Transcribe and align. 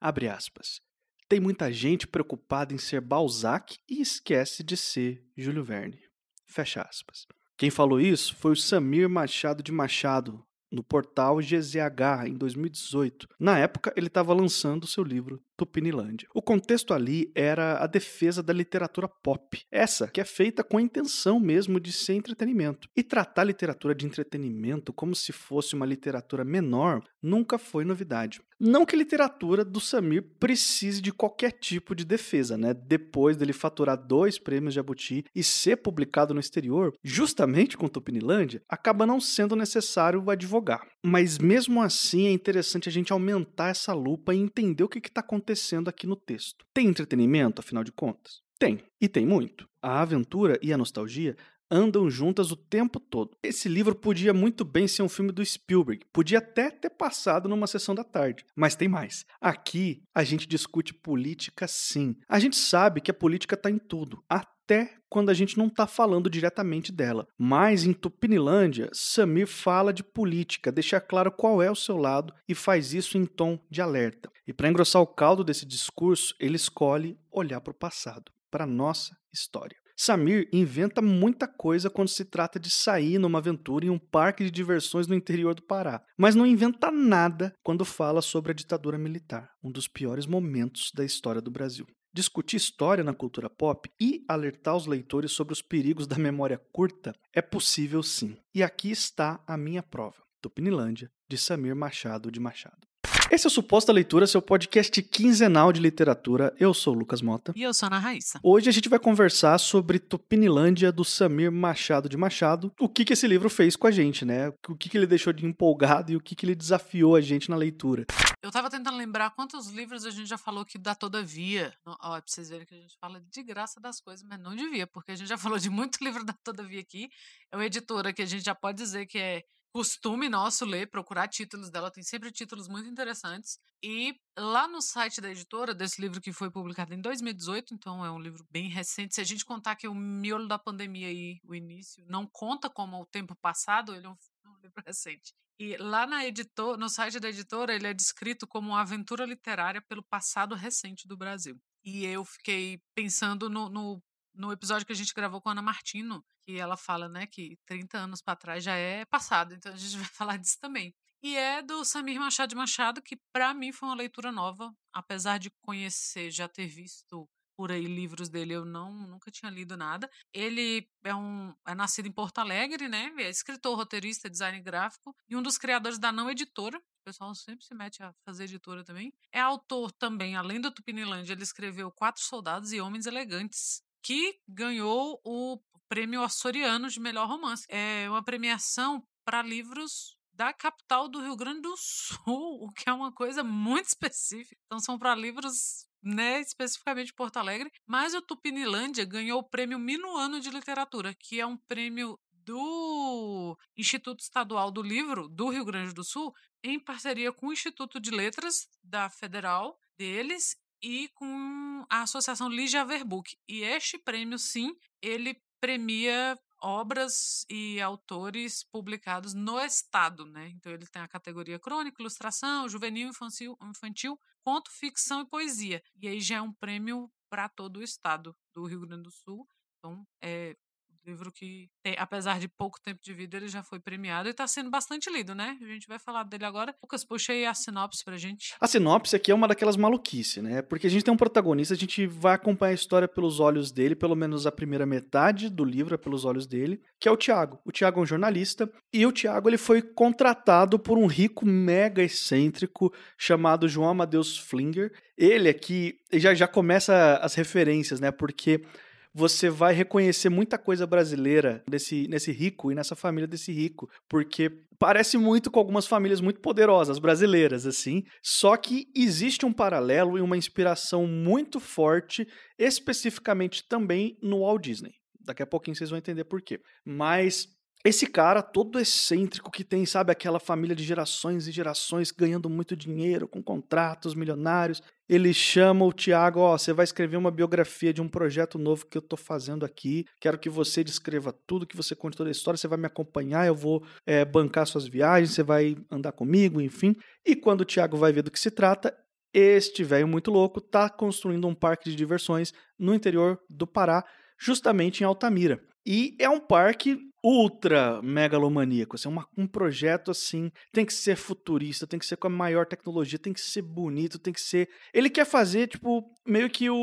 Abre 0.00 0.28
aspas. 0.28 0.80
Tem 1.28 1.38
muita 1.38 1.70
gente 1.70 2.06
preocupada 2.06 2.72
em 2.72 2.78
ser 2.78 3.02
Balzac 3.02 3.78
e 3.88 4.00
esquece 4.00 4.64
de 4.64 4.76
ser 4.76 5.22
Júlio 5.36 5.62
Verne. 5.62 6.00
Fecha 6.46 6.80
aspas. 6.80 7.26
Quem 7.56 7.68
falou 7.70 8.00
isso 8.00 8.34
foi 8.34 8.52
o 8.52 8.56
Samir 8.56 9.08
Machado 9.08 9.62
de 9.62 9.70
Machado, 9.70 10.42
no 10.72 10.82
portal 10.82 11.38
GZH 11.38 12.26
em 12.28 12.34
2018. 12.34 13.28
Na 13.38 13.58
época, 13.58 13.92
ele 13.94 14.06
estava 14.06 14.32
lançando 14.32 14.86
seu 14.86 15.04
livro 15.04 15.42
Tupinilândia. 15.60 16.26
O 16.34 16.40
contexto 16.40 16.94
ali 16.94 17.30
era 17.34 17.84
a 17.84 17.86
defesa 17.86 18.42
da 18.42 18.50
literatura 18.50 19.06
pop, 19.06 19.62
essa 19.70 20.08
que 20.08 20.18
é 20.18 20.24
feita 20.24 20.64
com 20.64 20.78
a 20.78 20.82
intenção 20.82 21.38
mesmo 21.38 21.78
de 21.78 21.92
ser 21.92 22.14
entretenimento. 22.14 22.88
E 22.96 23.02
tratar 23.02 23.44
literatura 23.44 23.94
de 23.94 24.06
entretenimento 24.06 24.90
como 24.90 25.14
se 25.14 25.32
fosse 25.32 25.74
uma 25.74 25.84
literatura 25.84 26.44
menor 26.44 27.02
nunca 27.22 27.58
foi 27.58 27.84
novidade. 27.84 28.40
Não 28.58 28.84
que 28.84 28.94
a 28.94 28.98
literatura 28.98 29.64
do 29.64 29.80
Samir 29.80 30.22
precise 30.38 31.00
de 31.00 31.10
qualquer 31.10 31.50
tipo 31.50 31.94
de 31.94 32.04
defesa, 32.04 32.58
né? 32.58 32.74
Depois 32.74 33.34
dele 33.36 33.54
faturar 33.54 33.96
dois 33.96 34.38
prêmios 34.38 34.74
Jabuti 34.74 35.24
e 35.34 35.42
ser 35.42 35.76
publicado 35.76 36.34
no 36.34 36.40
exterior, 36.40 36.92
justamente 37.02 37.78
com 37.78 37.88
Tupinilândia, 37.88 38.62
acaba 38.68 39.06
não 39.06 39.18
sendo 39.18 39.56
necessário 39.56 40.28
advogar. 40.28 40.86
Mas 41.04 41.38
mesmo 41.38 41.80
assim 41.80 42.26
é 42.26 42.32
interessante 42.32 42.88
a 42.88 42.92
gente 42.92 43.12
aumentar 43.12 43.68
essa 43.68 43.94
lupa 43.94 44.34
e 44.34 44.38
entender 44.38 44.84
o 44.84 44.88
que 44.88 44.98
está 44.98 45.20
acontecendo 45.20 45.88
aqui 45.88 46.06
no 46.06 46.16
texto. 46.16 46.64
Tem 46.74 46.86
entretenimento, 46.86 47.60
afinal 47.60 47.82
de 47.82 47.92
contas? 47.92 48.42
Tem, 48.58 48.82
e 49.00 49.08
tem 49.08 49.24
muito. 49.24 49.66
A 49.82 50.02
aventura 50.02 50.58
e 50.62 50.72
a 50.72 50.76
nostalgia 50.76 51.34
andam 51.70 52.10
juntas 52.10 52.50
o 52.50 52.56
tempo 52.56 52.98
todo. 52.98 53.36
Esse 53.42 53.68
livro 53.68 53.94
podia 53.94 54.34
muito 54.34 54.64
bem 54.64 54.88
ser 54.88 55.02
um 55.02 55.08
filme 55.08 55.32
do 55.32 55.44
Spielberg, 55.44 56.04
podia 56.12 56.38
até 56.38 56.70
ter 56.70 56.90
passado 56.90 57.48
numa 57.48 57.66
sessão 57.66 57.94
da 57.94 58.04
tarde, 58.04 58.44
mas 58.56 58.74
tem 58.74 58.88
mais. 58.88 59.24
Aqui 59.40 60.02
a 60.14 60.24
gente 60.24 60.46
discute 60.46 60.92
política 60.92 61.66
sim. 61.68 62.16
A 62.28 62.38
gente 62.38 62.56
sabe 62.56 63.00
que 63.00 63.10
a 63.10 63.14
política 63.14 63.54
está 63.54 63.70
em 63.70 63.78
tudo, 63.78 64.22
até 64.28 64.94
quando 65.08 65.30
a 65.30 65.34
gente 65.34 65.58
não 65.58 65.66
está 65.66 65.86
falando 65.86 66.30
diretamente 66.30 66.92
dela. 66.92 67.26
Mas 67.36 67.84
em 67.84 67.92
Tupinilândia, 67.92 68.88
Samir 68.92 69.46
fala 69.46 69.92
de 69.92 70.04
política, 70.04 70.70
deixa 70.70 71.00
claro 71.00 71.32
qual 71.32 71.60
é 71.60 71.70
o 71.70 71.76
seu 71.76 71.96
lado 71.96 72.32
e 72.48 72.54
faz 72.54 72.94
isso 72.94 73.18
em 73.18 73.26
tom 73.26 73.58
de 73.68 73.82
alerta. 73.82 74.30
E 74.46 74.52
para 74.52 74.68
engrossar 74.68 75.02
o 75.02 75.06
caldo 75.06 75.42
desse 75.42 75.66
discurso, 75.66 76.34
ele 76.38 76.56
escolhe 76.56 77.18
olhar 77.30 77.60
para 77.60 77.72
o 77.72 77.74
passado, 77.74 78.30
para 78.50 78.66
nossa 78.66 79.16
história. 79.32 79.79
Samir 80.02 80.48
inventa 80.50 81.02
muita 81.02 81.46
coisa 81.46 81.90
quando 81.90 82.08
se 82.08 82.24
trata 82.24 82.58
de 82.58 82.70
sair 82.70 83.18
numa 83.18 83.36
aventura 83.36 83.84
em 83.84 83.90
um 83.90 83.98
parque 83.98 84.42
de 84.42 84.50
diversões 84.50 85.06
no 85.06 85.14
interior 85.14 85.54
do 85.54 85.62
Pará, 85.62 86.02
mas 86.16 86.34
não 86.34 86.46
inventa 86.46 86.90
nada 86.90 87.54
quando 87.62 87.84
fala 87.84 88.22
sobre 88.22 88.50
a 88.50 88.54
ditadura 88.54 88.96
militar, 88.96 89.50
um 89.62 89.70
dos 89.70 89.86
piores 89.86 90.24
momentos 90.24 90.90
da 90.94 91.04
história 91.04 91.42
do 91.42 91.50
Brasil. 91.50 91.86
Discutir 92.14 92.56
história 92.56 93.04
na 93.04 93.12
cultura 93.12 93.50
pop 93.50 93.90
e 94.00 94.24
alertar 94.26 94.74
os 94.74 94.86
leitores 94.86 95.32
sobre 95.32 95.52
os 95.52 95.60
perigos 95.60 96.06
da 96.06 96.16
memória 96.16 96.56
curta 96.72 97.14
é 97.30 97.42
possível 97.42 98.02
sim. 98.02 98.38
E 98.54 98.62
aqui 98.62 98.90
está 98.90 99.38
a 99.46 99.54
minha 99.58 99.82
prova. 99.82 100.16
Tupinilândia, 100.40 101.10
de 101.28 101.36
Samir 101.36 101.76
Machado 101.76 102.30
de 102.30 102.40
Machado. 102.40 102.89
Esse 103.30 103.46
é 103.46 103.48
o 103.48 103.50
Suposta 103.50 103.92
Leitura, 103.92 104.26
seu 104.26 104.42
podcast 104.42 105.00
quinzenal 105.04 105.72
de 105.72 105.80
literatura. 105.80 106.52
Eu 106.58 106.74
sou 106.74 106.92
o 106.92 106.98
Lucas 106.98 107.22
Mota. 107.22 107.52
E 107.54 107.62
eu 107.62 107.72
sou 107.72 107.86
a 107.86 107.88
Ana 107.88 108.00
Raíssa. 108.00 108.40
Hoje 108.42 108.68
a 108.68 108.72
gente 108.72 108.88
vai 108.88 108.98
conversar 108.98 109.56
sobre 109.58 110.00
Tupinilândia, 110.00 110.90
do 110.90 111.04
Samir 111.04 111.52
Machado 111.52 112.08
de 112.08 112.16
Machado. 112.16 112.72
O 112.80 112.88
que, 112.88 113.04
que 113.04 113.12
esse 113.12 113.28
livro 113.28 113.48
fez 113.48 113.76
com 113.76 113.86
a 113.86 113.92
gente, 113.92 114.24
né? 114.24 114.48
O 114.68 114.74
que, 114.74 114.88
que 114.88 114.98
ele 114.98 115.06
deixou 115.06 115.32
de 115.32 115.46
empolgado 115.46 116.10
e 116.10 116.16
o 116.16 116.20
que, 116.20 116.34
que 116.34 116.44
ele 116.44 116.56
desafiou 116.56 117.14
a 117.14 117.20
gente 117.20 117.48
na 117.48 117.54
leitura. 117.54 118.04
Eu 118.42 118.50
tava 118.50 118.68
tentando 118.68 118.96
lembrar 118.96 119.30
quantos 119.30 119.68
livros 119.68 120.04
a 120.04 120.10
gente 120.10 120.28
já 120.28 120.38
falou 120.38 120.64
que 120.64 120.76
dá 120.76 120.96
todavia. 120.96 121.72
Ó, 121.86 122.16
é 122.16 122.20
pra 122.20 122.22
vocês 122.26 122.48
verem 122.48 122.66
que 122.66 122.74
a 122.74 122.78
gente 122.78 122.98
fala 123.00 123.20
de 123.20 123.42
graça 123.44 123.80
das 123.80 124.00
coisas, 124.00 124.26
mas 124.28 124.40
não 124.40 124.56
devia, 124.56 124.88
porque 124.88 125.12
a 125.12 125.14
gente 125.14 125.28
já 125.28 125.38
falou 125.38 125.56
de 125.56 125.70
muito 125.70 125.98
livro 126.02 126.24
da 126.24 126.32
todavia 126.42 126.80
aqui. 126.80 127.08
É 127.52 127.56
uma 127.56 127.64
editora 127.64 128.12
que 128.12 128.22
a 128.22 128.26
gente 128.26 128.44
já 128.44 128.56
pode 128.56 128.78
dizer 128.78 129.06
que 129.06 129.18
é 129.18 129.44
costume 129.72 130.28
nosso 130.28 130.64
ler, 130.64 130.88
procurar 130.90 131.28
títulos 131.28 131.70
dela, 131.70 131.90
tem 131.90 132.02
sempre 132.02 132.30
títulos 132.30 132.68
muito 132.68 132.88
interessantes. 132.88 133.58
E 133.82 134.14
lá 134.38 134.68
no 134.68 134.80
site 134.80 135.20
da 135.20 135.30
editora, 135.30 135.74
desse 135.74 136.00
livro 136.00 136.20
que 136.20 136.32
foi 136.32 136.50
publicado 136.50 136.92
em 136.92 137.00
2018, 137.00 137.74
então 137.74 138.04
é 138.04 138.10
um 138.10 138.18
livro 138.18 138.44
bem 138.50 138.68
recente. 138.68 139.14
Se 139.14 139.20
a 139.20 139.24
gente 139.24 139.44
contar 139.44 139.76
que 139.76 139.88
o 139.88 139.94
miolo 139.94 140.48
da 140.48 140.58
pandemia 140.58 141.10
e 141.12 141.40
o 141.44 141.54
início 141.54 142.04
não 142.08 142.26
conta 142.26 142.68
como 142.68 143.00
o 143.00 143.06
tempo 143.06 143.34
passado, 143.36 143.94
ele 143.94 144.06
é 144.06 144.10
um, 144.10 144.16
um 144.46 144.58
livro 144.58 144.82
recente. 144.86 145.32
E 145.58 145.76
lá 145.76 146.06
na 146.06 146.24
editor, 146.24 146.78
no 146.78 146.88
site 146.88 147.20
da 147.20 147.28
editora, 147.28 147.74
ele 147.74 147.86
é 147.86 147.92
descrito 147.92 148.46
como 148.46 148.70
uma 148.70 148.80
aventura 148.80 149.26
literária 149.26 149.82
pelo 149.82 150.02
passado 150.02 150.54
recente 150.54 151.06
do 151.06 151.18
Brasil. 151.18 151.60
E 151.84 152.04
eu 152.04 152.24
fiquei 152.24 152.80
pensando 152.94 153.48
no, 153.50 153.68
no 153.68 154.02
no 154.34 154.52
episódio 154.52 154.86
que 154.86 154.92
a 154.92 154.96
gente 154.96 155.14
gravou 155.14 155.40
com 155.40 155.48
a 155.48 155.52
Ana 155.52 155.62
Martino, 155.62 156.24
que 156.42 156.58
ela 156.58 156.76
fala, 156.76 157.08
né, 157.08 157.26
que 157.26 157.58
30 157.66 157.98
anos 157.98 158.22
para 158.22 158.36
trás 158.36 158.64
já 158.64 158.74
é 158.74 159.04
passado, 159.04 159.54
então 159.54 159.72
a 159.72 159.76
gente 159.76 159.96
vai 159.98 160.08
falar 160.08 160.36
disso 160.36 160.58
também. 160.60 160.94
E 161.22 161.36
é 161.36 161.60
do 161.60 161.84
Samir 161.84 162.18
Machado 162.18 162.56
Machado, 162.56 163.02
que 163.02 163.16
para 163.32 163.52
mim 163.52 163.72
foi 163.72 163.88
uma 163.88 163.94
leitura 163.94 164.32
nova, 164.32 164.74
apesar 164.92 165.38
de 165.38 165.50
conhecer, 165.62 166.30
já 166.30 166.48
ter 166.48 166.66
visto 166.66 167.28
por 167.60 167.70
aí 167.70 167.84
livros 167.84 168.30
dele, 168.30 168.54
eu 168.54 168.64
não 168.64 168.90
nunca 169.06 169.30
tinha 169.30 169.50
lido 169.50 169.76
nada. 169.76 170.10
Ele 170.32 170.88
é 171.04 171.14
um 171.14 171.54
é 171.68 171.74
nascido 171.74 172.06
em 172.06 172.12
Porto 172.12 172.38
Alegre, 172.38 172.88
né? 172.88 173.12
É 173.18 173.28
escritor, 173.28 173.76
roteirista, 173.76 174.30
design 174.30 174.58
gráfico 174.62 175.14
e 175.28 175.36
um 175.36 175.42
dos 175.42 175.58
criadores 175.58 175.98
da 175.98 176.10
Não 176.10 176.30
Editora. 176.30 176.78
O 176.78 177.04
pessoal 177.04 177.34
sempre 177.34 177.66
se 177.66 177.74
mete 177.74 178.02
a 178.02 178.14
fazer 178.24 178.44
editora 178.44 178.82
também. 178.82 179.12
É 179.30 179.40
autor 179.40 179.92
também, 179.92 180.36
além 180.36 180.58
do 180.58 180.70
Tupinilândia, 180.70 181.34
ele 181.34 181.42
escreveu 181.42 181.90
Quatro 181.90 182.22
Soldados 182.22 182.72
e 182.72 182.80
Homens 182.80 183.04
Elegantes, 183.04 183.82
que 184.02 184.38
ganhou 184.48 185.20
o 185.24 185.58
prêmio 185.88 186.22
Açoriano 186.22 186.88
de 186.88 187.00
melhor 187.00 187.28
romance. 187.28 187.66
É 187.68 188.08
uma 188.08 188.22
premiação 188.22 189.04
para 189.24 189.42
livros 189.42 190.16
da 190.32 190.52
capital 190.52 191.08
do 191.08 191.20
Rio 191.20 191.36
Grande 191.36 191.60
do 191.62 191.74
Sul, 191.76 192.16
o 192.64 192.72
que 192.72 192.88
é 192.88 192.92
uma 192.92 193.12
coisa 193.12 193.44
muito 193.44 193.86
específica. 193.86 194.60
Então 194.66 194.78
são 194.78 194.98
para 194.98 195.14
livros, 195.14 195.86
né, 196.02 196.40
especificamente 196.40 197.12
Porto 197.12 197.36
Alegre, 197.36 197.70
mas 197.86 198.14
o 198.14 198.22
Tupinilândia 198.22 199.04
ganhou 199.04 199.40
o 199.40 199.48
prêmio 199.48 199.78
Minuano 199.78 200.40
de 200.40 200.48
Literatura, 200.48 201.14
que 201.14 201.40
é 201.40 201.46
um 201.46 201.56
prêmio 201.56 202.18
do 202.32 203.56
Instituto 203.76 204.20
Estadual 204.20 204.70
do 204.70 204.80
Livro 204.82 205.28
do 205.28 205.50
Rio 205.50 205.64
Grande 205.64 205.92
do 205.92 206.02
Sul, 206.02 206.34
em 206.62 206.80
parceria 206.80 207.32
com 207.32 207.48
o 207.48 207.52
Instituto 207.52 208.00
de 208.00 208.10
Letras 208.10 208.66
da 208.82 209.10
Federal 209.10 209.78
deles 209.98 210.56
e 210.82 211.08
com 211.14 211.84
a 211.88 212.02
Associação 212.02 212.48
Ligia 212.48 212.84
Verbook. 212.84 213.36
E 213.48 213.62
este 213.62 213.98
prêmio, 213.98 214.38
sim, 214.38 214.74
ele 215.02 215.40
premia 215.60 216.38
obras 216.62 217.44
e 217.48 217.80
autores 217.80 218.64
publicados 218.64 219.34
no 219.34 219.58
estado, 219.60 220.26
né? 220.26 220.48
Então 220.50 220.72
ele 220.72 220.86
tem 220.86 221.02
a 221.02 221.08
categoria 221.08 221.58
crônica, 221.58 222.00
ilustração, 222.00 222.68
juvenil, 222.68 223.08
infantil, 223.08 223.56
infantil, 223.62 224.18
conto, 224.44 224.70
ficção 224.70 225.22
e 225.22 225.28
poesia. 225.28 225.82
E 226.00 226.08
aí 226.08 226.20
já 226.20 226.36
é 226.36 226.42
um 226.42 226.52
prêmio 226.52 227.10
para 227.30 227.48
todo 227.48 227.78
o 227.78 227.82
estado 227.82 228.36
do 228.54 228.64
Rio 228.64 228.80
Grande 228.80 229.04
do 229.04 229.10
Sul. 229.10 229.46
Então 229.78 230.06
é 230.22 230.56
livro 231.06 231.32
que, 231.32 231.68
tem, 231.82 231.94
apesar 231.98 232.38
de 232.38 232.48
pouco 232.48 232.80
tempo 232.80 233.00
de 233.02 233.12
vida, 233.12 233.36
ele 233.36 233.48
já 233.48 233.62
foi 233.62 233.80
premiado 233.80 234.28
e 234.28 234.30
está 234.30 234.46
sendo 234.46 234.70
bastante 234.70 235.10
lido, 235.10 235.34
né? 235.34 235.56
A 235.60 235.66
gente 235.66 235.86
vai 235.86 235.98
falar 235.98 236.24
dele 236.24 236.44
agora. 236.44 236.74
Lucas, 236.82 237.04
puxa 237.04 237.32
aí 237.32 237.46
a 237.46 237.54
sinopse 237.54 238.04
pra 238.04 238.16
gente. 238.16 238.54
A 238.60 238.66
sinopse 238.66 239.16
aqui 239.16 239.30
é 239.30 239.34
uma 239.34 239.48
daquelas 239.48 239.76
maluquices, 239.76 240.42
né? 240.42 240.62
Porque 240.62 240.86
a 240.86 240.90
gente 240.90 241.04
tem 241.04 241.12
um 241.12 241.16
protagonista, 241.16 241.74
a 241.74 241.76
gente 241.76 242.06
vai 242.06 242.34
acompanhar 242.34 242.72
a 242.72 242.74
história 242.74 243.08
pelos 243.08 243.40
olhos 243.40 243.72
dele, 243.72 243.94
pelo 243.94 244.14
menos 244.14 244.46
a 244.46 244.52
primeira 244.52 244.86
metade 244.86 245.48
do 245.48 245.64
livro 245.64 245.94
é 245.94 245.98
pelos 245.98 246.24
olhos 246.24 246.46
dele, 246.46 246.80
que 246.98 247.08
é 247.08 247.12
o 247.12 247.16
Tiago. 247.16 247.60
O 247.64 247.72
Tiago 247.72 248.00
é 248.00 248.02
um 248.02 248.06
jornalista 248.06 248.70
e 248.92 249.06
o 249.06 249.12
Tiago 249.12 249.48
ele 249.48 249.58
foi 249.58 249.82
contratado 249.82 250.78
por 250.78 250.98
um 250.98 251.06
rico 251.06 251.46
mega 251.46 252.02
excêntrico 252.02 252.92
chamado 253.16 253.68
João 253.68 253.90
Amadeus 253.90 254.36
Flinger. 254.36 254.92
Ele 255.16 255.48
aqui 255.48 255.98
já 256.12 256.34
já 256.34 256.48
começa 256.48 257.16
as 257.22 257.34
referências, 257.34 258.00
né? 258.00 258.10
Porque 258.10 258.62
você 259.12 259.50
vai 259.50 259.74
reconhecer 259.74 260.28
muita 260.28 260.56
coisa 260.56 260.86
brasileira 260.86 261.62
desse, 261.68 262.06
nesse 262.08 262.32
rico 262.32 262.70
e 262.70 262.74
nessa 262.74 262.94
família 262.94 263.26
desse 263.26 263.52
rico, 263.52 263.88
porque 264.08 264.50
parece 264.78 265.18
muito 265.18 265.50
com 265.50 265.58
algumas 265.58 265.86
famílias 265.86 266.20
muito 266.20 266.40
poderosas 266.40 266.98
brasileiras, 266.98 267.66
assim. 267.66 268.02
Só 268.22 268.56
que 268.56 268.86
existe 268.94 269.44
um 269.44 269.52
paralelo 269.52 270.16
e 270.16 270.20
uma 270.20 270.36
inspiração 270.36 271.06
muito 271.06 271.58
forte, 271.60 272.26
especificamente 272.58 273.66
também 273.68 274.16
no 274.22 274.40
Walt 274.40 274.62
Disney. 274.62 274.92
Daqui 275.20 275.42
a 275.42 275.46
pouquinho 275.46 275.76
vocês 275.76 275.90
vão 275.90 275.98
entender 275.98 276.24
por 276.24 276.40
quê. 276.40 276.60
Mas 276.84 277.46
esse 277.84 278.06
cara 278.06 278.42
todo 278.42 278.78
excêntrico 278.78 279.50
que 279.50 279.64
tem, 279.64 279.86
sabe, 279.86 280.12
aquela 280.12 280.38
família 280.38 280.76
de 280.76 280.84
gerações 280.84 281.48
e 281.48 281.52
gerações 281.52 282.10
ganhando 282.10 282.50
muito 282.50 282.76
dinheiro, 282.76 283.26
com 283.26 283.42
contratos 283.42 284.14
milionários, 284.14 284.82
ele 285.08 285.32
chama 285.32 285.84
o 285.84 285.92
Tiago, 285.92 286.40
ó, 286.40 286.58
você 286.58 286.72
vai 286.72 286.84
escrever 286.84 287.16
uma 287.16 287.30
biografia 287.30 287.92
de 287.92 288.02
um 288.02 288.08
projeto 288.08 288.58
novo 288.58 288.86
que 288.86 288.98
eu 288.98 289.02
tô 289.02 289.16
fazendo 289.16 289.64
aqui, 289.64 290.04
quero 290.20 290.38
que 290.38 290.50
você 290.50 290.84
descreva 290.84 291.32
tudo, 291.46 291.66
que 291.66 291.76
você 291.76 291.96
conte 291.96 292.16
toda 292.16 292.28
a 292.28 292.32
história, 292.32 292.58
você 292.58 292.68
vai 292.68 292.78
me 292.78 292.86
acompanhar, 292.86 293.46
eu 293.46 293.54
vou 293.54 293.82
é, 294.06 294.24
bancar 294.24 294.66
suas 294.66 294.86
viagens, 294.86 295.32
você 295.32 295.42
vai 295.42 295.76
andar 295.90 296.12
comigo, 296.12 296.60
enfim. 296.60 296.94
E 297.26 297.34
quando 297.34 297.62
o 297.62 297.64
Tiago 297.64 297.96
vai 297.96 298.12
ver 298.12 298.22
do 298.22 298.30
que 298.30 298.38
se 298.38 298.50
trata, 298.50 298.94
Este 299.32 299.84
velho 299.84 300.08
muito 300.08 300.30
louco 300.30 300.60
tá 300.60 300.88
construindo 300.90 301.46
um 301.46 301.54
parque 301.54 301.88
de 301.88 301.96
diversões 301.96 302.52
no 302.78 302.94
interior 302.94 303.38
do 303.48 303.66
Pará, 303.66 304.04
justamente 304.38 305.02
em 305.02 305.04
Altamira. 305.06 305.60
E 305.92 306.14
é 306.20 306.30
um 306.30 306.38
parque 306.38 307.00
ultra 307.20 308.00
megalomaníaco, 308.00 308.94
assim, 308.94 309.08
uma, 309.08 309.26
um 309.36 309.44
projeto 309.44 310.12
assim, 310.12 310.52
tem 310.72 310.86
que 310.86 310.94
ser 310.94 311.16
futurista, 311.16 311.84
tem 311.84 311.98
que 311.98 312.06
ser 312.06 312.16
com 312.16 312.28
a 312.28 312.30
maior 312.30 312.64
tecnologia, 312.64 313.18
tem 313.18 313.32
que 313.32 313.40
ser 313.40 313.62
bonito, 313.62 314.16
tem 314.16 314.32
que 314.32 314.40
ser... 314.40 314.68
Ele 314.94 315.10
quer 315.10 315.26
fazer, 315.26 315.66
tipo, 315.66 316.04
meio 316.24 316.48
que 316.48 316.70
o, 316.70 316.76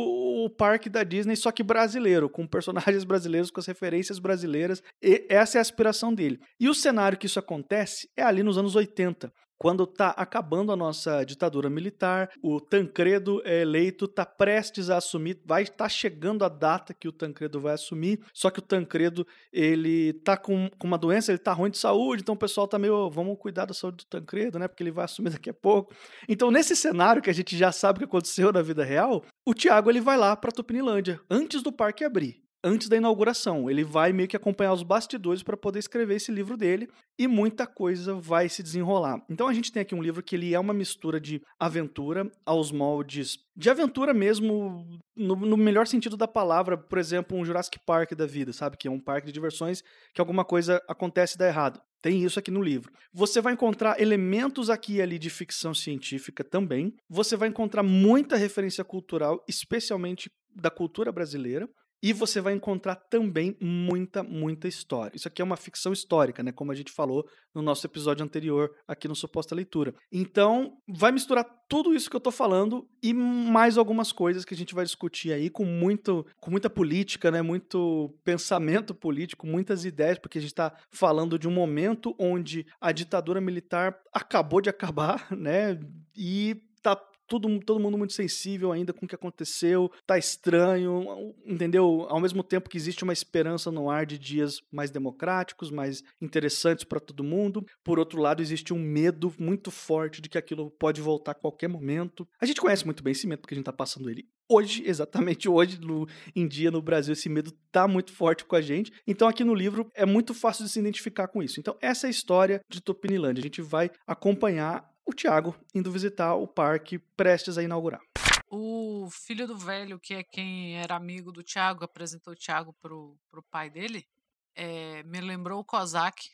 o 0.43 0.49
parque 0.49 0.89
da 0.89 1.05
Disney, 1.05 1.37
só 1.37 1.53
que 1.53 1.63
brasileiro, 1.63 2.29
com 2.29 2.45
personagens 2.45 3.05
brasileiros, 3.05 3.49
com 3.49 3.61
as 3.61 3.65
referências 3.65 4.19
brasileiras, 4.19 4.83
e 5.01 5.25
essa 5.29 5.57
é 5.57 5.59
a 5.59 5.61
aspiração 5.61 6.13
dele. 6.13 6.41
E 6.59 6.67
o 6.67 6.73
cenário 6.73 7.17
que 7.17 7.27
isso 7.27 7.39
acontece 7.39 8.09
é 8.17 8.23
ali 8.23 8.43
nos 8.43 8.57
anos 8.57 8.75
80, 8.75 9.31
quando 9.57 9.83
está 9.83 10.09
acabando 10.11 10.71
a 10.71 10.75
nossa 10.75 11.23
ditadura 11.23 11.69
militar, 11.69 12.29
o 12.41 12.59
Tancredo 12.59 13.41
é 13.43 13.61
eleito, 13.61 14.05
está 14.05 14.25
prestes 14.25 14.89
a 14.89 14.97
assumir, 14.97 15.39
vai 15.45 15.63
estar 15.63 15.75
tá 15.77 15.89
chegando 15.89 16.45
a 16.45 16.49
data 16.49 16.93
que 16.93 17.07
o 17.07 17.11
Tancredo 17.11 17.59
vai 17.59 17.73
assumir, 17.73 18.19
só 18.33 18.49
que 18.49 18.59
o 18.59 18.61
Tancredo, 18.61 19.25
ele 19.51 20.13
tá 20.13 20.37
com, 20.37 20.69
com 20.77 20.87
uma 20.87 20.97
doença, 20.97 21.31
ele 21.31 21.39
tá 21.39 21.53
ruim 21.53 21.71
de 21.71 21.77
saúde, 21.77 22.21
então 22.21 22.35
o 22.35 22.37
pessoal 22.37 22.67
tá 22.67 22.77
meio, 22.77 23.09
vamos 23.09 23.37
cuidar 23.39 23.65
da 23.65 23.73
saúde 23.73 23.97
do 23.97 24.05
Tancredo, 24.05 24.59
né, 24.59 24.67
porque 24.67 24.83
ele 24.83 24.91
vai 24.91 25.05
assumir 25.05 25.31
daqui 25.31 25.49
a 25.49 25.53
pouco. 25.53 25.93
Então, 26.27 26.51
nesse 26.51 26.75
cenário 26.75 27.21
que 27.21 27.29
a 27.29 27.33
gente 27.33 27.57
já 27.57 27.71
sabe 27.71 27.97
o 27.97 27.99
que 27.99 28.05
aconteceu 28.05 28.51
na 28.51 28.61
vida 28.61 28.83
real, 28.83 29.23
o 29.45 29.53
Tiago 29.53 29.89
ele 29.89 30.01
vai 30.01 30.17
lá 30.17 30.35
para 30.35 30.51
Tupinilândia, 30.51 31.19
antes 31.29 31.61
do 31.61 31.71
parque 31.71 32.03
abrir 32.03 32.46
antes 32.63 32.89
da 32.89 32.97
inauguração. 32.97 33.69
Ele 33.69 33.83
vai 33.83 34.11
meio 34.11 34.27
que 34.27 34.35
acompanhar 34.35 34.73
os 34.73 34.83
bastidores 34.83 35.43
para 35.43 35.57
poder 35.57 35.79
escrever 35.79 36.15
esse 36.15 36.31
livro 36.31 36.57
dele 36.57 36.87
e 37.17 37.27
muita 37.27 37.65
coisa 37.65 38.13
vai 38.13 38.49
se 38.49 38.63
desenrolar. 38.63 39.23
Então 39.29 39.47
a 39.47 39.53
gente 39.53 39.71
tem 39.71 39.81
aqui 39.81 39.95
um 39.95 40.01
livro 40.01 40.23
que 40.23 40.35
ele 40.35 40.53
é 40.53 40.59
uma 40.59 40.73
mistura 40.73 41.19
de 41.19 41.41
aventura 41.59 42.29
aos 42.45 42.71
moldes 42.71 43.39
de 43.57 43.71
aventura 43.71 44.13
mesmo 44.13 44.85
no, 45.15 45.35
no 45.35 45.57
melhor 45.57 45.87
sentido 45.87 46.15
da 46.15 46.27
palavra, 46.27 46.77
por 46.77 46.99
exemplo, 46.99 47.35
um 47.35 47.43
Jurassic 47.43 47.79
Park 47.83 48.13
da 48.13 48.27
vida, 48.27 48.53
sabe, 48.53 48.77
que 48.77 48.87
é 48.87 48.91
um 48.91 48.99
parque 48.99 49.25
de 49.25 49.33
diversões 49.33 49.83
que 50.13 50.21
alguma 50.21 50.45
coisa 50.45 50.79
acontece 50.87 51.33
e 51.33 51.37
dá 51.39 51.47
errado. 51.47 51.81
Tem 51.99 52.23
isso 52.23 52.37
aqui 52.37 52.51
no 52.51 52.61
livro. 52.61 52.93
Você 53.11 53.41
vai 53.41 53.53
encontrar 53.53 53.99
elementos 53.99 54.69
aqui 54.69 54.97
e 54.97 55.01
ali 55.01 55.17
de 55.17 55.31
ficção 55.31 55.73
científica 55.73 56.43
também. 56.43 56.93
Você 57.09 57.35
vai 57.35 57.49
encontrar 57.49 57.81
muita 57.81 58.35
referência 58.35 58.83
cultural, 58.83 59.43
especialmente 59.47 60.29
da 60.55 60.69
cultura 60.69 61.11
brasileira. 61.11 61.67
E 62.01 62.13
você 62.13 62.39
vai 62.39 62.53
encontrar 62.53 62.95
também 62.95 63.57
muita, 63.59 64.21
muita 64.23 64.67
história. 64.67 65.15
Isso 65.15 65.27
aqui 65.27 65.41
é 65.41 65.45
uma 65.45 65.57
ficção 65.57 65.91
histórica, 65.91 66.43
né? 66.43 66.51
Como 66.51 66.71
a 66.71 66.75
gente 66.75 66.91
falou 66.91 67.27
no 67.53 67.61
nosso 67.61 67.85
episódio 67.87 68.23
anterior 68.23 68.71
aqui 68.87 69.07
no 69.07 69.15
Suposta 69.15 69.55
Leitura. 69.55 69.95
Então, 70.11 70.77
vai 70.87 71.11
misturar 71.11 71.45
tudo 71.67 71.93
isso 71.93 72.09
que 72.09 72.15
eu 72.15 72.21
tô 72.21 72.31
falando 72.31 72.87
e 73.01 73.13
mais 73.13 73.77
algumas 73.77 74.11
coisas 74.11 74.45
que 74.45 74.53
a 74.53 74.57
gente 74.57 74.75
vai 74.75 74.85
discutir 74.85 75.33
aí 75.33 75.49
com 75.49 75.65
muito, 75.65 76.25
com 76.39 76.51
muita 76.51 76.69
política, 76.69 77.31
né? 77.31 77.41
Muito 77.41 78.13
pensamento 78.23 78.93
político, 78.93 79.47
muitas 79.47 79.83
ideias, 79.83 80.19
porque 80.19 80.37
a 80.37 80.41
gente 80.41 80.51
está 80.51 80.73
falando 80.91 81.39
de 81.39 81.47
um 81.47 81.51
momento 81.51 82.15
onde 82.19 82.65
a 82.79 82.91
ditadura 82.91 83.41
militar 83.41 83.99
acabou 84.13 84.61
de 84.61 84.69
acabar, 84.69 85.27
né? 85.35 85.79
E 86.15 86.61
tá 86.81 86.95
tudo, 87.27 87.59
todo 87.59 87.79
mundo 87.79 87.97
muito 87.97 88.13
sensível 88.13 88.71
ainda 88.71 88.93
com 88.93 89.05
o 89.05 89.07
que 89.07 89.15
aconteceu, 89.15 89.91
tá 90.05 90.17
estranho, 90.17 91.35
entendeu? 91.45 92.05
Ao 92.09 92.19
mesmo 92.19 92.43
tempo 92.43 92.69
que 92.69 92.77
existe 92.77 93.03
uma 93.03 93.13
esperança 93.13 93.71
no 93.71 93.89
ar 93.89 94.05
de 94.05 94.17
dias 94.17 94.61
mais 94.71 94.89
democráticos, 94.89 95.69
mais 95.69 96.03
interessantes 96.21 96.83
para 96.83 96.99
todo 96.99 97.23
mundo, 97.23 97.65
por 97.83 97.99
outro 97.99 98.21
lado, 98.21 98.41
existe 98.41 98.73
um 98.73 98.79
medo 98.79 99.33
muito 99.37 99.69
forte 99.69 100.21
de 100.21 100.29
que 100.29 100.37
aquilo 100.37 100.71
pode 100.71 101.01
voltar 101.01 101.31
a 101.31 101.35
qualquer 101.35 101.67
momento. 101.67 102.27
A 102.39 102.45
gente 102.45 102.61
conhece 102.61 102.85
muito 102.85 103.03
bem 103.03 103.11
esse 103.11 103.27
medo 103.27 103.41
porque 103.41 103.53
a 103.53 103.57
gente 103.57 103.65
tá 103.65 103.73
passando 103.73 104.09
ele 104.09 104.27
hoje, 104.49 104.83
exatamente 104.87 105.49
hoje, 105.49 105.79
no, 105.79 106.07
em 106.35 106.47
dia 106.47 106.71
no 106.71 106.81
Brasil, 106.81 107.13
esse 107.13 107.29
medo 107.29 107.51
tá 107.71 107.87
muito 107.87 108.11
forte 108.11 108.45
com 108.45 108.55
a 108.55 108.61
gente. 108.61 108.91
Então, 109.05 109.27
aqui 109.27 109.43
no 109.43 109.53
livro 109.53 109.89
é 109.93 110.05
muito 110.05 110.33
fácil 110.33 110.65
de 110.65 110.71
se 110.71 110.79
identificar 110.79 111.27
com 111.27 111.43
isso. 111.43 111.59
Então, 111.59 111.75
essa 111.81 112.07
é 112.07 112.09
a 112.09 112.11
história 112.11 112.61
de 112.69 112.81
Tupinilândia. 112.81 113.41
A 113.41 113.43
gente 113.43 113.61
vai 113.61 113.91
acompanhar 114.05 114.87
o 115.07 115.13
Tiago 115.13 115.55
indo 115.73 115.91
visitar 115.91 116.35
o 116.35 116.45
parque 116.45 116.99
prestes 116.99 117.57
a 117.57 117.63
inaugurar. 117.63 118.01
O 118.49 119.09
filho 119.09 119.47
do 119.47 119.57
velho, 119.57 119.99
que 119.99 120.13
é 120.13 120.23
quem 120.23 120.77
era 120.77 120.95
amigo 120.95 121.31
do 121.31 121.43
Tiago, 121.43 121.83
apresentou 121.83 122.33
o 122.33 122.35
Tiago 122.35 122.73
pro, 122.81 123.17
pro 123.29 123.43
pai 123.43 123.69
dele, 123.69 124.07
é, 124.55 125.03
me 125.03 125.21
lembrou 125.21 125.59
o 125.59 125.65
Kozak. 125.65 126.29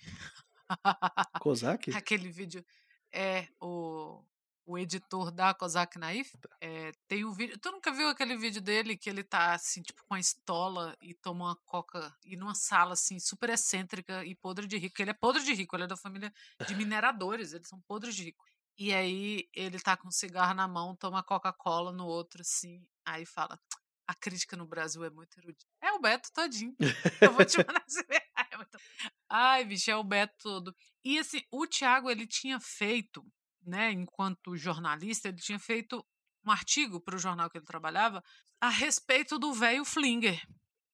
Kozak? 1.40 1.92
Aquele 1.96 2.30
vídeo. 2.30 2.64
É, 3.12 3.48
o, 3.60 4.24
o 4.66 4.78
editor 4.78 5.32
da 5.32 5.54
Kozak 5.54 5.98
Naif. 5.98 6.36
É, 6.62 6.92
tem 7.08 7.26
um 7.26 7.34
vídeo. 7.34 7.58
Tu 7.60 7.72
nunca 7.72 7.92
viu 7.92 8.08
aquele 8.08 8.38
vídeo 8.38 8.62
dele 8.62 8.96
que 8.96 9.10
ele 9.10 9.24
tá 9.24 9.54
assim, 9.54 9.82
tipo, 9.82 10.04
com 10.06 10.14
a 10.14 10.20
estola 10.20 10.96
e 11.02 11.14
toma 11.14 11.46
uma 11.46 11.56
coca 11.66 12.16
e 12.24 12.38
numa 12.38 12.56
sala 12.56 12.94
assim, 12.94 13.20
super 13.20 13.50
excêntrica 13.50 14.24
e 14.24 14.34
podre 14.36 14.66
de 14.68 14.78
rico. 14.78 15.02
Ele 15.02 15.12
é 15.12 15.14
podre 15.14 15.44
de 15.44 15.54
rico, 15.54 15.76
ele 15.76 15.84
é 15.84 15.88
da 15.88 15.98
família 15.98 16.34
de 16.68 16.76
mineradores, 16.76 17.54
eles 17.54 17.68
são 17.68 17.82
podres 17.82 18.16
de 18.16 18.24
rico. 18.24 18.46
E 18.78 18.94
aí 18.94 19.48
ele 19.54 19.80
tá 19.80 19.96
com 19.96 20.08
um 20.08 20.12
cigarro 20.12 20.54
na 20.54 20.68
mão, 20.68 20.96
toma 20.96 21.24
Coca-Cola 21.24 21.92
no 21.92 22.06
outro, 22.06 22.42
assim. 22.42 22.86
Aí 23.06 23.26
fala: 23.26 23.60
a 24.08 24.14
crítica 24.14 24.56
no 24.56 24.66
Brasil 24.66 25.04
é 25.04 25.10
muito 25.10 25.38
erudita. 25.40 25.66
É 25.82 25.92
o 25.94 26.00
Beto 26.00 26.32
todinho. 26.34 26.76
Eu 27.22 27.34
vou 27.34 27.46
te 27.46 27.58
mandar 27.58 27.84
esse 27.88 28.04
é 28.52 28.58
muito... 28.58 28.78
Ai, 29.30 29.66
bicho, 29.66 29.90
é 29.90 29.96
o 29.96 30.04
Beto 30.04 30.36
todo. 30.42 30.76
E 31.04 31.20
assim, 31.20 31.42
o 31.52 31.66
Thiago, 31.68 32.10
ele 32.10 32.28
tinha 32.28 32.60
feito, 32.60 33.26
né, 33.66 33.92
enquanto 33.92 34.56
jornalista, 34.56 35.30
ele 35.30 35.38
tinha 35.38 35.60
feito 35.60 36.06
um 36.46 36.52
artigo 36.52 37.00
para 37.00 37.16
o 37.16 37.20
jornal 37.20 37.50
que 37.50 37.58
ele 37.58 37.66
trabalhava 37.66 38.24
a 38.60 38.70
respeito 38.70 39.40
do 39.40 39.54
velho 39.54 39.86
Flinger. 39.86 40.46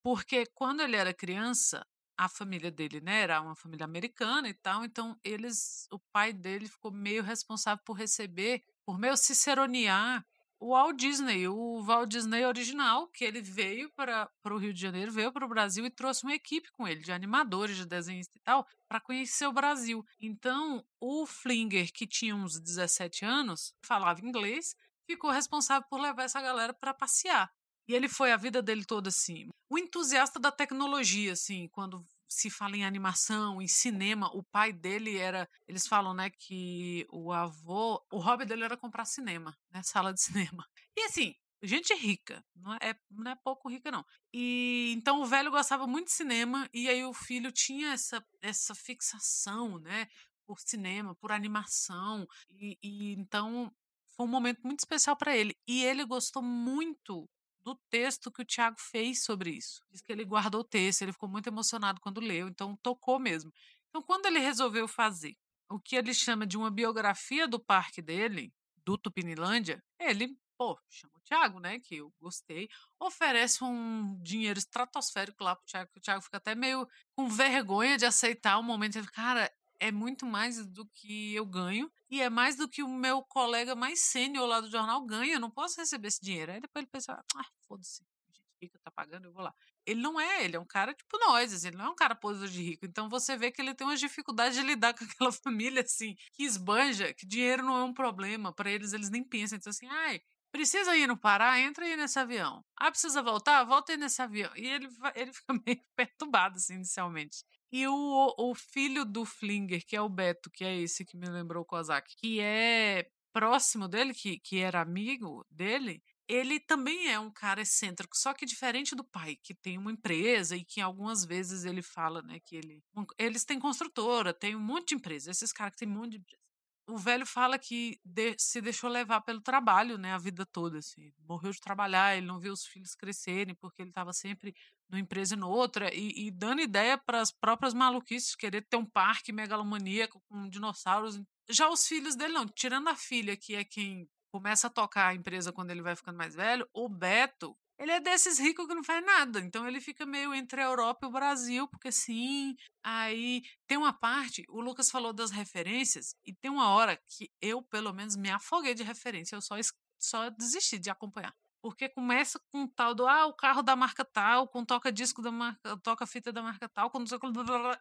Porque 0.04 0.46
quando 0.54 0.82
ele 0.82 0.96
era 0.96 1.14
criança, 1.14 1.86
a 2.20 2.28
família 2.28 2.70
dele, 2.70 3.00
né, 3.00 3.22
era 3.22 3.42
uma 3.42 3.56
família 3.56 3.86
americana 3.86 4.50
e 4.50 4.54
tal, 4.54 4.84
então 4.84 5.18
eles, 5.24 5.88
o 5.90 5.98
pai 6.12 6.34
dele 6.34 6.68
ficou 6.68 6.92
meio 6.92 7.24
responsável 7.24 7.82
por 7.86 7.94
receber, 7.94 8.62
por 8.86 9.00
meio 9.00 9.16
ciceronear 9.16 10.26
o 10.60 10.74
Walt 10.74 10.98
Disney, 10.98 11.48
o 11.48 11.82
Walt 11.82 12.10
Disney 12.10 12.46
original, 12.46 13.08
que 13.08 13.24
ele 13.24 13.42
veio 13.42 13.90
para 13.96 14.30
o 14.44 14.58
Rio 14.58 14.74
de 14.74 14.82
Janeiro, 14.82 15.14
veio 15.14 15.32
para 15.32 15.46
o 15.46 15.48
Brasil 15.48 15.86
e 15.86 15.90
trouxe 15.90 16.26
uma 16.26 16.36
equipe 16.36 16.70
com 16.74 16.86
ele, 16.86 17.00
de 17.00 17.14
animadores, 17.14 17.78
de 17.78 17.86
desenhistas 17.86 18.36
e 18.36 18.44
tal, 18.44 18.68
para 18.86 19.00
conhecer 19.00 19.48
o 19.48 19.54
Brasil. 19.54 20.06
Então, 20.20 20.86
o 21.00 21.26
Flinger, 21.26 21.90
que 21.94 22.06
tinha 22.06 22.36
uns 22.36 22.60
17 22.60 23.24
anos, 23.24 23.74
falava 23.82 24.20
inglês, 24.20 24.76
ficou 25.06 25.32
responsável 25.32 25.88
por 25.90 26.02
levar 26.02 26.24
essa 26.24 26.42
galera 26.42 26.74
para 26.74 26.94
passear. 26.94 27.50
E 27.90 27.96
ele 27.96 28.08
foi 28.08 28.32
a 28.32 28.38
vida 28.38 28.62
dele 28.62 28.86
toda 28.86 29.10
assim. 29.10 29.50
O 29.68 29.76
entusiasta 29.76 30.40
da 30.40 30.52
tecnologia, 30.52 31.34
assim, 31.34 31.68
quando 31.70 32.06
se 32.28 32.48
fala 32.48 32.78
em 32.78 32.86
animação, 32.86 33.60
em 33.60 33.68
cinema, 33.68 34.30
o 34.32 34.44
pai 34.44 34.72
dele 34.72 35.18
era. 35.18 35.50
Eles 35.68 35.88
falam, 35.88 36.14
né, 36.14 36.30
que 36.30 37.08
o 37.12 37.34
avô. 37.34 38.00
O 38.12 38.20
hobby 38.20 38.46
dele 38.46 38.64
era 38.64 38.78
comprar 38.78 39.06
cinema, 39.06 39.58
né? 39.72 39.82
Sala 39.82 40.14
de 40.14 40.22
cinema. 40.22 40.64
E 40.96 41.06
assim, 41.06 41.34
gente 41.64 41.92
rica, 41.96 42.46
não 42.56 42.76
é, 42.76 42.96
não 43.10 43.32
é 43.32 43.36
pouco 43.36 43.68
rica, 43.68 43.90
não. 43.90 44.06
E 44.32 44.94
então 44.96 45.20
o 45.22 45.26
velho 45.26 45.50
gostava 45.50 45.88
muito 45.88 46.10
de 46.10 46.14
cinema, 46.14 46.70
e 46.72 46.88
aí 46.88 47.04
o 47.04 47.14
filho 47.14 47.52
tinha 47.52 47.94
essa, 47.94 48.24
essa 48.40 48.76
fixação, 48.76 49.80
né? 49.80 50.08
Por 50.46 50.60
cinema, 50.60 51.16
por 51.16 51.32
animação. 51.32 52.28
E, 52.52 52.78
e 52.84 53.14
então 53.14 53.74
foi 54.16 54.28
um 54.28 54.30
momento 54.30 54.62
muito 54.64 54.82
especial 54.82 55.18
para 55.18 55.36
ele. 55.36 55.58
E 55.68 55.84
ele 55.84 56.06
gostou 56.06 56.44
muito 56.44 57.28
do 57.74 57.80
texto 57.90 58.32
que 58.32 58.42
o 58.42 58.46
Tiago 58.46 58.78
fez 58.80 59.24
sobre 59.24 59.52
isso. 59.52 59.84
Diz 59.92 60.02
que 60.02 60.12
ele 60.12 60.26
guardou 60.26 60.62
o 60.62 60.64
texto, 60.64 61.02
ele 61.02 61.14
ficou 61.14 61.30
muito 61.30 61.48
emocionado 61.48 62.02
quando 62.02 62.20
leu, 62.20 62.48
então 62.48 62.76
tocou 62.82 63.20
mesmo. 63.20 63.52
Então, 63.90 64.02
quando 64.02 64.26
ele 64.26 64.40
resolveu 64.40 64.88
fazer 64.88 65.36
o 65.70 65.80
que 65.80 65.96
ele 65.96 66.14
chama 66.14 66.48
de 66.48 66.58
uma 66.58 66.72
biografia 66.72 67.48
do 67.48 67.60
parque 67.60 68.02
dele, 68.02 68.52
do 68.84 68.98
Tupinilândia, 68.98 69.84
ele, 70.00 70.36
pô, 70.58 70.80
chama 70.90 71.14
o 71.16 71.22
Tiago, 71.22 71.60
né, 71.60 71.80
que 71.80 71.98
eu 71.98 72.12
gostei, 72.20 72.68
oferece 73.00 73.64
um 73.64 74.20
dinheiro 74.22 74.58
estratosférico 74.58 75.44
lá 75.44 75.56
pro 75.56 75.66
Tiago, 75.66 75.92
que 75.92 76.00
o 76.00 76.02
Tiago 76.02 76.22
fica 76.24 76.38
até 76.38 76.56
meio 76.56 76.88
com 77.16 77.30
vergonha 77.30 77.98
de 77.98 78.06
aceitar 78.06 78.58
o 78.58 78.64
momento. 78.64 78.98
Ele, 78.98 79.08
cara, 79.08 79.52
é 79.80 79.92
muito 79.92 80.26
mais 80.26 80.66
do 80.66 80.86
que 80.86 81.34
eu 81.34 81.46
ganho 81.46 81.92
e 82.10 82.22
é 82.22 82.30
mais 82.30 82.56
do 82.56 82.68
que 82.68 82.84
o 82.84 82.88
meu 82.88 83.22
colega 83.24 83.76
mais 83.76 84.02
sênior 84.02 84.48
lá 84.48 84.62
do 84.62 84.70
jornal 84.70 85.06
ganha. 85.06 85.36
Eu 85.36 85.40
não 85.40 85.52
posso 85.52 85.80
receber 85.80 86.08
esse 86.08 86.22
dinheiro. 86.22 86.52
Aí 86.52 86.60
depois 86.60 86.84
ele 86.84 86.92
pensa, 86.92 87.14
ah, 87.36 87.46
foda-se, 87.68 88.04
gente 88.28 88.44
rica 88.62 88.80
tá 88.84 88.92
pagando, 88.92 89.26
eu 89.26 89.34
vou 89.34 89.44
lá. 89.44 89.54
Ele 89.86 90.02
não 90.02 90.20
é, 90.20 90.44
ele 90.44 90.56
é 90.56 90.60
um 90.60 90.66
cara 90.66 90.94
tipo 90.94 91.18
nós, 91.20 91.54
assim, 91.54 91.68
ele 91.68 91.78
não 91.78 91.86
é 91.86 91.90
um 91.90 91.96
cara 91.96 92.16
podre 92.16 92.50
de 92.50 92.62
rico. 92.62 92.86
Então 92.86 93.10
você 93.10 93.38
vê 93.38 93.52
que 93.52 93.62
ele 93.62 93.74
tem 93.74 93.88
uma 93.88 93.96
dificuldade 93.96 94.56
de 94.56 94.62
lidar 94.62 94.94
com 94.98 95.04
aquela 95.04 95.32
família 95.32 95.82
assim, 95.82 96.16
que 96.34 96.44
esbanja, 96.44 97.14
que 97.14 97.26
dinheiro 97.26 97.64
não 97.64 97.78
é 97.78 97.84
um 97.84 97.94
problema. 97.94 98.54
para 98.54 98.70
eles, 98.72 98.94
eles 98.94 99.10
nem 99.10 99.24
pensam. 99.24 99.58
Então 99.58 99.72
assim, 99.72 99.88
ai, 99.88 100.22
Precisa 100.52 100.96
ir 100.98 101.08
no 101.08 101.16
Pará? 101.16 101.60
Entra 101.60 101.86
aí 101.86 101.96
nesse 101.96 102.18
avião. 102.18 102.66
Ah, 102.76 102.90
precisa 102.90 103.22
voltar? 103.22 103.64
Volta 103.64 103.92
aí 103.92 103.98
nesse 103.98 104.20
avião. 104.22 104.52
E 104.56 104.66
ele, 104.66 104.90
ele 105.16 105.32
fica 105.34 105.54
meio 105.66 105.82
perturbado, 105.96 106.56
assim, 106.58 106.76
inicialmente. 106.76 107.44
E 107.72 107.88
o, 107.88 108.36
o 108.38 108.56
filho 108.56 109.06
do 109.06 109.26
Flinger, 109.26 109.86
que 109.86 109.96
é 109.96 110.02
o 110.02 110.10
Beto, 110.10 110.50
que 110.50 110.64
é 110.64 110.76
esse 110.78 111.06
que 111.06 111.16
me 111.18 111.30
lembrou 111.30 111.64
o 111.64 111.66
Kozak, 111.66 112.16
que 112.18 112.40
é 112.40 113.10
próximo 113.32 113.88
dele, 113.88 114.14
que, 114.14 114.40
que 114.40 114.60
era 114.60 114.82
amigo 114.82 115.46
dele, 115.52 116.02
ele 116.28 116.60
também 116.60 117.12
é 117.12 117.20
um 117.20 117.32
cara 117.32 117.62
excêntrico, 117.62 118.18
só 118.18 118.34
que 118.34 118.46
diferente 118.46 118.96
do 118.96 119.04
pai, 119.04 119.36
que 119.42 119.54
tem 119.54 119.78
uma 119.78 119.92
empresa 119.92 120.56
e 120.56 120.64
que 120.64 120.82
algumas 120.82 121.26
vezes 121.26 121.66
ele 121.66 121.82
fala, 121.82 122.22
né, 122.22 122.40
que 122.40 122.56
ele, 122.56 122.84
eles 123.18 123.44
têm 123.46 123.60
construtora, 123.60 124.34
tem 124.34 124.56
um 124.56 124.60
monte 124.60 124.90
de 124.90 124.96
empresa, 124.96 125.32
esses 125.32 125.52
caras 125.52 125.74
que 125.74 125.80
tem 125.80 125.88
um 125.88 125.92
monte 125.92 126.12
de 126.12 126.18
empresa 126.18 126.49
o 126.90 126.98
velho 126.98 127.26
fala 127.26 127.58
que 127.58 128.00
de, 128.04 128.36
se 128.38 128.60
deixou 128.62 128.90
levar 128.90 129.22
pelo 129.22 129.42
trabalho, 129.42 129.98
né, 129.98 130.14
a 130.14 130.18
vida 130.18 130.46
toda, 130.46 130.80
assim. 130.80 131.14
Morreu 131.28 131.52
de 131.52 131.60
trabalhar, 131.62 132.18
ele 132.18 132.26
não 132.26 132.40
viu 132.40 132.52
os 132.52 132.66
filhos 132.66 132.96
crescerem 132.96 133.56
porque 133.56 133.82
ele 133.82 133.90
estava 133.90 134.12
sempre 134.12 134.56
numa 134.90 135.00
empresa 135.00 135.36
e 135.36 135.38
noutra 135.38 135.94
e, 135.94 136.28
e 136.28 136.32
dando 136.32 136.62
ideia 136.62 136.98
para 136.98 137.22
as 137.22 137.32
próprias 137.32 137.74
maluquices, 137.74 138.36
querer 138.36 138.66
ter 138.68 138.78
um 138.78 138.86
parque 138.86 139.32
megalomaníaco 139.32 140.22
com 140.28 140.50
dinossauros. 140.50 141.22
Já 141.50 141.70
os 141.70 141.88
filhos 141.88 142.16
dele 142.16 142.34
não, 142.34 142.46
tirando 142.48 142.90
a 142.90 142.96
filha, 142.96 143.38
que 143.38 143.56
é 143.56 143.64
quem 143.64 144.10
começa 144.32 144.68
a 144.68 144.70
tocar 144.70 145.08
a 145.08 145.16
empresa 145.16 145.52
quando 145.52 145.72
ele 145.72 145.82
vai 145.82 145.96
ficando 145.96 146.18
mais 146.18 146.36
velho, 146.36 146.68
o 146.74 146.88
Beto 146.88 147.56
ele 147.80 147.94
é 147.94 148.00
desses 148.02 148.38
ricos 148.38 148.68
que 148.68 148.76
não 148.76 148.84
faz 148.84 149.04
nada. 149.04 149.40
Então 149.40 149.66
ele 149.66 149.80
fica 149.80 150.06
meio 150.06 150.34
entre 150.34 150.62
a 150.62 150.66
Europa 150.66 151.06
e 151.06 151.10
o 151.10 151.12
Brasil, 151.12 151.68
porque 151.70 151.92
sim. 151.92 152.56
Aí 152.84 153.42
tem 153.66 153.78
uma 153.78 153.94
parte, 153.94 154.44
o 154.50 154.60
Lucas 154.60 154.92
falou 154.92 155.14
das 155.14 155.32
referências, 155.32 156.14
e 156.26 156.34
tem 156.34 156.52
uma 156.52 156.70
hora 156.70 156.98
que 157.08 157.32
eu, 157.42 157.62
pelo 157.62 157.94
menos, 157.94 158.18
me 158.18 158.30
afoguei 158.30 158.74
de 158.76 158.84
referência. 158.84 159.36
Eu 159.36 159.42
só, 159.42 159.56
só 159.98 160.30
desisti 160.30 160.78
de 160.78 160.90
acompanhar. 160.90 161.34
Porque 161.62 161.90
começa 161.90 162.40
com 162.52 162.68
tal 162.68 162.94
do, 162.96 163.08
ah, 163.08 163.26
o 163.26 163.34
carro 163.34 163.62
da 163.62 163.76
marca 163.76 164.06
tal, 164.06 164.48
com 164.48 164.64
toca-disco 164.64 165.22
da 165.22 165.32
marca, 165.32 165.78
toca-fita 165.78 166.32
da 166.32 166.42
marca 166.42 166.70
tal, 166.70 166.90
quando 166.90 167.10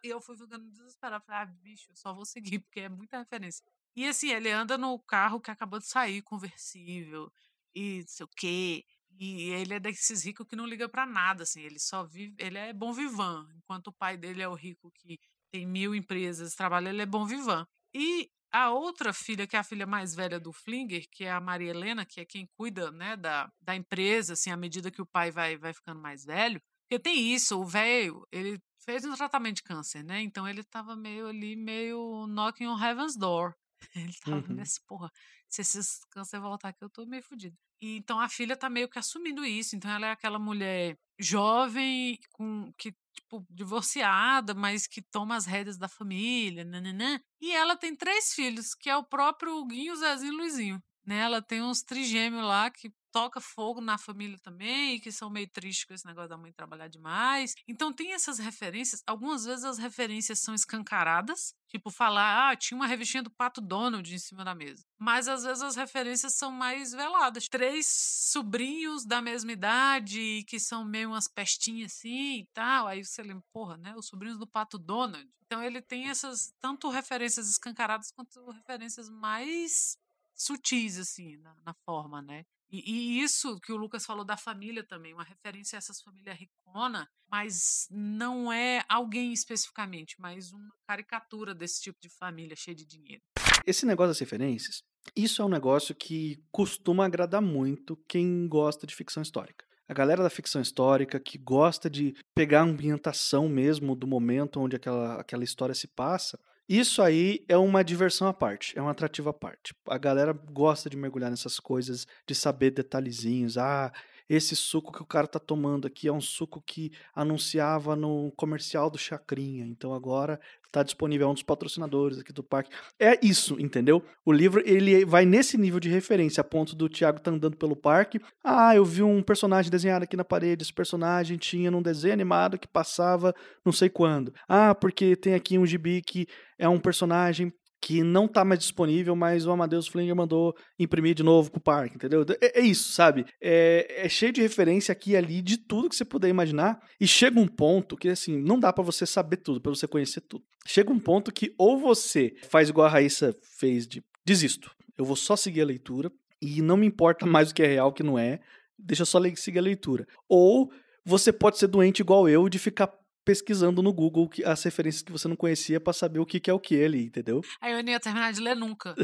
e 0.03 0.09
eu 0.09 0.21
fui 0.21 0.37
ficando 0.37 0.69
desesperado. 0.69 1.23
Falei, 1.25 1.41
ah, 1.41 1.45
bicho, 1.45 1.91
eu 1.91 1.95
só 1.95 2.13
vou 2.13 2.25
seguir, 2.25 2.59
porque 2.63 2.81
é 2.81 2.89
muita 2.89 3.17
referência. 3.17 3.65
E 3.95 4.07
assim, 4.07 4.31
ele 4.31 4.49
anda 4.49 4.77
no 4.77 4.97
carro 4.99 5.41
que 5.41 5.51
acabou 5.51 5.79
de 5.79 5.87
sair, 5.87 6.21
conversível, 6.21 7.31
e 7.73 7.99
não 8.01 8.07
sei 8.07 8.25
o 8.25 8.29
quê. 8.35 8.85
E 9.21 9.49
ele 9.49 9.73
é 9.73 9.79
desses 9.81 10.23
ricos 10.23 10.47
que 10.47 10.55
não 10.55 10.65
liga 10.65 10.87
para 10.87 11.05
nada, 11.05 11.43
assim, 11.43 11.61
ele 11.61 11.77
só 11.77 12.05
vive, 12.05 12.33
ele 12.39 12.57
é 12.57 12.71
bom 12.71 12.93
vivan, 12.93 13.45
enquanto 13.53 13.87
o 13.87 13.93
pai 13.93 14.15
dele 14.15 14.41
é 14.41 14.47
o 14.47 14.55
rico 14.55 14.89
que 14.95 15.19
tem 15.51 15.65
mil 15.67 15.93
empresas, 15.93 16.55
trabalha, 16.55 16.87
ele 16.87 17.01
é 17.01 17.05
bom 17.05 17.25
vivan. 17.25 17.67
E 17.93 18.29
a 18.49 18.71
outra 18.71 19.11
filha, 19.11 19.45
que 19.45 19.57
é 19.57 19.59
a 19.59 19.63
filha 19.63 19.85
mais 19.85 20.15
velha 20.15 20.39
do 20.39 20.53
Flinger, 20.53 21.05
que 21.11 21.25
é 21.25 21.31
a 21.31 21.41
Maria 21.41 21.71
Helena, 21.71 22.05
que 22.05 22.21
é 22.21 22.25
quem 22.25 22.47
cuida, 22.57 22.91
né, 22.91 23.17
da, 23.17 23.51
da 23.61 23.75
empresa, 23.75 24.33
assim, 24.33 24.51
à 24.51 24.57
medida 24.57 24.89
que 24.89 25.01
o 25.01 25.05
pai 25.05 25.31
vai, 25.31 25.57
vai 25.57 25.73
ficando 25.73 25.99
mais 25.99 26.23
velho, 26.23 26.61
porque 26.87 26.97
tem 26.97 27.33
isso, 27.33 27.59
o 27.59 27.65
velho, 27.65 28.25
ele 28.31 28.57
fez 28.85 29.03
um 29.03 29.13
tratamento 29.13 29.57
de 29.57 29.63
câncer, 29.63 30.01
né, 30.01 30.21
então 30.21 30.47
ele 30.47 30.63
tava 30.63 30.95
meio 30.95 31.27
ali, 31.27 31.57
meio 31.57 32.25
knocking 32.25 32.67
on 32.67 32.81
heaven's 32.81 33.17
door. 33.17 33.53
Ele 33.95 34.13
tava 34.23 34.47
uhum. 34.47 34.55
nesse, 34.55 34.81
porra, 34.85 35.11
se 35.47 35.61
esse 35.61 35.99
câncer 36.09 36.39
voltar 36.39 36.69
aqui, 36.69 36.83
eu 36.83 36.89
tô 36.89 37.05
meio 37.05 37.23
fodido. 37.23 37.57
E 37.81 37.97
então 37.97 38.19
a 38.19 38.27
filha 38.27 38.57
tá 38.57 38.69
meio 38.69 38.89
que 38.89 38.99
assumindo 38.99 39.45
isso. 39.45 39.75
Então 39.75 39.89
ela 39.89 40.07
é 40.07 40.11
aquela 40.11 40.37
mulher 40.37 40.97
jovem, 41.17 42.19
com 42.31 42.71
que 42.77 42.93
tipo 43.13 43.45
divorciada, 43.49 44.53
mas 44.53 44.87
que 44.87 45.01
toma 45.01 45.35
as 45.35 45.45
rédeas 45.45 45.77
da 45.77 45.87
família, 45.87 46.63
nananã. 46.63 47.19
E 47.41 47.51
ela 47.51 47.75
tem 47.75 47.95
três 47.95 48.33
filhos, 48.33 48.73
que 48.73 48.89
é 48.89 48.95
o 48.95 49.03
próprio 49.03 49.65
Guinho, 49.65 49.95
Zezinho 49.95 50.33
e 50.33 50.37
Luizinho. 50.37 50.83
Né? 51.09 51.21
Ela 51.21 51.41
tem 51.41 51.59
uns 51.59 51.81
trigêmeos 51.81 52.45
lá 52.45 52.69
que 52.69 52.93
toca 53.11 53.41
fogo 53.41 53.81
na 53.81 53.97
família 53.97 54.37
também, 54.37 54.99
que 54.99 55.11
são 55.11 55.27
meio 55.27 55.49
tristes 55.49 55.83
com 55.83 55.91
esse 55.95 56.05
negócio 56.05 56.29
da 56.29 56.37
mãe 56.37 56.51
trabalhar 56.51 56.87
demais. 56.87 57.55
Então 57.67 57.91
tem 57.91 58.13
essas 58.13 58.37
referências. 58.37 59.01
Algumas 59.07 59.43
vezes 59.43 59.65
as 59.65 59.79
referências 59.79 60.37
são 60.37 60.53
escancaradas, 60.53 61.55
tipo 61.67 61.89
falar, 61.89 62.51
ah, 62.51 62.55
tinha 62.55 62.75
uma 62.75 62.85
revistinha 62.85 63.23
do 63.23 63.31
Pato 63.31 63.59
Donald 63.59 64.13
em 64.13 64.19
cima 64.19 64.45
da 64.45 64.53
mesa. 64.53 64.85
Mas 64.99 65.27
às 65.27 65.43
vezes 65.43 65.63
as 65.63 65.75
referências 65.75 66.35
são 66.35 66.51
mais 66.51 66.91
veladas. 66.91 67.49
Três 67.49 67.87
sobrinhos 67.87 69.03
da 69.03 69.19
mesma 69.19 69.51
idade, 69.51 70.43
que 70.47 70.59
são 70.59 70.85
meio 70.85 71.09
umas 71.09 71.27
pestinhas 71.27 71.93
assim 71.93 72.41
e 72.41 72.49
tal. 72.53 72.85
Aí 72.85 73.03
você 73.03 73.23
lembra, 73.23 73.43
porra, 73.51 73.77
né? 73.77 73.95
Os 73.97 74.05
sobrinhos 74.05 74.37
do 74.37 74.45
Pato 74.45 74.77
Donald. 74.77 75.27
Então 75.47 75.63
ele 75.63 75.81
tem 75.81 76.07
essas 76.07 76.53
tanto 76.59 76.87
referências 76.89 77.49
escancaradas 77.49 78.11
quanto 78.11 78.51
referências 78.51 79.09
mais 79.09 79.97
sutis, 80.39 80.97
assim, 80.97 81.37
na, 81.37 81.53
na 81.65 81.73
forma, 81.85 82.21
né? 82.21 82.45
E, 82.71 82.83
e, 82.91 83.23
isso 83.23 83.59
que 83.59 83.73
o 83.73 83.77
Lucas 83.77 84.05
falou 84.05 84.23
da 84.23 84.37
família 84.37 84.83
também, 84.83 85.13
uma 85.13 85.23
referência 85.23 85.75
a 85.75 85.79
essas 85.79 86.01
famílias 86.01 86.37
ricona, 86.37 87.09
mas 87.27 87.87
não 87.89 88.53
é 88.53 88.83
alguém 88.87 89.33
especificamente, 89.33 90.15
mas 90.19 90.51
uma 90.51 90.71
caricatura 90.87 91.55
desse 91.55 91.81
tipo 91.81 91.99
de 91.99 92.09
família 92.09 92.55
cheia 92.55 92.75
de 92.75 92.85
dinheiro. 92.85 93.23
Esse 93.65 93.85
negócio 93.87 94.09
das 94.09 94.19
referências, 94.19 94.83
isso 95.15 95.41
é 95.41 95.45
um 95.45 95.49
negócio 95.49 95.95
que 95.95 96.37
costuma 96.51 97.05
agradar 97.05 97.41
muito 97.41 97.97
quem 98.07 98.47
gosta 98.47 98.85
de 98.85 98.95
ficção 98.95 99.23
histórica. 99.23 99.65
A 99.87 99.93
galera 99.93 100.21
da 100.21 100.29
ficção 100.29 100.61
histórica 100.61 101.19
que 101.19 101.39
gosta 101.39 101.89
de 101.89 102.15
pegar 102.35 102.59
a 102.59 102.65
ambientação 102.65 103.49
mesmo 103.49 103.95
do 103.95 104.05
momento 104.05 104.59
onde 104.59 104.75
aquela, 104.75 105.19
aquela 105.19 105.43
história 105.43 105.73
se 105.73 105.87
passa, 105.87 106.39
isso 106.69 107.01
aí 107.01 107.43
é 107.49 107.57
uma 107.57 107.83
diversão 107.83 108.27
à 108.27 108.33
parte, 108.33 108.77
é 108.77 108.81
um 108.81 108.87
atrativo 108.87 109.27
à 109.29 109.33
parte. 109.33 109.73
A 109.87 109.97
galera 109.97 110.31
gosta 110.31 110.87
de 110.87 110.95
mergulhar 110.95 111.31
nessas 111.31 111.59
coisas, 111.59 112.05
de 112.27 112.35
saber 112.35 112.69
detalhezinhos. 112.69 113.57
Ah, 113.57 113.91
esse 114.29 114.55
suco 114.55 114.91
que 114.93 115.01
o 115.01 115.05
cara 115.05 115.27
tá 115.27 115.39
tomando 115.39 115.87
aqui 115.87 116.07
é 116.07 116.13
um 116.13 116.21
suco 116.21 116.61
que 116.61 116.91
anunciava 117.15 117.95
no 117.95 118.31
comercial 118.37 118.89
do 118.89 118.97
Chacrinha. 118.97 119.65
Então 119.65 119.93
agora 119.93 120.39
está 120.67 120.83
disponível, 120.83 121.27
é 121.27 121.31
um 121.31 121.33
dos 121.33 121.41
patrocinadores 121.41 122.19
aqui 122.19 122.31
do 122.31 122.43
parque. 122.43 122.69
É 122.99 123.19
isso, 123.25 123.59
entendeu? 123.59 124.03
O 124.23 124.31
livro 124.31 124.61
ele 124.63 125.03
vai 125.03 125.25
nesse 125.25 125.57
nível 125.57 125.79
de 125.79 125.89
referência, 125.89 126.41
a 126.41 126.43
ponto 126.43 126.75
do 126.75 126.87
Tiago 126.87 127.19
tá 127.19 127.31
andando 127.31 127.57
pelo 127.57 127.75
parque. 127.75 128.21
Ah, 128.43 128.75
eu 128.75 128.85
vi 128.85 129.01
um 129.01 129.23
personagem 129.23 129.71
desenhado 129.71 130.03
aqui 130.03 130.15
na 130.15 130.23
parede. 130.23 130.61
Esse 130.61 130.73
personagem 130.73 131.37
tinha 131.37 131.71
num 131.71 131.81
desenho 131.81 132.13
animado 132.13 132.59
que 132.59 132.67
passava 132.67 133.33
não 133.65 133.73
sei 133.73 133.89
quando. 133.89 134.31
Ah, 134.47 134.75
porque 134.75 135.15
tem 135.15 135.33
aqui 135.33 135.57
um 135.57 135.65
gibi 135.65 136.03
que 136.03 136.27
é 136.57 136.69
um 136.69 136.79
personagem 136.79 137.51
que 137.81 138.03
não 138.03 138.27
tá 138.27 138.43
mais 138.43 138.59
disponível, 138.59 139.15
mas 139.15 139.45
o 139.45 139.51
Amadeus 139.51 139.87
Flinger 139.87 140.15
mandou 140.15 140.55
imprimir 140.77 141.15
de 141.15 141.23
novo 141.23 141.49
pro 141.49 141.61
parque, 141.61 141.95
entendeu? 141.95 142.25
É, 142.41 142.59
é 142.59 142.61
isso, 142.61 142.91
sabe? 142.91 143.25
É, 143.41 144.05
é, 144.05 144.09
cheio 144.09 144.33
de 144.33 144.41
referência 144.41 144.91
aqui 144.91 145.11
e 145.11 145.17
ali 145.17 145.41
de 145.41 145.57
tudo 145.57 145.89
que 145.89 145.95
você 145.95 146.05
puder 146.05 146.29
imaginar. 146.29 146.79
E 146.99 147.07
chega 147.07 147.39
um 147.39 147.47
ponto 147.47 147.95
que, 147.95 148.09
assim, 148.09 148.37
não 148.37 148.59
dá 148.59 148.73
para 148.73 148.83
você 148.83 149.05
saber 149.05 149.37
tudo, 149.37 149.61
para 149.61 149.73
você 149.73 149.87
conhecer 149.87 150.21
tudo. 150.21 150.43
Chega 150.65 150.91
um 150.91 150.99
ponto 150.99 151.31
que 151.31 151.53
ou 151.57 151.79
você 151.79 152.33
faz 152.49 152.69
igual 152.69 152.87
a 152.87 152.89
Raíssa 152.89 153.35
fez 153.57 153.87
de 153.87 154.03
desisto, 154.25 154.69
eu 154.97 155.05
vou 155.05 155.15
só 155.15 155.35
seguir 155.35 155.61
a 155.61 155.65
leitura 155.65 156.11
e 156.41 156.61
não 156.61 156.77
me 156.77 156.85
importa 156.85 157.25
mais 157.25 157.51
o 157.51 157.53
que 157.53 157.63
é 157.63 157.67
real, 157.67 157.89
o 157.89 157.93
que 157.93 158.03
não 158.03 158.19
é, 158.19 158.39
deixa 158.77 159.01
eu 159.03 159.05
só 159.05 159.19
seguir 159.35 159.59
a 159.59 159.63
leitura. 159.63 160.05
Ou 160.27 160.71
você 161.05 161.31
pode 161.31 161.57
ser 161.57 161.67
doente 161.67 162.01
igual 162.01 162.27
eu 162.27 162.47
de 162.49 162.59
ficar 162.59 162.93
pesquisando 163.29 163.83
no 163.83 163.93
Google 163.93 164.27
as 164.43 164.63
referências 164.63 165.03
que 165.03 165.11
você 165.11 165.27
não 165.27 165.35
conhecia 165.35 165.79
para 165.79 165.93
saber 165.93 166.17
o 166.17 166.25
que, 166.25 166.39
que 166.39 166.49
é 166.49 166.53
o 166.53 166.59
que 166.59 166.83
ali, 166.83 167.03
entendeu? 167.03 167.41
Aí 167.61 167.73
eu 167.73 167.83
não 167.83 167.91
ia 167.91 167.99
terminar 167.99 168.33
de 168.33 168.41
ler 168.41 168.55
nunca. 168.55 168.95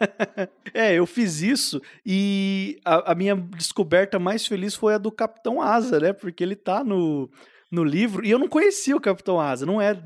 é, 0.74 0.92
eu 0.92 1.06
fiz 1.06 1.40
isso 1.40 1.80
e 2.04 2.78
a, 2.84 3.12
a, 3.12 3.14
minha 3.14 3.34
descoberta 3.34 4.18
mais 4.18 4.46
feliz 4.46 4.74
foi 4.74 4.92
a 4.92 4.98
do 4.98 5.10
Capitão 5.10 5.62
Asa, 5.62 5.98
né? 5.98 6.12
Porque 6.12 6.44
ele 6.44 6.54
tá 6.54 6.84
no, 6.84 7.30
no 7.72 7.82
livro. 7.82 8.24
E 8.24 8.30
eu 8.30 8.38
não 8.38 8.46
conhecia 8.46 8.94
o 8.94 9.00
Capitão 9.00 9.40
Asa, 9.40 9.64
não 9.64 9.80
é 9.80 9.98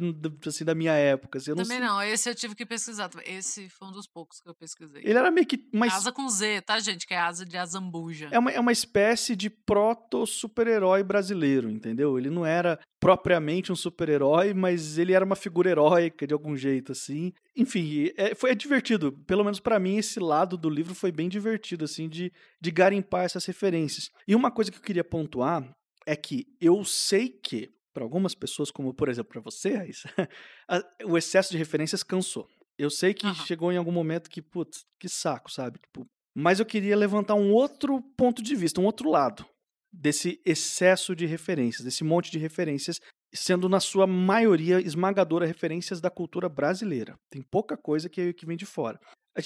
assim 0.46 0.64
da 0.64 0.72
minha 0.72 0.92
época. 0.92 1.38
Assim, 1.38 1.52
Também 1.52 1.80
não, 1.80 1.96
não, 1.96 2.02
esse 2.02 2.30
eu 2.30 2.34
tive 2.34 2.54
que 2.54 2.64
pesquisar. 2.64 3.10
Esse 3.24 3.68
foi 3.68 3.88
um 3.88 3.92
dos 3.92 4.06
poucos 4.06 4.40
que 4.40 4.48
eu 4.48 4.54
pesquisei. 4.54 5.02
Ele 5.04 5.18
era 5.18 5.32
meio 5.32 5.46
que. 5.46 5.68
Uma... 5.72 5.86
Asa 5.86 6.12
com 6.12 6.28
Z, 6.28 6.60
tá, 6.60 6.78
gente? 6.78 7.06
Que 7.06 7.14
é 7.14 7.18
asa 7.18 7.44
de 7.44 7.56
azambuja. 7.58 8.28
É 8.30 8.38
uma, 8.38 8.52
é 8.52 8.60
uma 8.60 8.70
espécie 8.70 9.34
de 9.34 9.50
proto-super-herói 9.50 11.02
brasileiro, 11.02 11.68
entendeu? 11.68 12.16
Ele 12.16 12.30
não 12.30 12.46
era 12.46 12.78
propriamente 13.00 13.72
um 13.72 13.76
super-herói, 13.76 14.54
mas 14.54 14.96
ele 14.96 15.12
era 15.12 15.24
uma 15.24 15.36
figura 15.36 15.68
heróica 15.68 16.24
de 16.24 16.32
algum 16.32 16.56
jeito, 16.56 16.92
assim. 16.92 17.32
Enfim, 17.56 18.10
é, 18.16 18.34
foi 18.36 18.52
é 18.52 18.54
divertido. 18.54 19.10
Pelo 19.26 19.42
menos 19.42 19.58
para 19.58 19.80
mim, 19.80 19.96
esse 19.96 20.20
lado 20.20 20.56
do 20.56 20.70
livro 20.70 20.94
foi 20.94 21.10
bem 21.10 21.28
divertido, 21.28 21.84
assim, 21.84 22.08
de, 22.08 22.32
de 22.60 22.70
garimpar 22.70 23.24
essas 23.24 23.44
referências. 23.44 24.10
E 24.26 24.36
uma 24.36 24.52
coisa 24.52 24.70
que 24.70 24.78
eu 24.78 24.82
queria 24.82 25.04
pontuar 25.04 25.68
é 26.06 26.14
que 26.14 26.46
eu 26.60 26.84
sei 26.84 27.28
que, 27.28 27.70
para 27.92 28.04
algumas 28.04 28.34
pessoas, 28.34 28.70
como 28.70 28.94
por 28.94 29.08
exemplo 29.08 29.32
para 29.32 29.40
você, 29.40 29.74
Raíssa, 29.74 30.08
o 31.04 31.18
excesso 31.18 31.50
de 31.50 31.58
referências 31.58 32.02
cansou. 32.02 32.48
Eu 32.78 32.90
sei 32.90 33.12
que 33.12 33.26
uhum. 33.26 33.34
chegou 33.34 33.72
em 33.72 33.76
algum 33.76 33.92
momento 33.92 34.30
que, 34.30 34.40
putz, 34.40 34.84
que 35.00 35.08
saco, 35.08 35.50
sabe? 35.50 35.78
Tipo, 35.78 36.06
mas 36.34 36.60
eu 36.60 36.66
queria 36.66 36.96
levantar 36.96 37.34
um 37.34 37.50
outro 37.52 38.02
ponto 38.16 38.42
de 38.42 38.54
vista, 38.54 38.80
um 38.80 38.84
outro 38.84 39.10
lado 39.10 39.44
desse 39.90 40.40
excesso 40.44 41.16
de 41.16 41.24
referências, 41.24 41.82
desse 41.82 42.04
monte 42.04 42.30
de 42.30 42.38
referências, 42.38 43.00
sendo 43.34 43.68
na 43.68 43.80
sua 43.80 44.06
maioria 44.06 44.78
esmagadora 44.78 45.46
referências 45.46 46.00
da 46.00 46.10
cultura 46.10 46.48
brasileira. 46.48 47.18
Tem 47.30 47.40
pouca 47.42 47.76
coisa 47.76 48.08
que, 48.08 48.34
que 48.34 48.44
vem 48.44 48.56
de 48.56 48.66
fora. 48.66 49.00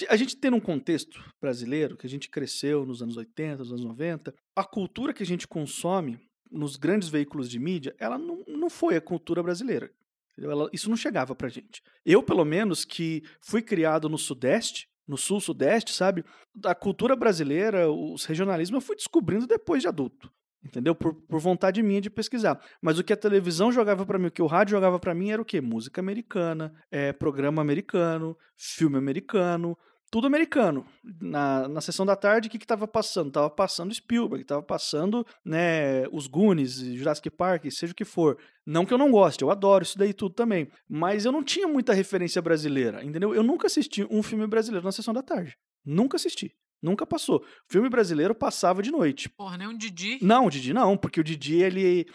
A 0.08 0.16
gente 0.16 0.36
tem 0.36 0.52
um 0.52 0.60
contexto 0.60 1.22
brasileiro, 1.40 1.96
que 1.96 2.06
a 2.06 2.10
gente 2.10 2.28
cresceu 2.28 2.84
nos 2.84 3.02
anos 3.02 3.16
80, 3.16 3.58
nos 3.58 3.72
anos 3.72 3.84
90, 3.84 4.32
a 4.56 4.64
cultura 4.64 5.12
que 5.12 5.22
a 5.22 5.26
gente 5.26 5.48
consome 5.48 6.18
nos 6.50 6.76
grandes 6.76 7.08
veículos 7.08 7.48
de 7.48 7.58
mídia, 7.58 7.94
ela 7.98 8.18
não, 8.18 8.44
não 8.46 8.70
foi 8.70 8.96
a 8.96 9.00
cultura 9.00 9.42
brasileira. 9.42 9.90
Ela, 10.38 10.68
isso 10.72 10.88
não 10.88 10.96
chegava 10.96 11.34
pra 11.34 11.48
gente. 11.48 11.82
Eu, 12.04 12.22
pelo 12.22 12.44
menos, 12.44 12.84
que 12.84 13.22
fui 13.40 13.60
criado 13.60 14.08
no 14.08 14.16
Sudeste, 14.16 14.88
no 15.10 15.16
sul, 15.16 15.40
sudeste, 15.40 15.92
sabe? 15.92 16.24
A 16.64 16.74
cultura 16.74 17.16
brasileira, 17.16 17.90
os 17.90 18.24
regionalismos, 18.24 18.80
eu 18.80 18.86
fui 18.86 18.94
descobrindo 18.94 19.46
depois 19.46 19.82
de 19.82 19.88
adulto. 19.88 20.32
Entendeu? 20.62 20.94
Por, 20.94 21.14
por 21.14 21.40
vontade 21.40 21.82
minha 21.82 22.00
de 22.00 22.10
pesquisar. 22.10 22.60
Mas 22.82 22.98
o 22.98 23.04
que 23.04 23.12
a 23.12 23.16
televisão 23.16 23.72
jogava 23.72 24.04
para 24.04 24.18
mim, 24.18 24.26
o 24.26 24.30
que 24.30 24.42
o 24.42 24.46
rádio 24.46 24.72
jogava 24.72 24.98
para 24.98 25.14
mim 25.14 25.30
era 25.30 25.40
o 25.40 25.44
quê? 25.44 25.60
Música 25.60 26.00
americana, 26.00 26.72
é, 26.90 27.12
programa 27.12 27.62
americano, 27.62 28.36
filme 28.56 28.98
americano, 28.98 29.76
tudo 30.10 30.26
americano. 30.26 30.84
Na, 31.20 31.68
na 31.68 31.80
sessão 31.80 32.04
da 32.04 32.16
tarde, 32.16 32.48
o 32.48 32.50
que 32.50 32.56
estava 32.56 32.86
passando? 32.88 33.30
Tava 33.30 33.48
passando 33.48 33.94
Spielberg, 33.94 34.44
tava 34.44 34.62
passando 34.62 35.26
né, 35.44 36.06
os 36.12 36.26
Goonies, 36.26 36.78
Jurassic 36.78 37.30
Park, 37.30 37.70
seja 37.70 37.92
o 37.92 37.96
que 37.96 38.04
for. 38.04 38.38
Não 38.66 38.84
que 38.84 38.92
eu 38.92 38.98
não 38.98 39.10
goste, 39.10 39.42
eu 39.42 39.50
adoro 39.50 39.84
isso 39.84 39.98
daí 39.98 40.12
tudo 40.12 40.34
também. 40.34 40.68
Mas 40.88 41.24
eu 41.24 41.32
não 41.32 41.42
tinha 41.42 41.68
muita 41.68 41.92
referência 41.92 42.42
brasileira, 42.42 43.04
entendeu? 43.04 43.34
Eu 43.34 43.42
nunca 43.42 43.66
assisti 43.66 44.06
um 44.10 44.22
filme 44.22 44.46
brasileiro 44.46 44.84
na 44.84 44.92
sessão 44.92 45.14
da 45.14 45.22
tarde. 45.22 45.56
Nunca 45.84 46.16
assisti. 46.16 46.54
Nunca 46.82 47.06
passou. 47.06 47.44
Filme 47.68 47.90
brasileiro 47.90 48.34
passava 48.34 48.82
de 48.82 48.90
noite. 48.90 49.28
Porra, 49.28 49.58
nem 49.58 49.68
um 49.68 49.76
Didi? 49.76 50.18
Não, 50.22 50.46
o 50.46 50.50
Didi 50.50 50.72
não, 50.72 50.96
porque 50.96 51.20
o 51.20 51.24
Didi, 51.24 51.56
ele 51.56 52.06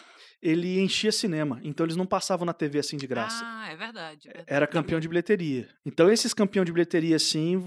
ele 0.46 0.80
enchia 0.80 1.12
cinema. 1.12 1.60
Então 1.64 1.86
eles 1.86 1.96
não 1.96 2.06
passavam 2.06 2.46
na 2.46 2.54
TV 2.54 2.78
assim 2.80 2.98
de 2.98 3.08
graça. 3.08 3.44
Ah, 3.44 3.68
é 3.72 3.76
verdade. 3.76 4.28
É 4.28 4.34
verdade. 4.34 4.46
Era 4.48 4.68
campeão 4.68 5.00
de 5.00 5.08
bilheteria. 5.08 5.68
Então 5.84 6.10
esses 6.10 6.36
campeão 6.36 6.64
de 6.64 6.72
bilheteria, 6.72 7.16
assim, 7.16 7.60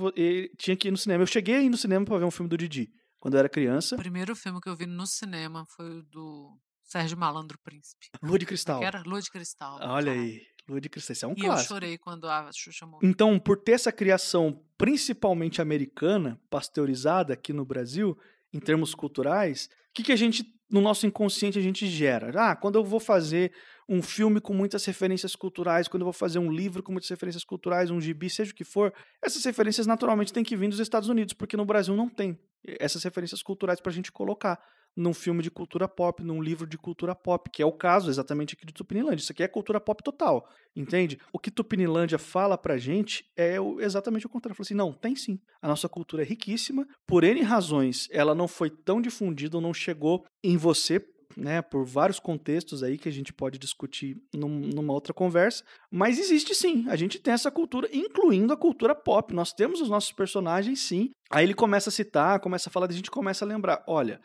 tinha 0.57 0.77
que 0.77 0.87
ir 0.87 0.91
no 0.93 0.97
cinema. 0.97 1.23
Eu 1.23 1.27
cheguei 1.27 1.57
a 1.57 1.61
ir 1.61 1.69
no 1.69 1.77
cinema 1.77 2.05
pra 2.05 2.19
ver 2.19 2.25
um 2.25 2.31
filme 2.31 2.49
do 2.49 2.57
Didi, 2.57 2.93
quando 3.19 3.35
eu 3.35 3.41
era 3.41 3.49
criança. 3.49 3.97
O 3.97 3.99
primeiro 3.99 4.37
filme 4.37 4.61
que 4.61 4.69
eu 4.69 4.77
vi 4.77 4.87
no 4.87 5.07
cinema 5.07 5.65
foi 5.67 5.99
o 5.99 6.03
do 6.05 6.57
Sérgio 6.85 7.19
Malandro 7.19 7.59
Príncipe. 7.65 8.07
Lua 8.23 8.39
de 8.39 8.47
Cristal. 8.47 8.79
Que 8.79 8.87
era 8.87 9.03
Lua 9.05 9.21
de 9.21 9.31
Cristal. 9.31 9.79
Olha 9.83 10.13
aí. 10.13 10.41
Lua 10.69 10.81
de 10.81 10.89
Cristal, 10.89 11.13
isso 11.15 11.25
é 11.25 11.29
um 11.29 11.33
e 11.33 11.41
clássico. 11.41 11.73
eu 11.73 11.77
chorei 11.77 11.99
quando 11.99 12.29
a 12.29 12.51
Xuxa 12.53 12.87
morreu. 12.87 13.09
Então, 13.09 13.39
por 13.39 13.57
ter 13.57 13.73
essa 13.73 13.91
criação 13.91 14.63
principalmente 14.77 15.61
americana, 15.61 16.41
pasteurizada 16.49 17.33
aqui 17.33 17.53
no 17.53 17.65
Brasil, 17.65 18.17
em 18.53 18.61
termos 18.61 18.95
culturais, 18.95 19.69
o 19.91 19.95
que, 19.95 20.03
que 20.05 20.13
a 20.13 20.17
gente, 20.17 20.45
no 20.71 20.81
nosso 20.81 21.07
inconsciente, 21.07 21.59
a 21.59 21.63
gente 21.63 21.87
gera? 21.87 22.33
Ah, 22.37 22.57
quando 22.57 22.77
eu 22.77 22.85
vou 22.85 23.01
fazer 23.01 23.53
um 23.89 24.03
filme 24.03 24.41
com 24.41 24.53
muitas 24.53 24.85
referências 24.85 25.35
culturais, 25.35 25.89
quando 25.89 26.03
eu 26.03 26.07
vou 26.07 26.13
fazer 26.13 26.39
um 26.39 26.53
livro 26.53 26.83
com 26.83 26.93
muitas 26.93 27.09
referências 27.09 27.43
culturais, 27.43 27.91
um 27.91 28.01
gibi, 28.01 28.29
seja 28.29 28.53
o 28.53 28.55
que 28.55 28.65
for, 28.65 28.93
essas 29.23 29.43
referências 29.45 29.87
naturalmente 29.87 30.33
têm 30.33 30.45
que 30.45 30.55
vir 30.57 30.69
dos 30.69 30.79
Estados 30.79 31.09
Unidos, 31.09 31.33
porque 31.33 31.57
no 31.57 31.65
Brasil 31.65 31.97
não 31.97 32.09
tem 32.09 32.39
essas 32.79 33.03
referências 33.03 33.43
culturais 33.43 33.81
para 33.81 33.91
a 33.91 33.95
gente 33.95 34.13
colocar 34.13 34.61
num 34.97 35.15
filme 35.15 35.43
de 35.43 35.51
cultura 35.51 35.87
pop, 35.87 36.23
num 36.23 36.43
livro 36.43 36.67
de 36.67 36.77
cultura 36.77 37.15
pop, 37.15 37.49
que 37.51 37.63
é 37.63 37.67
o 37.67 37.73
caso 37.73 38.11
exatamente 38.11 38.55
aqui 38.55 38.67
de 38.67 38.73
Tupinilândia. 38.73 39.23
Isso 39.23 39.33
aqui 39.33 39.43
é 39.43 39.49
cultura 39.49 39.81
pop 39.81 40.03
total, 40.03 40.49
entende? 40.75 41.19
O 41.33 41.39
que 41.39 41.51
Tupinilândia 41.51 42.19
fala 42.19 42.59
pra 42.59 42.79
gente 42.79 43.25
é 43.37 43.57
exatamente 43.79 44.27
o 44.27 44.29
contrário. 44.29 44.57
Fala 44.57 44.65
assim, 44.65 44.75
não, 44.75 44.93
tem 44.93 45.15
sim. 45.15 45.41
A 45.63 45.69
nossa 45.69 45.89
cultura 45.89 46.23
é 46.23 46.27
riquíssima, 46.27 46.87
por 47.07 47.25
N 47.25 47.41
razões, 47.43 48.09
ela 48.11 48.35
não 48.35 48.49
foi 48.49 48.71
tão 48.71 49.01
difundida 49.01 49.57
ou 49.57 49.61
não 49.61 49.73
chegou 49.73 50.25
em 50.43 50.57
você 50.57 51.05
né, 51.37 51.63
por 51.63 51.85
vários 51.85 52.19
contextos 52.19 52.83
aí 52.83 52.99
que 52.99 53.09
a 53.09 53.13
gente 53.13 53.33
pode 53.33 53.59
discutir 53.59 54.17
num, 54.35 54.49
numa 54.49 54.93
outra 54.93 55.15
conversa, 55.15 55.65
mas 55.91 56.19
existe 56.19 56.55
sim, 56.55 56.87
a 56.89 56.97
gente 56.97 57.19
tem 57.19 57.33
essa 57.33 57.51
cultura, 57.51 57.89
incluindo 57.93 58.53
a 58.53 58.57
cultura 58.57 58.95
pop, 58.95 59.33
nós 59.35 59.53
temos 59.53 59.81
os 59.81 59.89
nossos 59.89 60.13
personagens 60.13 60.81
sim, 60.81 61.11
aí 61.31 61.45
ele 61.45 61.55
começa 61.55 61.91
a 61.91 61.93
citar, 61.93 62.41
começa 62.41 62.69
a 62.69 62.73
falar, 62.73 62.89
a 62.91 62.93
gente 62.93 63.11
começa 63.11 63.45
a 63.45 63.49
lembrar, 63.49 63.85
olha, 63.87 64.21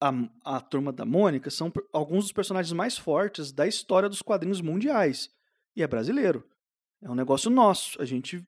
a, 0.00 0.12
a 0.44 0.60
Turma 0.60 0.92
da 0.92 1.04
Mônica 1.04 1.50
são 1.50 1.72
alguns 1.92 2.24
dos 2.24 2.32
personagens 2.32 2.72
mais 2.72 2.96
fortes 2.96 3.52
da 3.52 3.66
história 3.66 4.08
dos 4.08 4.22
quadrinhos 4.22 4.60
mundiais. 4.60 5.30
E 5.76 5.82
é 5.82 5.86
brasileiro. 5.86 6.44
É 7.02 7.10
um 7.10 7.14
negócio 7.14 7.50
nosso. 7.50 8.00
A 8.00 8.04
gente 8.04 8.42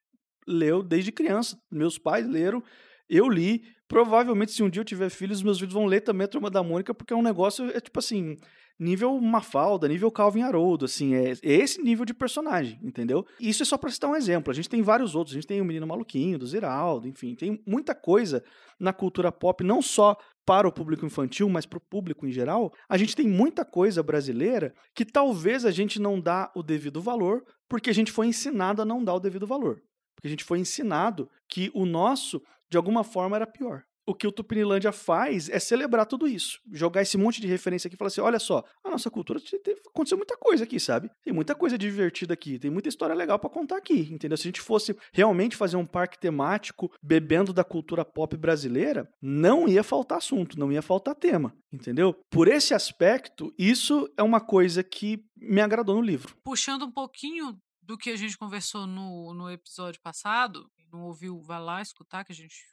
leu 0.46 0.82
desde 0.82 1.12
criança. 1.12 1.60
Meus 1.70 1.98
pais 1.98 2.26
leram, 2.26 2.62
eu 3.08 3.28
li. 3.28 3.62
Provavelmente, 3.88 4.52
se 4.52 4.62
um 4.62 4.70
dia 4.70 4.80
eu 4.80 4.84
tiver 4.84 5.10
filhos, 5.10 5.42
meus 5.42 5.58
filhos 5.58 5.74
vão 5.74 5.84
ler 5.84 6.00
também 6.00 6.24
a 6.24 6.28
Turma 6.28 6.48
da 6.48 6.62
Mônica, 6.62 6.94
porque 6.94 7.12
é 7.12 7.16
um 7.16 7.22
negócio, 7.22 7.70
é 7.76 7.80
tipo 7.80 7.98
assim, 7.98 8.36
nível 8.78 9.20
Mafalda, 9.20 9.86
nível 9.86 10.10
Calvin 10.10 10.42
Haroldo, 10.42 10.86
assim, 10.86 11.14
é, 11.14 11.32
é 11.32 11.52
esse 11.52 11.82
nível 11.82 12.04
de 12.04 12.14
personagem, 12.14 12.80
entendeu? 12.82 13.26
Isso 13.38 13.62
é 13.62 13.66
só 13.66 13.76
para 13.76 13.90
citar 13.90 14.10
um 14.10 14.16
exemplo. 14.16 14.50
A 14.50 14.54
gente 14.54 14.68
tem 14.68 14.82
vários 14.82 15.14
outros, 15.14 15.34
a 15.34 15.38
gente 15.38 15.46
tem 15.46 15.60
o 15.60 15.64
Menino 15.64 15.86
Maluquinho, 15.86 16.38
do 16.38 16.46
Ziraldo, 16.46 17.06
enfim, 17.06 17.34
tem 17.34 17.62
muita 17.66 17.94
coisa 17.94 18.42
na 18.80 18.92
cultura 18.92 19.30
pop, 19.30 19.62
não 19.62 19.80
só 19.80 20.16
para 20.44 20.66
o 20.66 20.72
público 20.72 21.06
infantil, 21.06 21.48
mas 21.48 21.66
para 21.66 21.76
o 21.76 21.80
público 21.80 22.26
em 22.26 22.32
geral, 22.32 22.72
a 22.88 22.96
gente 22.96 23.14
tem 23.14 23.28
muita 23.28 23.64
coisa 23.64 24.02
brasileira 24.02 24.74
que 24.94 25.04
talvez 25.04 25.64
a 25.64 25.70
gente 25.70 26.00
não 26.00 26.20
dá 26.20 26.50
o 26.54 26.62
devido 26.62 27.00
valor, 27.00 27.44
porque 27.68 27.90
a 27.90 27.94
gente 27.94 28.10
foi 28.10 28.26
ensinado 28.26 28.82
a 28.82 28.84
não 28.84 29.04
dar 29.04 29.14
o 29.14 29.20
devido 29.20 29.46
valor. 29.46 29.80
Porque 30.16 30.26
a 30.26 30.30
gente 30.30 30.44
foi 30.44 30.58
ensinado 30.58 31.28
que 31.48 31.70
o 31.74 31.86
nosso, 31.86 32.42
de 32.72 32.78
alguma 32.78 33.04
forma, 33.04 33.36
era 33.36 33.46
pior 33.46 33.84
o 34.06 34.14
que 34.14 34.26
o 34.26 34.32
Tupinilândia 34.32 34.92
faz 34.92 35.48
é 35.48 35.58
celebrar 35.58 36.06
tudo 36.06 36.26
isso. 36.26 36.60
Jogar 36.72 37.02
esse 37.02 37.16
monte 37.16 37.40
de 37.40 37.46
referência 37.46 37.88
aqui 37.88 37.94
e 37.94 37.98
falar 37.98 38.08
assim: 38.08 38.20
olha 38.20 38.38
só, 38.38 38.64
a 38.84 38.90
nossa 38.90 39.10
cultura 39.10 39.40
aconteceu 39.88 40.16
muita 40.16 40.36
coisa 40.36 40.64
aqui, 40.64 40.80
sabe? 40.80 41.10
Tem 41.22 41.32
muita 41.32 41.54
coisa 41.54 41.78
divertida 41.78 42.34
aqui, 42.34 42.58
tem 42.58 42.70
muita 42.70 42.88
história 42.88 43.14
legal 43.14 43.38
para 43.38 43.50
contar 43.50 43.76
aqui, 43.76 44.08
entendeu? 44.12 44.36
Se 44.36 44.42
a 44.42 44.50
gente 44.50 44.60
fosse 44.60 44.96
realmente 45.12 45.56
fazer 45.56 45.76
um 45.76 45.86
parque 45.86 46.18
temático 46.18 46.92
bebendo 47.02 47.52
da 47.52 47.64
cultura 47.64 48.04
pop 48.04 48.36
brasileira, 48.36 49.08
não 49.20 49.68
ia 49.68 49.84
faltar 49.84 50.18
assunto, 50.18 50.58
não 50.58 50.72
ia 50.72 50.82
faltar 50.82 51.14
tema, 51.14 51.54
entendeu? 51.72 52.14
Por 52.30 52.48
esse 52.48 52.74
aspecto, 52.74 53.54
isso 53.58 54.10
é 54.16 54.22
uma 54.22 54.40
coisa 54.40 54.82
que 54.82 55.24
me 55.36 55.60
agradou 55.60 55.96
no 55.96 56.02
livro. 56.02 56.36
Puxando 56.44 56.84
um 56.84 56.90
pouquinho 56.90 57.56
do 57.82 57.98
que 57.98 58.10
a 58.10 58.16
gente 58.16 58.38
conversou 58.38 58.86
no, 58.86 59.34
no 59.34 59.50
episódio 59.50 60.00
passado, 60.00 60.70
não 60.92 61.04
ouviu, 61.04 61.40
vá 61.40 61.58
lá 61.58 61.80
escutar, 61.80 62.24
que 62.24 62.32
a 62.32 62.34
gente 62.34 62.64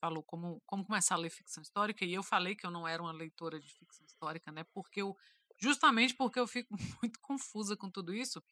falou 0.00 0.22
como, 0.22 0.60
como 0.66 0.84
começar 0.84 1.14
a 1.14 1.18
ler 1.18 1.30
ficção 1.30 1.62
histórica, 1.62 2.04
e 2.04 2.12
eu 2.12 2.22
falei 2.22 2.54
que 2.54 2.66
eu 2.66 2.70
não 2.70 2.86
era 2.86 3.02
uma 3.02 3.12
leitora 3.12 3.58
de 3.60 3.68
ficção 3.68 4.04
histórica, 4.06 4.50
né? 4.52 4.64
Porque 4.72 5.02
eu, 5.02 5.16
justamente 5.58 6.14
porque 6.14 6.38
eu 6.38 6.46
fico 6.46 6.68
muito 7.02 7.20
confusa 7.20 7.76
com 7.76 7.90
tudo 7.90 8.14
isso. 8.14 8.42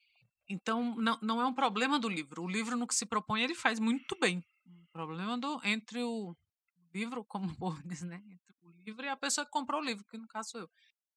Então, 0.48 0.94
não, 0.96 1.18
não 1.20 1.40
é 1.40 1.46
um 1.46 1.54
problema 1.54 1.98
do 1.98 2.08
livro. 2.08 2.42
O 2.42 2.48
livro, 2.48 2.76
no 2.76 2.86
que 2.86 2.94
se 2.94 3.06
propõe, 3.06 3.42
ele 3.42 3.54
faz 3.54 3.80
muito 3.80 4.16
bem. 4.18 4.44
O 4.64 4.86
problema 4.92 5.36
do 5.36 5.60
entre 5.64 6.02
o 6.02 6.36
livro, 6.94 7.24
como 7.24 7.48
o 7.60 7.70
né? 8.06 8.22
Entre 8.28 8.54
o 8.62 8.70
livro 8.84 9.04
e 9.04 9.08
a 9.08 9.16
pessoa 9.16 9.44
que 9.44 9.50
comprou 9.50 9.80
o 9.80 9.84
livro, 9.84 10.04
que 10.04 10.18
no 10.18 10.28
caso 10.28 10.50
sou 10.50 10.60
eu. 10.62 10.70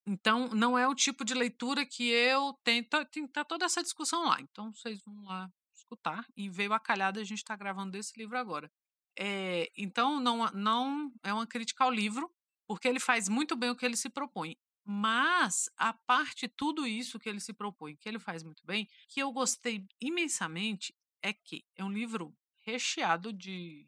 Então, 0.05 0.49
não 0.49 0.77
é 0.77 0.87
o 0.87 0.95
tipo 0.95 1.23
de 1.23 1.33
leitura 1.35 1.85
que 1.85 2.09
eu 2.09 2.53
tento. 2.63 3.05
Tem 3.05 3.27
tá 3.27 3.45
toda 3.45 3.65
essa 3.65 3.83
discussão 3.83 4.25
lá. 4.25 4.41
Então, 4.41 4.73
vocês 4.73 4.99
vão 5.05 5.23
lá 5.23 5.51
escutar. 5.89 6.25
E 6.35 6.49
veio 6.49 6.73
a 6.73 6.79
calhada, 6.79 7.19
a 7.19 7.23
gente 7.23 7.39
está 7.39 7.55
gravando 7.55 7.97
esse 7.97 8.17
livro 8.17 8.37
agora. 8.37 8.71
É, 9.17 9.69
então, 9.75 10.19
não, 10.19 10.49
não 10.51 11.11
é 11.23 11.33
uma 11.33 11.47
crítica 11.47 11.83
ao 11.83 11.91
livro, 11.91 12.31
porque 12.67 12.87
ele 12.87 12.99
faz 12.99 13.27
muito 13.27 13.55
bem 13.55 13.69
o 13.69 13.75
que 13.75 13.85
ele 13.85 13.97
se 13.97 14.09
propõe. 14.09 14.55
Mas, 14.85 15.69
a 15.77 15.93
parte 15.93 16.47
tudo 16.47 16.87
isso 16.87 17.19
que 17.19 17.29
ele 17.29 17.39
se 17.39 17.53
propõe, 17.53 17.95
que 17.95 18.07
ele 18.07 18.19
faz 18.19 18.43
muito 18.43 18.65
bem, 18.65 18.87
que 19.07 19.19
eu 19.19 19.31
gostei 19.31 19.85
imensamente, 19.99 20.95
é 21.21 21.33
que 21.33 21.63
é 21.75 21.83
um 21.83 21.91
livro 21.91 22.35
recheado 22.61 23.33
de, 23.33 23.87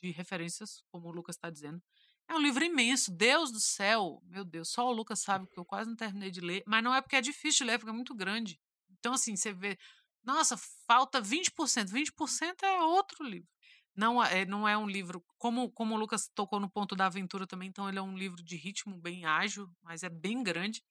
de 0.00 0.10
referências, 0.10 0.82
como 0.88 1.08
o 1.08 1.12
Lucas 1.12 1.36
está 1.36 1.50
dizendo. 1.50 1.82
É 2.28 2.34
um 2.34 2.40
livro 2.40 2.64
imenso, 2.64 3.12
Deus 3.12 3.52
do 3.52 3.60
céu, 3.60 4.20
meu 4.24 4.44
Deus, 4.44 4.68
só 4.68 4.88
o 4.88 4.92
Lucas 4.92 5.20
sabe 5.20 5.46
que 5.46 5.58
eu 5.58 5.64
quase 5.64 5.88
não 5.88 5.96
terminei 5.96 6.30
de 6.30 6.40
ler, 6.40 6.62
mas 6.66 6.82
não 6.82 6.94
é 6.94 7.00
porque 7.00 7.16
é 7.16 7.20
difícil 7.20 7.64
de 7.64 7.70
ler, 7.70 7.72
é 7.74 7.78
porque 7.78 7.90
é 7.90 7.94
muito 7.94 8.14
grande. 8.14 8.60
Então, 8.90 9.14
assim, 9.14 9.36
você 9.36 9.52
vê, 9.52 9.78
nossa, 10.26 10.56
falta 10.88 11.22
20%, 11.22 11.88
20% 11.88 12.62
é 12.64 12.82
outro 12.82 13.24
livro. 13.24 13.48
Não 13.94 14.22
é, 14.22 14.44
não 14.44 14.68
é 14.68 14.76
um 14.76 14.86
livro, 14.86 15.24
como, 15.38 15.70
como 15.70 15.94
o 15.94 15.98
Lucas 15.98 16.28
tocou 16.34 16.60
no 16.60 16.68
ponto 16.68 16.94
da 16.94 17.06
aventura 17.06 17.46
também, 17.46 17.68
então 17.68 17.88
ele 17.88 17.98
é 17.98 18.02
um 18.02 18.16
livro 18.16 18.42
de 18.42 18.56
ritmo 18.56 19.00
bem 19.00 19.24
ágil, 19.24 19.70
mas 19.82 20.02
é 20.02 20.10
bem 20.10 20.42
grande. 20.42 20.82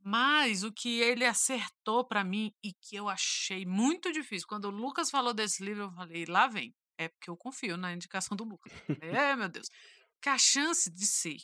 Mas 0.00 0.62
o 0.62 0.72
que 0.72 1.00
ele 1.00 1.24
acertou 1.24 2.06
para 2.06 2.22
mim 2.22 2.52
e 2.62 2.72
que 2.72 2.94
eu 2.94 3.08
achei 3.08 3.66
muito 3.66 4.12
difícil, 4.12 4.46
quando 4.46 4.66
o 4.66 4.70
Lucas 4.70 5.10
falou 5.10 5.34
desse 5.34 5.62
livro, 5.62 5.84
eu 5.84 5.92
falei, 5.92 6.24
lá 6.26 6.46
vem. 6.46 6.74
É 6.96 7.08
porque 7.08 7.28
eu 7.28 7.36
confio 7.36 7.76
na 7.76 7.92
indicação 7.92 8.36
do 8.36 8.44
Lucas. 8.44 8.72
é, 9.02 9.34
meu 9.34 9.48
Deus. 9.48 9.68
Que 10.22 10.28
a 10.28 10.38
chance 10.38 10.88
de 10.90 11.06
ser 11.06 11.36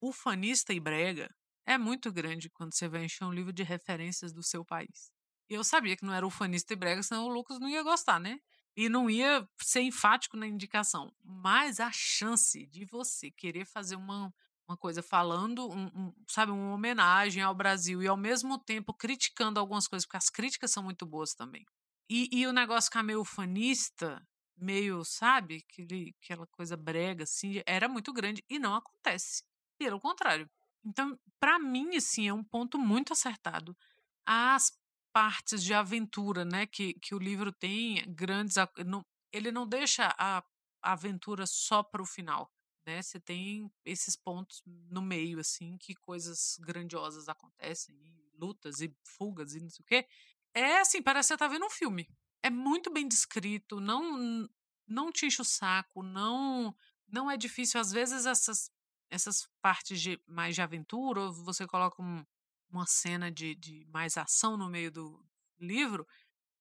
ufanista 0.00 0.72
e 0.72 0.80
brega 0.80 1.28
é 1.66 1.76
muito 1.76 2.10
grande 2.10 2.48
quando 2.50 2.74
você 2.74 2.88
vai 2.88 3.04
encher 3.04 3.24
um 3.24 3.32
livro 3.32 3.52
de 3.52 3.62
referências 3.62 4.32
do 4.32 4.42
seu 4.42 4.64
país. 4.64 5.12
Eu 5.48 5.64
sabia 5.64 5.96
que 5.96 6.04
não 6.04 6.12
era 6.12 6.26
ufanista 6.26 6.72
e 6.72 6.76
brega, 6.76 7.02
senão 7.02 7.24
o 7.24 7.28
Lucas 7.28 7.58
não 7.58 7.68
ia 7.68 7.82
gostar, 7.82 8.20
né? 8.20 8.40
e 8.78 8.88
não 8.88 9.10
ia 9.10 9.44
ser 9.60 9.80
enfático 9.80 10.36
na 10.36 10.46
indicação. 10.46 11.12
Mas 11.24 11.80
a 11.80 11.90
chance 11.90 12.64
de 12.66 12.84
você 12.84 13.28
querer 13.28 13.64
fazer 13.64 13.96
uma, 13.96 14.32
uma 14.68 14.76
coisa 14.76 15.02
falando, 15.02 15.68
um, 15.68 15.86
um, 15.86 16.14
sabe, 16.28 16.52
uma 16.52 16.74
homenagem 16.74 17.42
ao 17.42 17.52
Brasil 17.52 18.00
e 18.00 18.06
ao 18.06 18.16
mesmo 18.16 18.56
tempo 18.56 18.94
criticando 18.94 19.58
algumas 19.58 19.88
coisas, 19.88 20.06
porque 20.06 20.16
as 20.16 20.30
críticas 20.30 20.70
são 20.70 20.84
muito 20.84 21.04
boas 21.04 21.34
também. 21.34 21.66
E, 22.08 22.28
e 22.30 22.46
o 22.46 22.52
negócio 22.52 22.88
ficar 22.88 23.02
meio 23.02 23.24
fanista, 23.24 24.24
meio, 24.56 25.04
sabe, 25.04 25.66
aquele, 25.68 26.14
aquela 26.22 26.46
coisa 26.46 26.76
brega, 26.76 27.24
assim, 27.24 27.60
era 27.66 27.88
muito 27.88 28.12
grande 28.12 28.44
e 28.48 28.60
não 28.60 28.76
acontece. 28.76 29.42
Pelo 29.76 29.98
contrário. 29.98 30.48
Então, 30.84 31.18
para 31.40 31.58
mim, 31.58 31.96
assim, 31.96 32.28
é 32.28 32.32
um 32.32 32.44
ponto 32.44 32.78
muito 32.78 33.12
acertado. 33.12 33.76
As 34.24 34.70
partes 35.18 35.64
de 35.64 35.74
aventura, 35.74 36.44
né, 36.44 36.64
que, 36.64 36.94
que 36.94 37.12
o 37.12 37.18
livro 37.18 37.50
tem, 37.50 38.04
grandes. 38.06 38.54
Não, 38.86 39.04
ele 39.32 39.50
não 39.50 39.66
deixa 39.66 40.14
a, 40.16 40.44
aventura 40.80 41.44
só 41.44 41.82
para 41.82 42.00
o 42.00 42.06
final. 42.06 42.48
Né? 42.86 43.02
Você 43.02 43.18
tem 43.18 43.68
esses 43.84 44.14
pontos 44.14 44.62
no 44.64 45.02
meio, 45.02 45.40
assim, 45.40 45.76
que 45.76 45.92
coisas 45.92 46.56
grandiosas 46.60 47.28
acontecem, 47.28 47.96
e 47.96 48.30
lutas 48.32 48.80
e 48.80 48.94
fugas 49.02 49.56
e 49.56 49.60
não 49.60 49.68
sei 49.68 49.82
o 49.82 49.86
quê. 49.86 50.06
É 50.54 50.78
assim, 50.78 51.02
parece 51.02 51.30
que 51.30 51.34
você 51.34 51.38
tá 51.38 51.48
vendo 51.48 51.66
um 51.66 51.70
filme. 51.70 52.08
É 52.40 52.48
muito 52.48 52.88
bem 52.88 53.08
descrito, 53.08 53.80
não 53.80 54.48
não 54.86 55.10
te 55.10 55.26
enche 55.26 55.42
o 55.42 55.44
saco, 55.44 56.00
não 56.00 56.72
não 57.08 57.28
é 57.28 57.36
difícil. 57.36 57.80
Às 57.80 57.90
vezes 57.90 58.24
essas 58.24 58.70
essas 59.10 59.48
partes 59.60 60.00
de 60.00 60.22
mais 60.28 60.54
de 60.54 60.62
aventura, 60.62 61.28
você 61.32 61.66
coloca 61.66 62.00
um, 62.00 62.24
uma 62.70 62.86
cena 62.86 63.30
de, 63.30 63.54
de 63.54 63.86
mais 63.88 64.16
ação 64.16 64.56
no 64.56 64.68
meio 64.68 64.90
do 64.90 65.24
livro, 65.58 66.06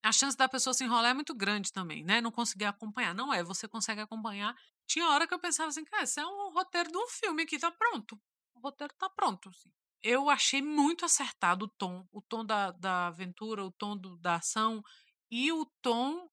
a 0.03 0.11
chance 0.11 0.37
da 0.37 0.47
pessoa 0.47 0.73
se 0.73 0.83
enrolar 0.83 1.11
é 1.11 1.13
muito 1.13 1.35
grande 1.35 1.71
também, 1.71 2.03
né? 2.03 2.21
Não 2.21 2.31
conseguir 2.31 2.65
acompanhar. 2.65 3.13
Não 3.13 3.33
é, 3.33 3.43
você 3.43 3.67
consegue 3.67 4.01
acompanhar. 4.01 4.55
Tinha 4.85 5.09
hora 5.09 5.27
que 5.27 5.33
eu 5.33 5.39
pensava 5.39 5.69
assim, 5.69 5.83
cara, 5.83 6.03
isso 6.03 6.19
é 6.19 6.25
um 6.25 6.53
roteiro 6.53 6.91
de 6.91 6.97
um 6.97 7.07
filme 7.07 7.43
aqui, 7.43 7.59
tá 7.59 7.71
pronto. 7.71 8.19
O 8.55 8.59
roteiro 8.59 8.93
tá 8.97 9.09
pronto. 9.09 9.49
Assim. 9.49 9.69
Eu 10.01 10.29
achei 10.29 10.61
muito 10.61 11.03
acertado 11.03 11.65
o 11.65 11.67
tom, 11.67 12.07
o 12.11 12.21
tom 12.21 12.45
da, 12.45 12.71
da 12.71 13.07
aventura, 13.07 13.65
o 13.65 13.71
tom 13.71 13.97
do, 13.97 14.17
da 14.17 14.35
ação 14.35 14.81
e 15.29 15.51
o 15.51 15.65
tom 15.81 16.29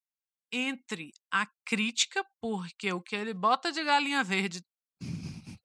entre 0.52 1.10
a 1.32 1.46
crítica, 1.64 2.24
porque 2.40 2.92
o 2.92 3.02
que 3.02 3.16
ele 3.16 3.34
bota 3.34 3.72
de 3.72 3.82
galinha 3.82 4.22
verde 4.22 4.64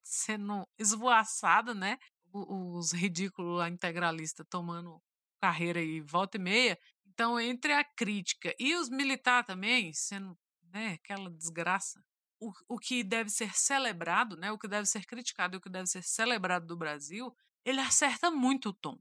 sendo 0.02 0.68
esvoaçada, 0.80 1.76
né? 1.76 2.00
Os 2.32 2.92
ridículos 2.92 3.58
lá 3.58 3.70
integralistas 3.70 4.46
tomando 4.50 5.02
carreira 5.42 5.82
e 5.82 6.02
volta 6.02 6.38
e 6.38 6.40
meia. 6.40 6.80
Então, 7.08 7.40
entre 7.40 7.74
a 7.74 7.84
crítica 7.84 8.56
e 8.60 8.76
os 8.76 8.90
militares 8.90 9.48
também, 9.48 9.92
sendo 9.94 10.38
né, 10.72 10.94
aquela 10.94 11.30
desgraça, 11.30 12.04
o, 12.40 12.54
o 12.68 12.78
que 12.78 13.04
deve 13.04 13.30
ser 13.30 13.54
celebrado, 13.54 14.38
né, 14.38 14.52
o 14.52 14.58
que 14.58 14.68
deve 14.68 14.86
ser 14.86 15.06
criticado 15.06 15.56
e 15.56 15.58
o 15.58 15.62
que 15.62 15.70
deve 15.70 15.88
ser 15.88 16.04
celebrado 16.04 16.66
do 16.66 16.78
Brasil, 16.78 17.36
ele 17.66 17.82
acerta 17.82 18.32
muito 18.32 18.70
o 18.70 18.74
tom. 18.74 18.98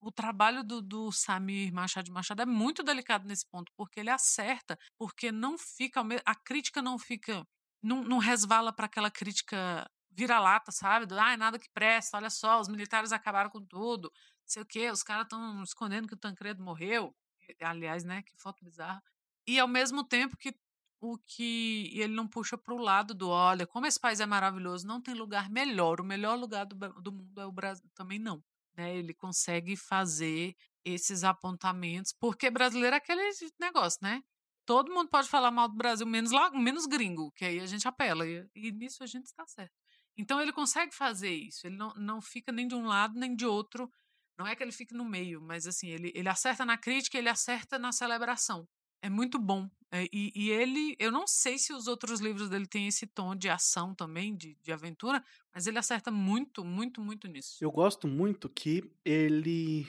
O 0.00 0.12
trabalho 0.12 0.62
do, 0.62 0.80
do 0.80 1.10
Samir 1.10 1.72
Machado 1.72 2.04
de 2.04 2.12
Machado 2.12 2.40
é 2.40 2.46
muito 2.46 2.82
delicado 2.82 3.26
nesse 3.26 3.46
ponto, 3.46 3.72
porque 3.76 3.98
ele 4.00 4.10
acerta, 4.10 4.78
porque 4.96 5.32
não 5.32 5.58
fica. 5.58 6.00
A 6.24 6.34
crítica 6.36 6.80
não 6.80 6.98
fica. 6.98 7.46
Não, 7.82 8.02
não 8.04 8.18
resvala 8.18 8.72
para 8.72 8.86
aquela 8.86 9.10
crítica 9.10 9.88
vira-lata, 10.18 10.72
sabe? 10.72 11.06
Do, 11.06 11.18
ah, 11.18 11.36
nada 11.36 11.58
que 11.58 11.70
presta, 11.70 12.16
olha 12.16 12.28
só, 12.28 12.60
os 12.60 12.68
militares 12.68 13.12
acabaram 13.12 13.48
com 13.48 13.64
tudo, 13.64 14.12
sei 14.44 14.62
o 14.62 14.66
quê, 14.66 14.90
os 14.90 15.02
caras 15.02 15.24
estão 15.24 15.62
escondendo 15.62 16.08
que 16.08 16.14
o 16.14 16.18
Tancredo 16.18 16.62
morreu. 16.62 17.14
Aliás, 17.60 18.04
né? 18.04 18.22
Que 18.22 18.32
foto 18.36 18.64
bizarra. 18.64 19.02
E 19.46 19.58
ao 19.58 19.68
mesmo 19.68 20.04
tempo 20.04 20.36
que 20.36 20.54
o 21.00 21.16
que 21.16 21.92
ele 21.94 22.12
não 22.12 22.26
puxa 22.26 22.58
para 22.58 22.74
o 22.74 22.78
lado 22.78 23.14
do 23.14 23.28
olha, 23.28 23.66
como 23.66 23.86
esse 23.86 24.00
país 24.00 24.18
é 24.18 24.26
maravilhoso, 24.26 24.86
não 24.86 25.00
tem 25.00 25.14
lugar 25.14 25.48
melhor. 25.48 26.00
O 26.00 26.04
melhor 26.04 26.36
lugar 26.36 26.66
do, 26.66 26.74
do 27.00 27.12
mundo 27.12 27.40
é 27.40 27.46
o 27.46 27.52
Brasil. 27.52 27.88
Também 27.94 28.18
não. 28.18 28.42
Né? 28.76 28.96
Ele 28.96 29.14
consegue 29.14 29.76
fazer 29.76 30.54
esses 30.84 31.22
apontamentos, 31.22 32.12
porque 32.12 32.50
brasileiro 32.50 32.94
é 32.94 32.98
aquele 32.98 33.22
negócio, 33.60 34.00
né? 34.02 34.22
Todo 34.66 34.92
mundo 34.92 35.08
pode 35.08 35.28
falar 35.28 35.50
mal 35.50 35.68
do 35.68 35.76
Brasil, 35.76 36.06
menos, 36.06 36.30
lá, 36.30 36.50
menos 36.50 36.86
gringo, 36.86 37.30
que 37.32 37.44
aí 37.44 37.60
a 37.60 37.66
gente 37.66 37.86
apela. 37.88 38.26
E, 38.26 38.46
e 38.54 38.72
nisso 38.72 39.02
a 39.02 39.06
gente 39.06 39.24
está 39.24 39.46
certo. 39.46 39.72
Então 40.18 40.40
ele 40.40 40.52
consegue 40.52 40.92
fazer 40.92 41.32
isso. 41.32 41.66
Ele 41.66 41.76
não, 41.76 41.94
não 41.94 42.20
fica 42.20 42.50
nem 42.50 42.66
de 42.66 42.74
um 42.74 42.86
lado 42.86 43.18
nem 43.18 43.36
de 43.36 43.46
outro. 43.46 43.90
Não 44.36 44.46
é 44.46 44.54
que 44.56 44.62
ele 44.62 44.72
fique 44.72 44.92
no 44.92 45.04
meio, 45.04 45.40
mas 45.40 45.66
assim, 45.66 45.88
ele, 45.88 46.12
ele 46.14 46.28
acerta 46.28 46.64
na 46.64 46.76
crítica, 46.76 47.16
ele 47.16 47.28
acerta 47.28 47.78
na 47.78 47.92
celebração. 47.92 48.68
É 49.00 49.08
muito 49.08 49.38
bom. 49.38 49.70
É, 49.90 50.04
e, 50.12 50.32
e, 50.34 50.50
ele, 50.50 50.96
eu 50.98 51.10
não 51.10 51.26
sei 51.26 51.56
se 51.56 51.72
os 51.72 51.86
outros 51.86 52.20
livros 52.20 52.50
dele 52.50 52.66
têm 52.66 52.88
esse 52.88 53.06
tom 53.06 53.34
de 53.34 53.48
ação 53.48 53.94
também, 53.94 54.36
de, 54.36 54.54
de 54.62 54.72
aventura, 54.72 55.24
mas 55.54 55.66
ele 55.66 55.78
acerta 55.78 56.10
muito, 56.10 56.64
muito, 56.64 57.00
muito 57.00 57.26
nisso. 57.26 57.56
Eu 57.60 57.70
gosto 57.70 58.06
muito 58.06 58.48
que 58.48 58.84
ele 59.04 59.86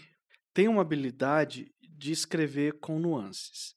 tem 0.53 0.67
uma 0.67 0.81
habilidade 0.81 1.73
de 1.81 2.11
escrever 2.11 2.79
com 2.79 2.97
nuances. 2.97 3.75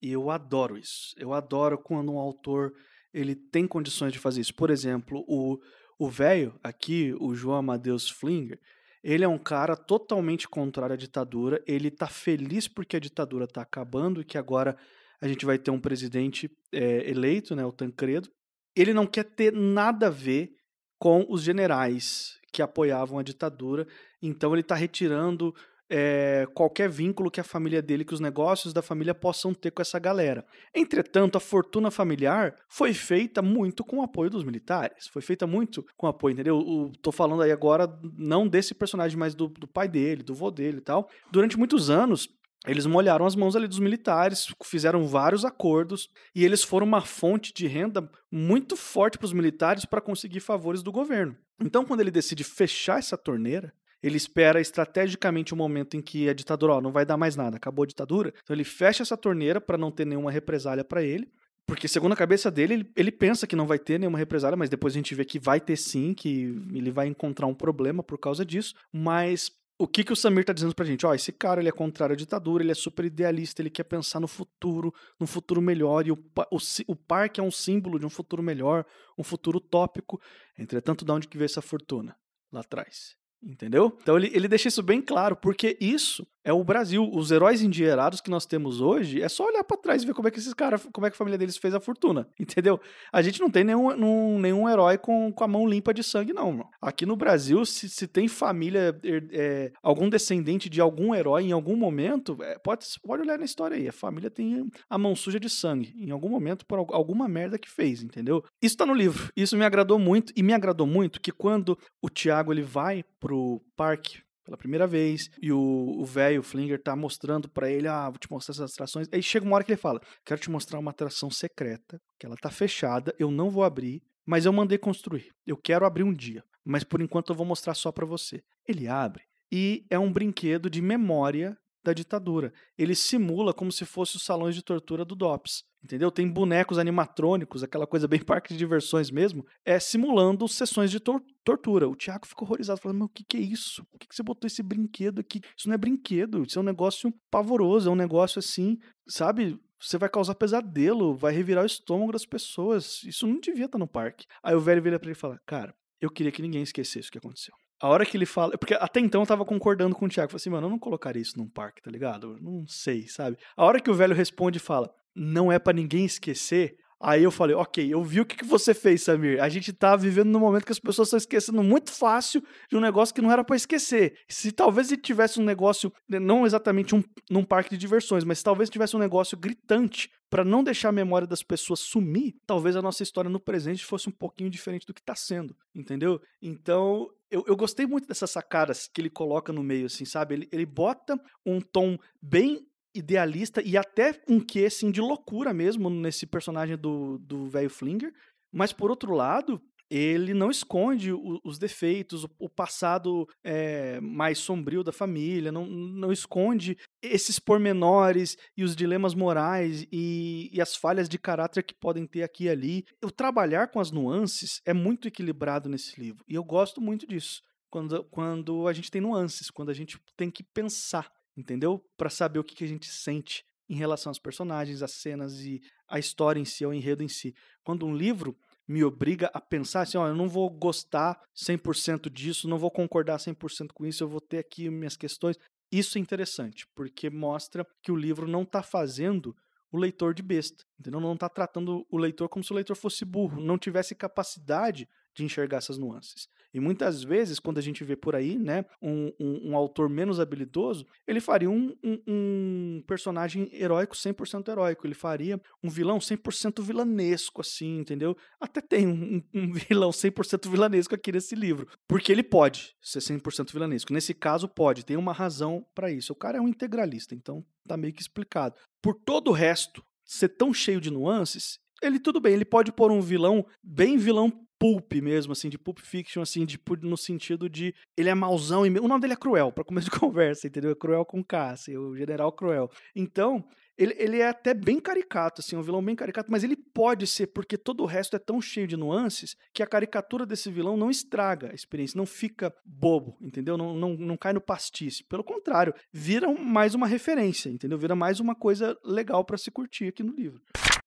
E 0.00 0.10
eu 0.10 0.30
adoro 0.30 0.76
isso. 0.76 1.14
Eu 1.16 1.32
adoro 1.32 1.78
quando 1.78 2.12
um 2.12 2.18
autor 2.18 2.74
ele 3.14 3.34
tem 3.34 3.66
condições 3.66 4.12
de 4.12 4.18
fazer 4.18 4.40
isso. 4.40 4.54
Por 4.54 4.70
exemplo, 4.70 5.24
o 5.28 5.58
o 6.02 6.08
velho 6.08 6.58
aqui, 6.64 7.14
o 7.20 7.32
João 7.32 7.58
Amadeus 7.58 8.10
Flinger, 8.10 8.58
ele 9.04 9.22
é 9.22 9.28
um 9.28 9.38
cara 9.38 9.76
totalmente 9.76 10.48
contrário 10.48 10.94
à 10.94 10.96
ditadura. 10.96 11.62
Ele 11.64 11.92
tá 11.92 12.08
feliz 12.08 12.66
porque 12.66 12.96
a 12.96 13.00
ditadura 13.00 13.46
tá 13.46 13.62
acabando 13.62 14.20
e 14.20 14.24
que 14.24 14.36
agora 14.36 14.76
a 15.20 15.28
gente 15.28 15.46
vai 15.46 15.58
ter 15.58 15.70
um 15.70 15.78
presidente 15.78 16.50
é, 16.72 17.08
eleito, 17.08 17.54
né, 17.54 17.64
o 17.64 17.70
Tancredo. 17.70 18.28
Ele 18.74 18.92
não 18.92 19.06
quer 19.06 19.22
ter 19.22 19.52
nada 19.52 20.08
a 20.08 20.10
ver 20.10 20.56
com 20.98 21.24
os 21.28 21.40
generais 21.42 22.36
que 22.52 22.62
apoiavam 22.62 23.20
a 23.20 23.22
ditadura. 23.22 23.86
Então 24.20 24.52
ele 24.52 24.62
está 24.62 24.74
retirando 24.74 25.54
é, 25.94 26.46
qualquer 26.54 26.88
vínculo 26.88 27.30
que 27.30 27.38
a 27.38 27.44
família 27.44 27.82
dele, 27.82 28.02
que 28.02 28.14
os 28.14 28.20
negócios 28.20 28.72
da 28.72 28.80
família 28.80 29.14
possam 29.14 29.52
ter 29.52 29.70
com 29.70 29.82
essa 29.82 29.98
galera. 29.98 30.42
Entretanto, 30.74 31.36
a 31.36 31.40
fortuna 31.40 31.90
familiar 31.90 32.56
foi 32.66 32.94
feita 32.94 33.42
muito 33.42 33.84
com 33.84 33.98
o 33.98 34.02
apoio 34.02 34.30
dos 34.30 34.42
militares, 34.42 35.06
foi 35.08 35.20
feita 35.20 35.46
muito 35.46 35.84
com 35.94 36.06
o 36.06 36.08
apoio, 36.08 36.32
entendeu? 36.32 36.56
O, 36.56 36.90
tô 37.02 37.12
falando 37.12 37.42
aí 37.42 37.52
agora 37.52 37.86
não 38.16 38.48
desse 38.48 38.74
personagem, 38.74 39.18
mas 39.18 39.34
do, 39.34 39.48
do 39.48 39.68
pai 39.68 39.86
dele, 39.86 40.22
do 40.22 40.34
vô 40.34 40.50
dele 40.50 40.78
e 40.78 40.80
tal. 40.80 41.10
Durante 41.30 41.58
muitos 41.58 41.90
anos, 41.90 42.26
eles 42.66 42.86
molharam 42.86 43.26
as 43.26 43.36
mãos 43.36 43.54
ali 43.54 43.68
dos 43.68 43.78
militares, 43.78 44.46
fizeram 44.64 45.06
vários 45.06 45.44
acordos 45.44 46.08
e 46.34 46.42
eles 46.42 46.62
foram 46.62 46.86
uma 46.86 47.02
fonte 47.02 47.52
de 47.52 47.66
renda 47.66 48.10
muito 48.30 48.76
forte 48.76 49.18
para 49.18 49.26
os 49.26 49.32
militares 49.34 49.84
para 49.84 50.00
conseguir 50.00 50.40
favores 50.40 50.82
do 50.82 50.90
governo. 50.90 51.36
Então, 51.60 51.84
quando 51.84 52.00
ele 52.00 52.10
decide 52.10 52.44
fechar 52.44 52.98
essa 52.98 53.18
torneira, 53.18 53.74
ele 54.02 54.16
espera 54.16 54.60
estrategicamente 54.60 55.52
o 55.52 55.56
um 55.56 55.58
momento 55.58 55.96
em 55.96 56.02
que 56.02 56.28
a 56.28 56.34
ditadura 56.34 56.74
ó, 56.74 56.80
não 56.80 56.92
vai 56.92 57.06
dar 57.06 57.16
mais 57.16 57.36
nada, 57.36 57.56
acabou 57.56 57.84
a 57.84 57.86
ditadura. 57.86 58.34
Então 58.42 58.54
ele 58.54 58.64
fecha 58.64 59.02
essa 59.02 59.16
torneira 59.16 59.60
para 59.60 59.78
não 59.78 59.90
ter 59.90 60.06
nenhuma 60.06 60.30
represália 60.30 60.84
para 60.84 61.02
ele. 61.02 61.30
Porque, 61.64 61.86
segundo 61.86 62.12
a 62.12 62.16
cabeça 62.16 62.50
dele, 62.50 62.74
ele, 62.74 62.92
ele, 62.96 63.12
pensa 63.12 63.46
que 63.46 63.54
não 63.54 63.66
vai 63.66 63.78
ter 63.78 63.98
nenhuma 63.98 64.18
represália, 64.18 64.56
mas 64.56 64.68
depois 64.68 64.92
a 64.94 64.96
gente 64.96 65.14
vê 65.14 65.24
que 65.24 65.38
vai 65.38 65.60
ter 65.60 65.76
sim, 65.76 66.12
que 66.12 66.54
ele 66.72 66.90
vai 66.90 67.06
encontrar 67.06 67.46
um 67.46 67.54
problema 67.54 68.02
por 68.02 68.18
causa 68.18 68.44
disso. 68.44 68.74
Mas 68.92 69.50
o 69.78 69.86
que, 69.86 70.04
que 70.04 70.12
o 70.12 70.16
Samir 70.16 70.40
está 70.40 70.52
dizendo 70.52 70.74
pra 70.74 70.84
gente? 70.84 71.06
Ó, 71.06 71.14
esse 71.14 71.32
cara 71.32 71.60
ele 71.60 71.68
é 71.68 71.72
contrário 71.72 72.14
à 72.14 72.16
ditadura, 72.16 72.62
ele 72.62 72.72
é 72.72 72.74
super 72.74 73.04
idealista, 73.04 73.62
ele 73.62 73.70
quer 73.70 73.84
pensar 73.84 74.20
no 74.20 74.28
futuro, 74.28 74.92
num 75.18 75.26
futuro 75.26 75.62
melhor, 75.62 76.06
e 76.06 76.12
o, 76.12 76.18
o, 76.50 76.58
o 76.88 76.96
parque 76.96 77.40
é 77.40 77.42
um 77.42 77.50
símbolo 77.50 77.98
de 77.98 78.06
um 78.06 78.10
futuro 78.10 78.42
melhor, 78.42 78.84
um 79.16 79.24
futuro 79.24 79.58
utópico. 79.58 80.20
Entretanto, 80.58 81.04
de 81.04 81.12
onde 81.12 81.28
que 81.28 81.38
veio 81.38 81.46
essa 81.46 81.62
fortuna? 81.62 82.16
Lá 82.52 82.60
atrás. 82.60 83.16
Entendeu? 83.42 83.96
Então 84.00 84.16
ele, 84.16 84.30
ele 84.32 84.46
deixa 84.46 84.68
isso 84.68 84.82
bem 84.82 85.00
claro, 85.00 85.34
porque 85.34 85.76
isso 85.80 86.24
é 86.44 86.52
o 86.52 86.62
Brasil. 86.62 87.08
Os 87.12 87.30
heróis 87.30 87.62
endinheirados 87.62 88.20
que 88.20 88.30
nós 88.30 88.46
temos 88.46 88.80
hoje, 88.80 89.22
é 89.22 89.28
só 89.28 89.46
olhar 89.46 89.64
para 89.64 89.76
trás 89.76 90.02
e 90.02 90.06
ver 90.06 90.14
como 90.14 90.28
é 90.28 90.30
que 90.30 90.38
esses 90.38 90.54
caras, 90.54 90.86
como 90.92 91.06
é 91.06 91.10
que 91.10 91.14
a 91.14 91.18
família 91.18 91.38
deles 91.38 91.56
fez 91.56 91.74
a 91.74 91.80
fortuna, 91.80 92.28
entendeu? 92.38 92.80
A 93.12 93.22
gente 93.22 93.40
não 93.40 93.50
tem 93.50 93.64
nenhum, 93.64 94.38
nenhum 94.38 94.68
herói 94.68 94.98
com, 94.98 95.32
com 95.32 95.44
a 95.44 95.48
mão 95.48 95.66
limpa 95.66 95.92
de 95.92 96.02
sangue, 96.02 96.32
não. 96.32 96.52
Mano. 96.52 96.68
Aqui 96.80 97.06
no 97.06 97.16
Brasil, 97.16 97.64
se, 97.64 97.88
se 97.88 98.06
tem 98.06 98.28
família, 98.28 98.96
é, 99.32 99.72
algum 99.82 100.08
descendente 100.08 100.68
de 100.68 100.80
algum 100.80 101.14
herói 101.14 101.44
em 101.44 101.52
algum 101.52 101.76
momento, 101.76 102.36
é, 102.42 102.58
pode, 102.58 102.86
pode 103.02 103.22
olhar 103.22 103.38
na 103.38 103.44
história 103.44 103.76
aí. 103.76 103.88
A 103.88 103.92
família 103.92 104.30
tem 104.30 104.70
a 104.88 104.98
mão 104.98 105.16
suja 105.16 105.40
de 105.40 105.48
sangue, 105.48 105.92
em 105.96 106.10
algum 106.10 106.28
momento, 106.28 106.64
por 106.66 106.78
alguma 106.78 107.28
merda 107.28 107.58
que 107.58 107.68
fez, 107.68 108.02
entendeu? 108.02 108.44
Isso 108.60 108.76
tá 108.76 108.86
no 108.86 108.94
livro. 108.94 109.30
Isso 109.36 109.56
me 109.56 109.64
agradou 109.64 109.98
muito, 109.98 110.32
e 110.36 110.42
me 110.42 110.52
agradou 110.52 110.86
muito 110.86 111.20
que 111.20 111.32
quando 111.32 111.78
o 112.00 112.08
Tiago 112.08 112.52
ele 112.52 112.62
vai 112.62 113.04
pro 113.18 113.31
parque 113.76 114.22
pela 114.44 114.56
primeira 114.56 114.86
vez, 114.86 115.30
e 115.40 115.52
o 115.52 116.04
velho, 116.04 116.42
Flinger, 116.42 116.82
tá 116.82 116.96
mostrando 116.96 117.48
para 117.48 117.70
ele, 117.70 117.86
ah, 117.86 118.10
vou 118.10 118.18
te 118.18 118.30
mostrar 118.30 118.52
essas 118.54 118.72
atrações. 118.72 119.08
Aí 119.12 119.22
chega 119.22 119.46
uma 119.46 119.54
hora 119.54 119.64
que 119.64 119.70
ele 119.70 119.80
fala, 119.80 120.00
quero 120.24 120.40
te 120.40 120.50
mostrar 120.50 120.78
uma 120.78 120.90
atração 120.90 121.30
secreta, 121.30 122.00
que 122.18 122.26
ela 122.26 122.36
tá 122.36 122.50
fechada, 122.50 123.14
eu 123.18 123.30
não 123.30 123.50
vou 123.50 123.62
abrir, 123.62 124.02
mas 124.26 124.44
eu 124.44 124.52
mandei 124.52 124.78
construir. 124.78 125.30
Eu 125.46 125.56
quero 125.56 125.86
abrir 125.86 126.02
um 126.02 126.12
dia, 126.12 126.42
mas 126.64 126.82
por 126.82 127.00
enquanto 127.00 127.30
eu 127.30 127.36
vou 127.36 127.46
mostrar 127.46 127.74
só 127.74 127.92
para 127.92 128.04
você. 128.04 128.42
Ele 128.66 128.88
abre, 128.88 129.22
e 129.50 129.84
é 129.88 129.98
um 129.98 130.12
brinquedo 130.12 130.68
de 130.68 130.82
memória 130.82 131.56
da 131.84 131.92
ditadura. 131.92 132.52
Ele 132.76 132.94
simula 132.94 133.52
como 133.52 133.72
se 133.72 133.84
fosse 133.84 134.16
os 134.16 134.24
salões 134.24 134.54
de 134.54 134.62
tortura 134.62 135.04
do 135.04 135.14
DOPS. 135.14 135.64
Entendeu? 135.82 136.12
Tem 136.12 136.30
bonecos 136.30 136.78
animatrônicos, 136.78 137.64
aquela 137.64 137.88
coisa 137.88 138.06
bem 138.06 138.20
parque 138.24 138.52
de 138.52 138.58
diversões 138.58 139.10
mesmo, 139.10 139.44
é 139.64 139.80
simulando 139.80 140.46
sessões 140.46 140.90
de 140.92 141.00
tor 141.00 141.20
tortura. 141.42 141.88
O 141.88 141.96
Thiago 141.96 142.24
ficou 142.24 142.46
horrorizado, 142.46 142.80
falando: 142.80 142.98
Mas 142.98 143.06
o 143.06 143.12
que, 143.12 143.24
que 143.24 143.36
é 143.36 143.40
isso? 143.40 143.84
Por 143.90 143.98
que, 143.98 144.06
que 144.06 144.14
você 144.14 144.22
botou 144.22 144.46
esse 144.46 144.62
brinquedo 144.62 145.20
aqui? 145.20 145.40
Isso 145.56 145.66
não 145.66 145.74
é 145.74 145.78
brinquedo, 145.78 146.44
isso 146.44 146.56
é 146.56 146.62
um 146.62 146.64
negócio 146.64 147.12
pavoroso, 147.28 147.88
é 147.88 147.92
um 147.92 147.96
negócio 147.96 148.38
assim, 148.38 148.78
sabe? 149.08 149.58
Você 149.80 149.98
vai 149.98 150.08
causar 150.08 150.36
pesadelo, 150.36 151.16
vai 151.16 151.32
revirar 151.32 151.64
o 151.64 151.66
estômago 151.66 152.12
das 152.12 152.24
pessoas. 152.24 153.02
Isso 153.02 153.26
não 153.26 153.40
devia 153.40 153.64
estar 153.64 153.78
no 153.78 153.88
parque. 153.88 154.26
Aí 154.40 154.54
o 154.54 154.60
velho 154.60 154.80
vira 154.80 155.00
pra 155.00 155.08
ele 155.08 155.18
e 155.18 155.20
fala: 155.20 155.40
Cara, 155.44 155.74
eu 156.00 156.10
queria 156.10 156.30
que 156.30 156.42
ninguém 156.42 156.62
esquecesse 156.62 157.08
o 157.08 157.10
que 157.10 157.18
aconteceu. 157.18 157.54
A 157.82 157.88
hora 157.88 158.06
que 158.06 158.16
ele 158.16 158.24
fala. 158.24 158.56
Porque 158.56 158.74
até 158.74 159.00
então 159.00 159.22
eu 159.22 159.26
tava 159.26 159.44
concordando 159.44 159.94
com 159.96 160.06
o 160.06 160.08
Thiago. 160.08 160.30
Falei 160.30 160.40
assim, 160.40 160.50
mano, 160.50 160.68
eu 160.68 160.70
não 160.70 160.78
colocaria 160.78 161.20
isso 161.20 161.36
num 161.36 161.48
parque, 161.48 161.82
tá 161.82 161.90
ligado? 161.90 162.36
Eu 162.36 162.42
não 162.42 162.64
sei, 162.68 163.08
sabe? 163.08 163.36
A 163.56 163.64
hora 163.64 163.80
que 163.80 163.90
o 163.90 163.94
velho 163.94 164.14
responde 164.14 164.58
e 164.58 164.60
fala, 164.60 164.88
não 165.14 165.50
é 165.50 165.58
para 165.58 165.72
ninguém 165.72 166.04
esquecer, 166.04 166.76
Aí 167.04 167.24
eu 167.24 167.32
falei, 167.32 167.56
ok, 167.56 167.92
eu 167.92 168.04
vi 168.04 168.20
o 168.20 168.24
que, 168.24 168.36
que 168.36 168.44
você 168.44 168.72
fez, 168.72 169.02
Samir. 169.02 169.42
A 169.42 169.48
gente 169.48 169.72
tá 169.72 169.96
vivendo 169.96 170.28
num 170.28 170.38
momento 170.38 170.64
que 170.64 170.70
as 170.70 170.78
pessoas 170.78 171.08
estão 171.08 171.18
esquecendo 171.18 171.60
muito 171.60 171.90
fácil 171.90 172.40
de 172.70 172.76
um 172.76 172.80
negócio 172.80 173.12
que 173.12 173.20
não 173.20 173.32
era 173.32 173.42
para 173.42 173.56
esquecer. 173.56 174.16
Se 174.28 174.52
talvez 174.52 174.92
ele 174.92 175.00
tivesse 175.00 175.40
um 175.40 175.44
negócio, 175.44 175.92
né, 176.08 176.20
não 176.20 176.46
exatamente 176.46 176.94
um, 176.94 177.02
num 177.28 177.44
parque 177.44 177.70
de 177.70 177.76
diversões, 177.76 178.22
mas 178.22 178.40
talvez 178.40 178.70
tivesse 178.70 178.94
um 178.94 179.00
negócio 179.00 179.36
gritante 179.36 180.12
para 180.30 180.44
não 180.44 180.62
deixar 180.62 180.90
a 180.90 180.92
memória 180.92 181.26
das 181.26 181.42
pessoas 181.42 181.80
sumir, 181.80 182.36
talvez 182.46 182.76
a 182.76 182.80
nossa 182.80 183.02
história 183.02 183.28
no 183.28 183.40
presente 183.40 183.84
fosse 183.84 184.08
um 184.08 184.12
pouquinho 184.12 184.48
diferente 184.48 184.86
do 184.86 184.94
que 184.94 185.00
está 185.00 185.16
sendo, 185.16 185.56
entendeu? 185.74 186.22
Então, 186.40 187.10
eu, 187.30 187.44
eu, 187.46 187.56
gostei 187.56 187.84
muito 187.84 188.06
dessas 188.06 188.30
sacadas 188.30 188.86
que 188.86 189.00
ele 189.00 189.10
coloca 189.10 189.52
no 189.52 189.62
meio, 189.62 189.86
assim, 189.86 190.04
sabe? 190.04 190.34
Ele, 190.34 190.48
ele 190.50 190.64
bota 190.64 191.20
um 191.44 191.60
tom 191.60 191.98
bem 192.22 192.66
idealista 192.94 193.62
e 193.62 193.76
até 193.76 194.20
um 194.28 194.40
quê, 194.40 194.66
assim, 194.66 194.90
de 194.90 195.00
loucura 195.00 195.52
mesmo 195.52 195.88
nesse 195.88 196.26
personagem 196.26 196.76
do 196.76 197.46
velho 197.48 197.70
Flinger. 197.70 198.12
Mas, 198.52 198.72
por 198.72 198.90
outro 198.90 199.14
lado, 199.14 199.60
ele 199.94 200.32
não 200.32 200.50
esconde 200.50 201.12
o, 201.12 201.38
os 201.44 201.58
defeitos, 201.58 202.24
o, 202.24 202.30
o 202.38 202.48
passado 202.48 203.28
é, 203.44 204.00
mais 204.00 204.38
sombrio 204.38 204.82
da 204.82 204.90
família, 204.90 205.52
não, 205.52 205.66
não 205.66 206.10
esconde 206.10 206.78
esses 207.02 207.38
pormenores 207.38 208.38
e 208.56 208.64
os 208.64 208.74
dilemas 208.74 209.14
morais 209.14 209.86
e, 209.92 210.48
e, 210.50 210.62
as 210.62 210.74
falhas 210.74 211.10
de 211.10 211.18
caráter 211.18 211.62
que 211.62 211.74
podem 211.74 212.06
ter 212.06 212.22
aqui 212.22 212.44
e 212.44 212.48
ali. 212.48 212.84
O 213.04 213.10
trabalhar 213.10 213.68
com 213.68 213.80
as 213.80 213.90
nuances 213.90 214.62
é 214.64 214.72
muito 214.72 215.06
equilibrado 215.06 215.68
nesse 215.68 216.00
livro 216.00 216.24
e 216.26 216.34
eu 216.34 216.42
gosto 216.42 216.80
muito 216.80 217.06
disso. 217.06 217.42
Quando, 217.68 218.02
quando 218.04 218.66
a 218.68 218.72
gente 218.72 218.90
tem 218.90 219.00
nuances, 219.00 219.50
quando 219.50 219.70
a 219.70 219.74
gente 219.74 219.98
tem 220.16 220.30
que 220.30 220.42
pensar 220.42 221.10
entendeu? 221.36 221.84
Para 221.96 222.10
saber 222.10 222.38
o 222.38 222.44
que, 222.44 222.54
que 222.54 222.64
a 222.64 222.68
gente 222.68 222.86
sente 222.86 223.44
em 223.68 223.74
relação 223.74 224.10
aos 224.10 224.18
personagens, 224.18 224.82
às 224.82 224.92
cenas 224.92 225.40
e 225.40 225.60
a 225.88 225.98
história 225.98 226.40
em 226.40 226.44
si, 226.44 226.64
ao 226.64 226.74
enredo 226.74 227.02
em 227.02 227.08
si. 227.08 227.34
Quando 227.64 227.86
um 227.86 227.94
livro 227.94 228.36
me 228.66 228.84
obriga 228.84 229.30
a 229.32 229.40
pensar 229.40 229.82
assim, 229.82 229.98
ó, 229.98 230.06
eu 230.06 230.14
não 230.14 230.28
vou 230.28 230.48
gostar 230.50 231.20
100% 231.36 232.10
disso, 232.10 232.48
não 232.48 232.58
vou 232.58 232.70
concordar 232.70 233.18
100% 233.18 233.68
com 233.72 233.86
isso, 233.86 234.02
eu 234.02 234.08
vou 234.08 234.20
ter 234.20 234.38
aqui 234.38 234.68
minhas 234.68 234.96
questões. 234.96 235.36
Isso 235.70 235.96
é 235.96 236.00
interessante, 236.00 236.66
porque 236.74 237.08
mostra 237.08 237.66
que 237.82 237.90
o 237.90 237.96
livro 237.96 238.28
não 238.28 238.42
está 238.42 238.62
fazendo 238.62 239.34
o 239.70 239.78
leitor 239.78 240.12
de 240.12 240.22
besta, 240.22 240.64
entendeu? 240.78 241.00
Não 241.00 241.14
está 241.14 241.30
tratando 241.30 241.86
o 241.90 241.96
leitor 241.96 242.28
como 242.28 242.44
se 242.44 242.52
o 242.52 242.54
leitor 242.54 242.76
fosse 242.76 243.06
burro, 243.06 243.40
não 243.40 243.56
tivesse 243.56 243.94
capacidade 243.94 244.86
de 245.14 245.24
enxergar 245.24 245.58
essas 245.58 245.78
nuances. 245.78 246.28
E 246.54 246.60
muitas 246.60 247.02
vezes, 247.02 247.38
quando 247.38 247.58
a 247.58 247.62
gente 247.62 247.82
vê 247.82 247.96
por 247.96 248.14
aí, 248.14 248.38
né, 248.38 248.64
um, 248.80 249.10
um, 249.18 249.50
um 249.50 249.56
autor 249.56 249.88
menos 249.88 250.20
habilidoso, 250.20 250.86
ele 251.06 251.20
faria 251.20 251.48
um, 251.48 251.74
um 252.06 252.82
personagem 252.86 253.48
heróico 253.52 253.96
100% 253.96 254.48
heróico, 254.48 254.86
ele 254.86 254.94
faria 254.94 255.40
um 255.62 255.70
vilão 255.70 255.98
100% 255.98 256.62
vilanesco, 256.62 257.40
assim, 257.40 257.78
entendeu? 257.78 258.14
Até 258.38 258.60
tem 258.60 258.86
um, 258.86 259.22
vilão 259.52 259.90
100% 259.90 260.50
vilanesco 260.50 260.94
aqui 260.94 261.10
nesse 261.10 261.34
livro, 261.34 261.66
porque 261.88 262.12
ele 262.12 262.22
pode 262.22 262.76
ser 262.82 262.98
100% 262.98 263.50
vilanesco. 263.50 263.92
Nesse 263.92 264.12
caso, 264.12 264.46
pode, 264.46 264.84
tem 264.84 264.96
uma 264.96 265.12
razão 265.12 265.64
para 265.74 265.90
isso. 265.90 266.12
O 266.12 266.16
cara 266.16 266.36
é 266.36 266.40
um 266.40 266.48
integralista, 266.48 267.14
então 267.14 267.42
tá 267.66 267.78
meio 267.78 267.94
que 267.94 268.02
explicado. 268.02 268.56
Por 268.82 268.94
todo 268.94 269.28
o 269.28 269.34
resto 269.34 269.82
ser 270.04 270.28
tão 270.28 270.52
cheio 270.52 270.80
de 270.80 270.90
nuances, 270.90 271.58
ele 271.82 271.98
tudo 271.98 272.20
bem, 272.20 272.34
ele 272.34 272.44
pode 272.44 272.70
pôr 272.72 272.92
um 272.92 273.00
vilão 273.00 273.44
bem 273.62 273.96
vilão 273.96 274.30
pulp 274.62 274.92
mesmo, 275.02 275.32
assim, 275.32 275.48
de 275.48 275.58
pulp 275.58 275.80
fiction, 275.80 276.22
assim, 276.22 276.46
de, 276.46 276.56
no 276.82 276.96
sentido 276.96 277.50
de 277.50 277.74
ele 277.96 278.08
é 278.08 278.14
mauzão 278.14 278.64
e 278.64 278.70
o 278.78 278.86
nome 278.86 279.00
dele 279.00 279.14
é 279.14 279.16
Cruel, 279.16 279.50
para 279.50 279.64
começo 279.64 279.90
de 279.90 279.90
conversa, 279.98 280.46
entendeu? 280.46 280.70
É 280.70 280.74
Cruel 280.76 281.04
com 281.04 281.22
K, 281.24 281.50
assim, 281.50 281.76
o 281.76 281.96
General 281.96 282.30
Cruel. 282.30 282.70
Então, 282.94 283.44
ele, 283.76 283.92
ele 283.98 284.20
é 284.20 284.28
até 284.28 284.54
bem 284.54 284.78
caricato, 284.78 285.40
assim, 285.40 285.56
um 285.56 285.62
vilão 285.62 285.84
bem 285.84 285.96
caricato, 285.96 286.30
mas 286.30 286.44
ele 286.44 286.54
pode 286.54 287.08
ser, 287.08 287.26
porque 287.26 287.58
todo 287.58 287.82
o 287.82 287.86
resto 287.86 288.14
é 288.14 288.20
tão 288.20 288.40
cheio 288.40 288.68
de 288.68 288.76
nuances 288.76 289.34
que 289.52 289.64
a 289.64 289.66
caricatura 289.66 290.24
desse 290.24 290.48
vilão 290.48 290.76
não 290.76 290.88
estraga 290.88 291.50
a 291.50 291.54
experiência, 291.54 291.98
não 291.98 292.06
fica 292.06 292.54
bobo, 292.64 293.16
entendeu? 293.20 293.56
Não, 293.56 293.74
não, 293.74 293.94
não 293.94 294.16
cai 294.16 294.32
no 294.32 294.40
pastice. 294.40 295.02
Pelo 295.02 295.24
contrário, 295.24 295.74
vira 295.92 296.32
mais 296.32 296.72
uma 296.76 296.86
referência, 296.86 297.50
entendeu? 297.50 297.76
Vira 297.76 297.96
mais 297.96 298.20
uma 298.20 298.36
coisa 298.36 298.78
legal 298.84 299.24
para 299.24 299.36
se 299.36 299.50
curtir 299.50 299.88
aqui 299.88 300.04
no 300.04 300.12
livro. 300.12 300.40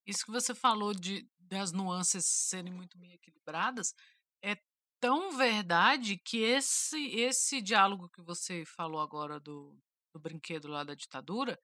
Isso 0.06 0.26
que 0.26 0.32
você 0.32 0.54
falou 0.54 0.94
de 0.94 1.28
das 1.48 1.72
nuances 1.72 2.26
serem 2.26 2.74
muito 2.74 2.98
bem 2.98 3.14
equilibradas, 3.14 3.94
é 4.44 4.58
tão 5.00 5.38
verdade 5.38 6.18
que 6.18 6.38
esse 6.38 6.98
esse 7.16 7.62
diálogo 7.62 8.10
que 8.10 8.22
você 8.22 8.66
falou 8.66 9.00
agora 9.00 9.40
do, 9.40 9.78
do 10.14 10.20
brinquedo 10.20 10.68
lá 10.68 10.84
da 10.84 10.96
ditadura, 10.96 11.60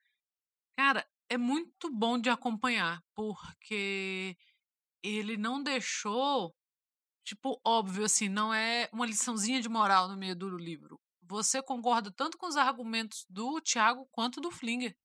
cara, 0.78 1.08
é 1.30 1.38
muito 1.38 1.90
bom 1.92 2.20
de 2.20 2.30
acompanhar, 2.30 3.04
porque 3.16 4.38
ele 5.04 5.38
não 5.38 5.64
deixou, 5.64 6.56
tipo, 7.26 7.60
óbvio 7.66 8.06
assim, 8.06 8.30
não 8.30 8.54
é 8.54 8.90
uma 8.94 9.06
liçãozinha 9.06 9.62
de 9.62 9.70
moral 9.70 10.08
no 10.10 10.18
meio 10.18 10.36
do 10.36 10.50
livro. 10.58 11.00
Você 11.24 11.62
concorda 11.64 12.12
tanto 12.12 12.38
com 12.38 12.48
os 12.48 12.58
argumentos 12.58 13.26
do 13.30 13.62
Tiago 13.62 14.08
quanto 14.12 14.42
do 14.42 14.52
Flinger 14.52 14.96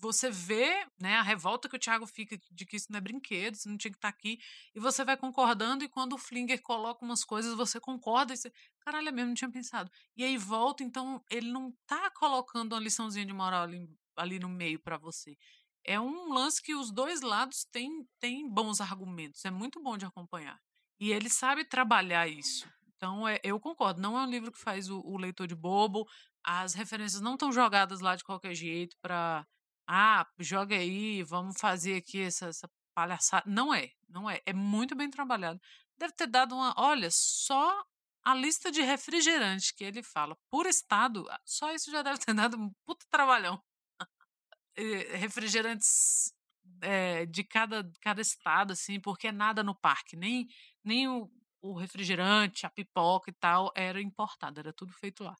você 0.00 0.30
vê 0.30 0.86
né, 0.98 1.16
a 1.16 1.22
revolta 1.22 1.68
que 1.68 1.76
o 1.76 1.78
Thiago 1.78 2.06
fica 2.06 2.38
de 2.50 2.64
que 2.64 2.76
isso 2.76 2.86
não 2.90 2.98
é 2.98 3.00
brinquedo, 3.00 3.54
isso 3.54 3.68
não 3.68 3.76
tinha 3.76 3.90
que 3.90 3.98
estar 3.98 4.10
tá 4.10 4.16
aqui, 4.16 4.38
e 4.74 4.80
você 4.80 5.04
vai 5.04 5.16
concordando, 5.16 5.84
e 5.84 5.88
quando 5.88 6.14
o 6.14 6.18
Flinger 6.18 6.62
coloca 6.62 7.04
umas 7.04 7.24
coisas, 7.24 7.54
você 7.54 7.78
concorda, 7.78 8.32
e 8.32 8.36
você, 8.36 8.52
caralho, 8.80 9.08
é 9.08 9.12
mesmo, 9.12 9.28
não 9.28 9.34
tinha 9.34 9.50
pensado. 9.50 9.90
E 10.16 10.24
aí 10.24 10.36
volta, 10.38 10.82
então 10.82 11.22
ele 11.30 11.50
não 11.52 11.72
tá 11.86 12.10
colocando 12.10 12.72
uma 12.72 12.80
liçãozinha 12.80 13.26
de 13.26 13.32
moral 13.32 13.64
ali, 13.64 13.88
ali 14.16 14.38
no 14.38 14.48
meio 14.48 14.80
para 14.80 14.96
você. 14.96 15.36
É 15.84 16.00
um 16.00 16.32
lance 16.32 16.62
que 16.62 16.74
os 16.74 16.90
dois 16.90 17.20
lados 17.20 17.64
têm, 17.70 18.06
têm 18.18 18.48
bons 18.48 18.80
argumentos, 18.80 19.44
é 19.44 19.50
muito 19.50 19.82
bom 19.82 19.96
de 19.96 20.06
acompanhar. 20.06 20.60
E 20.98 21.12
ele 21.12 21.30
sabe 21.30 21.64
trabalhar 21.64 22.28
isso. 22.28 22.68
Então, 22.96 23.26
é, 23.26 23.40
eu 23.42 23.58
concordo, 23.58 24.00
não 24.00 24.18
é 24.18 24.22
um 24.22 24.30
livro 24.30 24.52
que 24.52 24.58
faz 24.58 24.90
o, 24.90 25.00
o 25.00 25.16
leitor 25.16 25.46
de 25.46 25.54
bobo, 25.54 26.06
as 26.44 26.74
referências 26.74 27.22
não 27.22 27.32
estão 27.32 27.50
jogadas 27.50 28.00
lá 28.00 28.14
de 28.14 28.24
qualquer 28.24 28.54
jeito 28.54 28.94
para 29.00 29.46
ah, 29.92 30.24
joga 30.38 30.76
aí, 30.76 31.20
vamos 31.24 31.58
fazer 31.60 31.96
aqui 31.96 32.22
essa, 32.22 32.46
essa 32.46 32.70
palhaçada. 32.94 33.42
Não 33.50 33.74
é, 33.74 33.90
não 34.08 34.30
é. 34.30 34.40
É 34.46 34.52
muito 34.52 34.94
bem 34.94 35.10
trabalhado. 35.10 35.60
Deve 35.98 36.12
ter 36.14 36.28
dado 36.28 36.54
uma. 36.54 36.72
Olha, 36.76 37.08
só 37.10 37.84
a 38.24 38.32
lista 38.32 38.70
de 38.70 38.82
refrigerantes 38.82 39.72
que 39.72 39.82
ele 39.82 40.00
fala 40.02 40.36
por 40.48 40.66
estado, 40.66 41.26
ah, 41.28 41.40
só 41.44 41.72
isso 41.74 41.90
já 41.90 42.02
deve 42.02 42.18
ter 42.20 42.32
dado 42.34 42.56
um 42.56 42.70
puta 42.86 43.04
trabalhão. 43.10 43.60
refrigerantes 45.18 46.32
é, 46.82 47.26
de 47.26 47.42
cada, 47.44 47.90
cada 48.00 48.20
estado, 48.20 48.72
assim, 48.72 49.00
porque 49.00 49.26
é 49.28 49.32
nada 49.32 49.62
no 49.64 49.74
parque, 49.74 50.16
nem, 50.16 50.46
nem 50.84 51.08
o, 51.08 51.28
o 51.62 51.74
refrigerante, 51.74 52.64
a 52.64 52.70
pipoca 52.70 53.30
e 53.30 53.34
tal 53.34 53.72
era 53.74 54.00
importado, 54.00 54.60
era 54.60 54.72
tudo 54.72 54.92
feito 54.92 55.24
lá. 55.24 55.36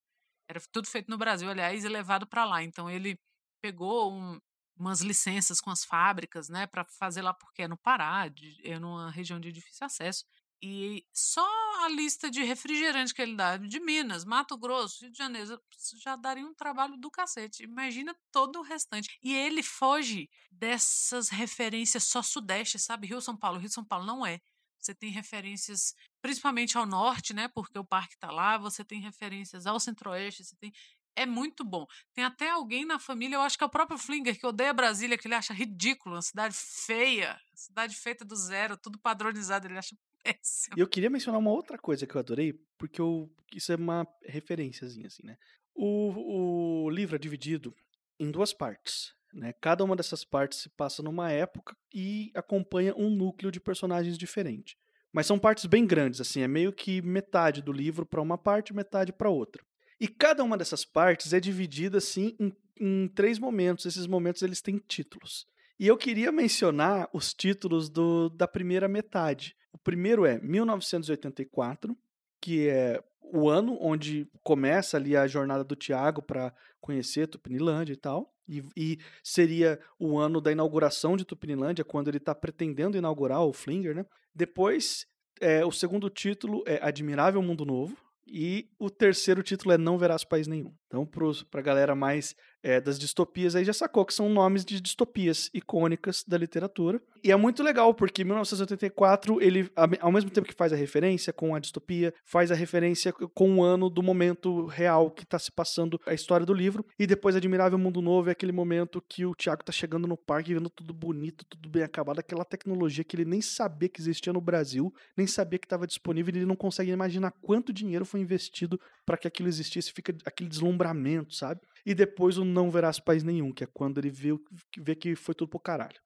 Era 0.49 0.61
tudo 0.73 0.89
feito 0.89 1.09
no 1.09 1.19
Brasil, 1.19 1.49
aliás, 1.49 1.85
e 1.85 1.89
levado 1.89 2.27
para 2.27 2.45
lá. 2.45 2.63
Então 2.65 2.91
ele 2.91 3.17
pegou 3.61 4.13
um, 4.13 4.41
umas 4.77 5.01
licenças 5.01 5.61
com 5.61 5.71
as 5.71 5.85
fábricas, 5.85 6.49
né, 6.49 6.67
para 6.67 6.85
fazer 6.85 7.23
lá 7.23 7.35
porque 7.35 7.63
é 7.63 7.69
no 7.69 7.77
Pará, 7.77 8.29
de, 8.29 8.61
é 8.65 8.79
numa 8.79 9.11
região 9.11 9.39
de 9.39 9.53
difícil 9.53 9.87
acesso. 9.87 10.25
E 10.63 11.07
só 11.13 11.47
a 11.85 11.89
lista 11.89 12.31
de 12.31 12.43
refrigerante 12.43 13.15
que 13.15 13.23
ele 13.23 13.35
dá 13.35 13.57
de 13.57 13.81
Minas, 13.81 14.27
Mato 14.27 14.59
Grosso, 14.59 15.03
Rio 15.03 15.11
de 15.11 15.17
Janeiro, 15.17 15.59
já 16.03 16.17
daria 16.17 16.45
um 16.45 16.55
trabalho 16.55 16.99
do 16.99 17.11
cacete. 17.11 17.63
Imagina 17.63 18.15
todo 18.31 18.59
o 18.59 18.63
restante. 18.63 19.19
E 19.23 19.35
ele 19.35 19.63
foge 19.63 20.29
dessas 20.51 21.31
referências 21.31 22.05
só 22.05 22.23
sudeste, 22.23 22.79
sabe? 22.79 23.07
Rio 23.07 23.23
São 23.23 23.37
Paulo, 23.37 23.59
Rio 23.59 23.71
São 23.71 23.85
Paulo 23.85 24.05
não 24.05 24.27
é. 24.27 24.39
Você 24.79 24.95
tem 24.95 25.11
referências 25.11 25.95
principalmente 26.23 26.77
ao 26.77 26.87
norte, 26.87 27.33
né? 27.33 27.49
Porque 27.49 27.79
o 27.79 27.85
parque 27.85 28.15
está 28.15 28.31
lá. 28.31 28.59
Você 28.59 28.85
tem 28.85 29.01
referências 29.01 29.67
ao 29.67 29.81
centro-oeste. 29.81 30.45
Você 30.45 30.57
tem 30.57 30.73
é 31.17 31.27
muito 31.27 31.65
bom. 31.65 31.87
Tem 32.15 32.25
até 32.25 32.51
alguém 32.51 32.85
na 32.85 32.99
família, 32.99 33.37
eu 33.37 33.41
acho 33.41 33.57
que 33.57 33.65
é 33.65 33.67
o 33.67 33.71
próprio 33.71 33.99
Flinger, 33.99 34.39
que 34.39 34.47
odeia 34.47 34.73
Brasília, 34.73 35.19
que 35.19 35.27
ele 35.27 35.35
acha 35.35 35.53
ridículo, 35.53 36.15
uma 36.15 36.23
cidade 36.23 36.55
feia, 36.57 37.39
cidade 37.55 37.97
feita 37.97 38.25
do 38.25 38.37
zero, 38.37 38.77
tudo 38.77 38.99
padronizado, 38.99 39.67
ele 39.67 39.79
acha 39.79 39.97
péssimo. 40.23 40.77
E 40.77 40.81
eu 40.81 40.89
queria 40.89 41.11
mencionar 41.11 41.41
uma 41.41 41.51
outra 41.51 41.79
coisa 41.79 42.07
que 42.07 42.15
eu 42.15 42.19
adorei, 42.19 42.55
porque 42.79 43.01
eu, 43.01 43.31
isso 43.55 43.73
é 43.73 43.77
uma 43.77 44.07
referênciazinha, 44.25 45.07
assim, 45.07 45.25
né? 45.25 45.37
O, 45.75 46.85
o 46.85 46.91
livro 46.91 47.17
é 47.17 47.19
dividido 47.19 47.75
em 48.19 48.31
duas 48.31 48.53
partes. 48.53 49.15
Né? 49.33 49.53
Cada 49.61 49.85
uma 49.85 49.97
dessas 49.97 50.25
partes 50.25 50.59
se 50.59 50.69
passa 50.69 51.03
numa 51.03 51.31
época 51.31 51.77
e 51.95 52.31
acompanha 52.35 52.95
um 52.97 53.09
núcleo 53.09 53.51
de 53.51 53.61
personagens 53.61 54.19
diferente. 54.19 54.77
Mas 55.13 55.27
são 55.27 55.39
partes 55.39 55.67
bem 55.67 55.87
grandes, 55.87 56.21
assim, 56.21 56.41
é 56.41 56.49
meio 56.49 56.73
que 56.73 57.03
metade 57.03 57.63
do 57.63 57.73
livro 57.73 58.07
para 58.07 58.21
uma 58.21 58.39
parte, 58.39 58.75
metade 58.75 59.13
para 59.13 59.29
outra. 59.29 59.65
E 60.01 60.09
cada 60.09 60.43
uma 60.43 60.57
dessas 60.57 60.85
partes 60.85 61.33
é 61.35 61.39
dividida 61.41 61.99
assim 61.99 62.35
em, 62.41 62.53
em, 62.81 63.09
três 63.09 63.39
momentos. 63.39 63.85
Esses 63.85 64.07
momentos 64.07 64.41
eles 64.43 64.63
têm 64.63 64.79
títulos. 64.79 65.47
E 65.79 65.87
eu 65.87 65.97
queria 65.97 66.33
mencionar 66.33 67.09
os 67.13 67.35
títulos 67.35 67.91
do, 67.91 68.31
da 68.31 68.49
primeira 68.49 68.89
metade. 68.89 69.55
O 69.73 69.79
primeiro 69.79 70.25
é 70.25 70.39
1984, 70.41 71.97
que 72.41 72.69
é 72.69 73.03
o 73.23 73.49
ano 73.49 73.79
onde 73.81 74.27
começa 74.43 74.97
ali 74.97 75.17
a 75.17 75.27
jornada 75.27 75.63
do 75.63 75.77
Tiago 75.77 76.23
para 76.23 76.53
conhecer 76.81 77.29
Tupinilândia 77.29 77.93
e 77.93 77.97
tal. 77.97 78.35
E, 78.49 78.63
e 78.77 78.99
seria 79.23 79.79
o 79.99 80.19
ano 80.19 80.41
da 80.41 80.51
inauguração 80.51 81.17
de 81.17 81.25
Tupinilândia, 81.25 81.85
quando 81.85 82.09
ele 82.09 82.17
está 82.17 82.35
pretendendo 82.35 82.97
inaugurar 82.97 83.45
o 83.45 83.53
Flinger, 83.53 83.95
né? 83.95 84.05
Depois, 84.35 85.07
é, 85.41 85.65
o 85.65 85.71
segundo 85.71 86.11
título 86.11 86.65
é 86.67 86.81
Admirável 86.83 87.41
Mundo 87.43 87.65
Novo, 87.65 87.97
e 88.31 88.71
o 88.79 88.89
terceiro 88.89 89.43
título 89.43 89.73
é 89.73 89.79
Não 89.79 89.99
Verás 89.99 90.25
País 90.25 90.47
Nenhum. 90.47 90.73
Então, 90.91 91.07
para 91.49 91.61
a 91.61 91.63
galera 91.63 91.95
mais 91.95 92.35
é, 92.65 92.81
das 92.81 92.99
distopias, 92.99 93.55
aí 93.55 93.65
já 93.65 93.73
sacou 93.73 94.05
que 94.05 94.13
são 94.13 94.29
nomes 94.29 94.65
de 94.65 94.81
distopias 94.81 95.49
icônicas 95.55 96.25
da 96.27 96.37
literatura. 96.37 97.01
E 97.23 97.31
é 97.31 97.37
muito 97.37 97.63
legal, 97.63 97.95
porque 97.95 98.25
1984, 98.25 99.41
ele, 99.41 99.71
ao 100.01 100.11
mesmo 100.11 100.31
tempo 100.31 100.49
que 100.49 100.55
faz 100.55 100.73
a 100.73 100.77
referência 100.77 101.33
com 101.33 101.55
a 101.55 101.61
distopia, 101.61 102.13
faz 102.25 102.51
a 102.51 102.57
referência 102.57 103.13
com 103.13 103.59
o 103.59 103.63
ano 103.63 103.89
do 103.89 104.03
momento 104.03 104.67
real 104.67 105.13
que 105.13 105.23
está 105.23 105.39
se 105.39 105.53
passando 105.53 106.01
a 106.05 106.13
história 106.13 106.45
do 106.45 106.53
livro. 106.53 106.85
E 106.99 107.07
depois, 107.07 107.37
Admirável 107.37 107.79
Mundo 107.79 108.03
Novo 108.03 108.29
é 108.29 108.33
aquele 108.33 108.53
momento 108.53 109.01
que 109.09 109.25
o 109.25 109.35
Tiago 109.35 109.63
está 109.63 109.73
chegando 109.73 110.09
no 110.09 110.17
parque, 110.17 110.55
vendo 110.55 110.71
tudo 110.71 110.93
bonito, 110.93 111.45
tudo 111.45 111.69
bem 111.69 111.85
acabado, 111.85 112.19
aquela 112.19 112.45
tecnologia 112.45 113.05
que 113.05 113.15
ele 113.15 113.25
nem 113.25 113.41
sabia 113.41 113.89
que 113.89 114.01
existia 114.01 114.33
no 114.33 114.41
Brasil, 114.41 114.93
nem 115.17 115.27
sabia 115.27 115.59
que 115.59 115.67
estava 115.67 115.87
disponível, 115.87 116.35
e 116.35 116.39
ele 116.39 116.47
não 116.47 116.57
consegue 116.57 116.91
imaginar 116.91 117.33
quanto 117.41 117.73
dinheiro 117.73 118.05
foi 118.05 118.19
investido 118.19 118.81
para 119.07 119.17
que 119.17 119.29
aquilo 119.29 119.49
existisse, 119.49 119.93
fica 119.93 120.15
aquele 120.25 120.49
deslumbramento, 120.81 121.35
sabe? 121.35 121.61
E 121.85 121.95
depois 121.95 122.39
o 122.39 122.45
Não 122.45 122.71
Verás 122.71 122.99
País 122.99 123.23
Nenhum, 123.23 123.53
que 123.53 123.65
é 123.65 123.67
quando 123.67 123.99
ele 123.99 124.11
vê, 124.11 124.31
vê 124.79 124.95
que 124.95 125.15
foi 125.15 125.35
tudo 125.35 125.49
pro 125.49 125.61
caralho. 125.61 126.01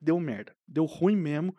Deu 0.00 0.18
merda. 0.18 0.54
Deu 0.66 0.84
ruim 0.84 1.16
mesmo. 1.16 1.54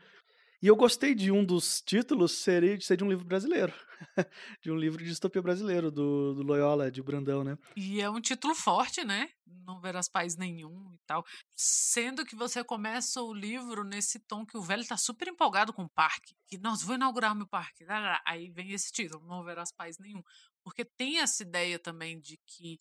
E 0.60 0.66
eu 0.66 0.76
gostei 0.76 1.14
de 1.14 1.32
um 1.32 1.46
dos 1.46 1.82
títulos 1.82 2.32
ser, 2.32 2.82
ser 2.82 2.98
de 2.98 3.04
um 3.04 3.10
livro 3.10 3.24
brasileiro. 3.24 3.72
de 4.60 4.72
um 4.72 4.76
livro 4.76 5.04
de 5.04 5.10
distopia 5.10 5.42
brasileiro, 5.42 5.92
do, 5.92 6.34
do 6.34 6.42
Loyola, 6.42 6.90
de 6.90 7.04
Brandão, 7.04 7.44
né? 7.44 7.58
E 7.76 8.02
é 8.02 8.10
um 8.10 8.20
título 8.20 8.56
forte, 8.56 9.04
né? 9.04 9.30
Não 9.46 9.80
verás 9.80 10.10
país 10.10 10.36
nenhum 10.36 10.92
e 10.96 11.00
tal. 11.06 11.24
Sendo 11.56 12.26
que 12.26 12.36
você 12.36 12.64
começa 12.64 13.22
o 13.22 13.32
livro 13.32 13.84
nesse 13.84 14.20
tom 14.20 14.44
que 14.44 14.58
o 14.58 14.62
velho 14.62 14.86
tá 14.88 14.98
super 14.98 15.28
empolgado 15.28 15.72
com 15.72 15.84
o 15.84 15.90
parque. 15.90 16.36
Que, 16.48 16.58
nós 16.58 16.82
vou 16.82 16.96
inaugurar 16.96 17.36
meu 17.36 17.48
parque. 17.48 17.86
Aí 18.26 18.50
vem 18.50 18.72
esse 18.72 18.92
título, 18.92 19.28
Não 19.28 19.44
verás 19.44 19.72
país 19.72 20.00
nenhum. 20.00 20.24
Porque 20.68 20.84
tem 20.84 21.20
essa 21.20 21.44
ideia 21.44 21.80
também 21.80 22.20
de 22.20 22.38
que 22.46 22.78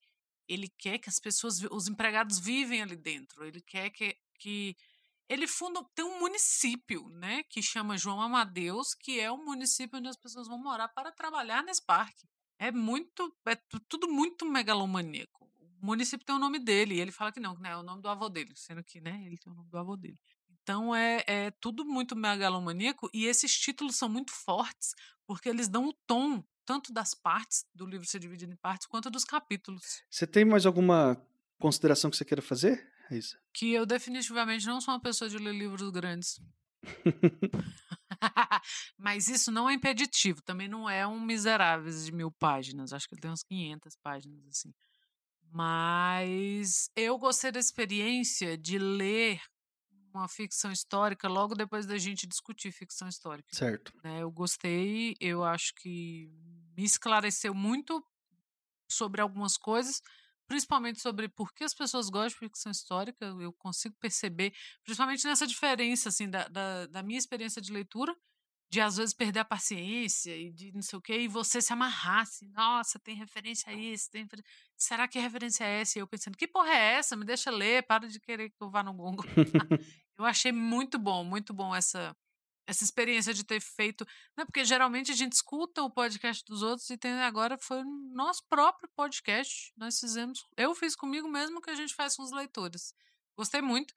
ele 0.48 0.68
quer 0.76 0.98
que 0.98 1.08
as 1.08 1.20
pessoas, 1.20 1.62
os 1.70 1.86
empregados 1.86 2.36
vivem 2.36 2.82
ali 2.82 2.96
dentro. 2.96 3.44
Ele 3.44 3.60
quer 3.60 3.90
que, 3.90 4.18
que 4.40 4.76
ele 5.28 5.46
funda 5.46 5.80
tem 5.94 6.04
um 6.04 6.18
município, 6.18 7.08
né, 7.10 7.44
que 7.44 7.62
chama 7.62 7.96
João 7.96 8.20
Amadeus, 8.20 8.92
que 8.92 9.20
é 9.20 9.30
um 9.30 9.44
município 9.44 10.00
onde 10.00 10.08
as 10.08 10.16
pessoas 10.16 10.48
vão 10.48 10.58
morar 10.58 10.88
para 10.88 11.12
trabalhar 11.12 11.62
nesse 11.62 11.80
parque. 11.86 12.28
É 12.58 12.72
muito, 12.72 13.32
é 13.46 13.54
tudo 13.88 14.08
muito 14.08 14.44
megalomaníaco. 14.44 15.44
O 15.80 15.86
município 15.86 16.26
tem 16.26 16.34
o 16.34 16.40
nome 16.40 16.58
dele 16.58 16.96
e 16.96 17.00
ele 17.00 17.12
fala 17.12 17.30
que 17.30 17.38
não, 17.38 17.54
que 17.54 17.62
não 17.62 17.70
é 17.70 17.76
o 17.76 17.84
nome 17.84 18.02
do 18.02 18.08
avô 18.08 18.28
dele, 18.28 18.50
sendo 18.56 18.82
que, 18.82 19.00
né, 19.00 19.22
ele 19.24 19.38
tem 19.38 19.52
o 19.52 19.54
nome 19.54 19.70
do 19.70 19.78
avô 19.78 19.96
dele. 19.96 20.18
Então 20.60 20.92
é, 20.92 21.22
é 21.24 21.50
tudo 21.60 21.84
muito 21.84 22.16
megalomaníaco 22.16 23.08
e 23.14 23.26
esses 23.26 23.56
títulos 23.56 23.94
são 23.94 24.08
muito 24.08 24.32
fortes 24.32 24.92
porque 25.24 25.48
eles 25.48 25.68
dão 25.68 25.86
o 25.86 25.94
tom 26.04 26.42
tanto 26.66 26.92
das 26.92 27.14
partes 27.14 27.64
do 27.74 27.86
livro 27.86 28.06
ser 28.06 28.18
dividido 28.18 28.52
em 28.52 28.56
partes 28.56 28.86
quanto 28.86 29.08
dos 29.08 29.24
capítulos. 29.24 30.02
Você 30.10 30.26
tem 30.26 30.44
mais 30.44 30.66
alguma 30.66 31.16
consideração 31.58 32.10
que 32.10 32.16
você 32.16 32.24
queira 32.24 32.42
fazer? 32.42 32.86
Raíssa? 33.08 33.38
Que 33.54 33.72
eu 33.72 33.86
definitivamente 33.86 34.66
não 34.66 34.80
sou 34.80 34.92
uma 34.92 35.00
pessoa 35.00 35.30
de 35.30 35.38
ler 35.38 35.54
livros 35.54 35.88
grandes. 35.90 36.40
Mas 38.98 39.28
isso 39.28 39.50
não 39.50 39.68
é 39.68 39.74
impeditivo, 39.74 40.42
também 40.42 40.68
não 40.68 40.88
é 40.88 41.06
um 41.06 41.20
Miseráveis 41.20 42.04
de 42.04 42.12
mil 42.12 42.30
páginas, 42.30 42.92
acho 42.92 43.08
que 43.08 43.14
ele 43.14 43.22
tem 43.22 43.30
uns 43.30 43.42
500 43.42 43.96
páginas 44.02 44.46
assim. 44.46 44.72
Mas 45.50 46.90
eu 46.96 47.16
gostei 47.18 47.52
da 47.52 47.60
experiência 47.60 48.58
de 48.58 48.78
ler 48.78 49.40
uma 50.16 50.28
ficção 50.28 50.72
histórica 50.72 51.28
logo 51.28 51.54
depois 51.54 51.86
da 51.86 51.98
gente 51.98 52.26
discutir 52.26 52.72
ficção 52.72 53.08
histórica. 53.08 53.48
Certo. 53.52 53.92
Né? 54.02 54.22
Eu 54.22 54.30
gostei, 54.30 55.14
eu 55.20 55.44
acho 55.44 55.74
que 55.74 56.30
me 56.76 56.84
esclareceu 56.84 57.54
muito 57.54 58.04
sobre 58.90 59.20
algumas 59.20 59.56
coisas, 59.56 60.00
principalmente 60.46 61.00
sobre 61.00 61.28
por 61.28 61.52
que 61.52 61.64
as 61.64 61.74
pessoas 61.74 62.08
gostam 62.08 62.28
de 62.28 62.38
ficção 62.38 62.70
histórica. 62.72 63.26
Eu 63.40 63.52
consigo 63.52 63.96
perceber, 64.00 64.52
principalmente 64.84 65.24
nessa 65.26 65.46
diferença 65.46 66.08
assim 66.08 66.28
da, 66.28 66.48
da, 66.48 66.86
da 66.86 67.02
minha 67.02 67.18
experiência 67.18 67.60
de 67.60 67.72
leitura 67.72 68.16
de 68.68 68.80
às 68.80 68.96
vezes 68.96 69.14
perder 69.14 69.40
a 69.40 69.44
paciência 69.44 70.36
e 70.36 70.50
de 70.50 70.72
não 70.72 70.82
sei 70.82 70.98
o 70.98 71.02
quê, 71.02 71.20
e 71.20 71.28
você 71.28 71.60
se 71.60 71.72
amarrasse. 71.72 72.44
Assim, 72.44 72.52
Nossa, 72.52 72.98
tem 72.98 73.14
referência 73.14 73.70
a 73.70 73.74
isso, 73.74 74.10
tem 74.10 74.26
será 74.76 75.06
que 75.06 75.18
referência 75.18 75.64
é 75.64 75.80
essa? 75.80 75.98
E 75.98 76.02
eu 76.02 76.06
pensando, 76.06 76.36
que 76.36 76.48
porra 76.48 76.70
é 76.70 76.94
essa? 76.94 77.16
Me 77.16 77.24
deixa 77.24 77.50
ler, 77.50 77.84
para 77.84 78.08
de 78.08 78.20
querer 78.20 78.50
que 78.50 78.56
eu 78.60 78.70
vá 78.70 78.82
no 78.82 78.92
Google. 78.92 79.24
eu 80.18 80.24
achei 80.24 80.52
muito 80.52 80.98
bom, 80.98 81.24
muito 81.24 81.52
bom 81.54 81.74
essa 81.74 82.16
essa 82.66 82.82
experiência 82.82 83.32
de 83.32 83.44
ter 83.44 83.60
feito, 83.60 84.04
né? 84.36 84.44
Porque 84.44 84.64
geralmente 84.64 85.12
a 85.12 85.14
gente 85.14 85.34
escuta 85.34 85.82
o 85.82 85.90
podcast 85.90 86.44
dos 86.44 86.62
outros 86.62 86.90
e 86.90 86.98
tem 86.98 87.12
agora 87.22 87.56
foi 87.56 87.80
o 87.80 87.84
nosso 88.12 88.44
próprio 88.48 88.90
podcast. 88.94 89.72
Nós 89.76 90.00
fizemos, 90.00 90.44
eu 90.56 90.74
fiz 90.74 90.96
comigo 90.96 91.28
mesmo 91.28 91.60
que 91.60 91.70
a 91.70 91.76
gente 91.76 91.94
faz 91.94 92.16
com 92.16 92.24
os 92.24 92.32
leitores. 92.32 92.92
Gostei 93.36 93.62
muito. 93.62 93.94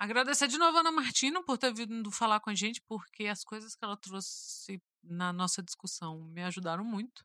Agradecer 0.00 0.48
de 0.48 0.56
novo 0.56 0.78
a 0.78 0.80
Ana 0.80 0.90
Martina 0.90 1.42
por 1.44 1.58
ter 1.58 1.74
vindo 1.74 2.10
falar 2.10 2.40
com 2.40 2.48
a 2.48 2.54
gente, 2.54 2.80
porque 2.88 3.26
as 3.26 3.44
coisas 3.44 3.74
que 3.74 3.84
ela 3.84 3.98
trouxe 3.98 4.82
na 5.04 5.30
nossa 5.30 5.62
discussão 5.62 6.24
me 6.24 6.42
ajudaram 6.42 6.82
muito. 6.82 7.22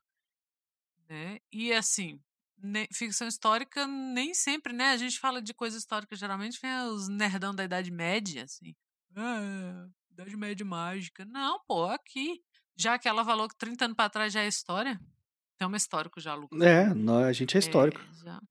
Né? 1.08 1.38
E 1.50 1.72
assim, 1.72 2.20
ne, 2.58 2.86
ficção 2.92 3.26
histórica 3.26 3.86
nem 3.86 4.34
sempre, 4.34 4.74
né? 4.74 4.90
A 4.90 4.98
gente 4.98 5.18
fala 5.18 5.40
de 5.40 5.54
coisa 5.54 5.78
histórica, 5.78 6.14
geralmente 6.14 6.60
vem 6.60 6.70
os 6.88 7.08
nerdão 7.08 7.54
da 7.54 7.64
Idade 7.64 7.90
Média, 7.90 8.44
assim. 8.44 8.76
Ah, 9.16 9.88
Idade 10.10 10.36
Média 10.36 10.66
mágica. 10.66 11.24
Não, 11.24 11.58
pô, 11.66 11.86
aqui. 11.86 12.42
Já 12.76 12.98
que 12.98 13.08
ela 13.08 13.24
falou 13.24 13.48
que 13.48 13.56
30 13.56 13.86
anos 13.86 13.96
para 13.96 14.10
trás 14.10 14.30
já 14.30 14.42
é 14.42 14.48
história, 14.48 15.00
tem 15.56 15.66
um 15.66 15.74
histórico 15.74 16.20
já, 16.20 16.34
Lucas. 16.34 16.60
É, 16.60 16.88
a 17.26 17.32
gente 17.32 17.56
é 17.56 17.58
histórico. 17.58 18.02
É, 18.02 18.22
já 18.22 18.42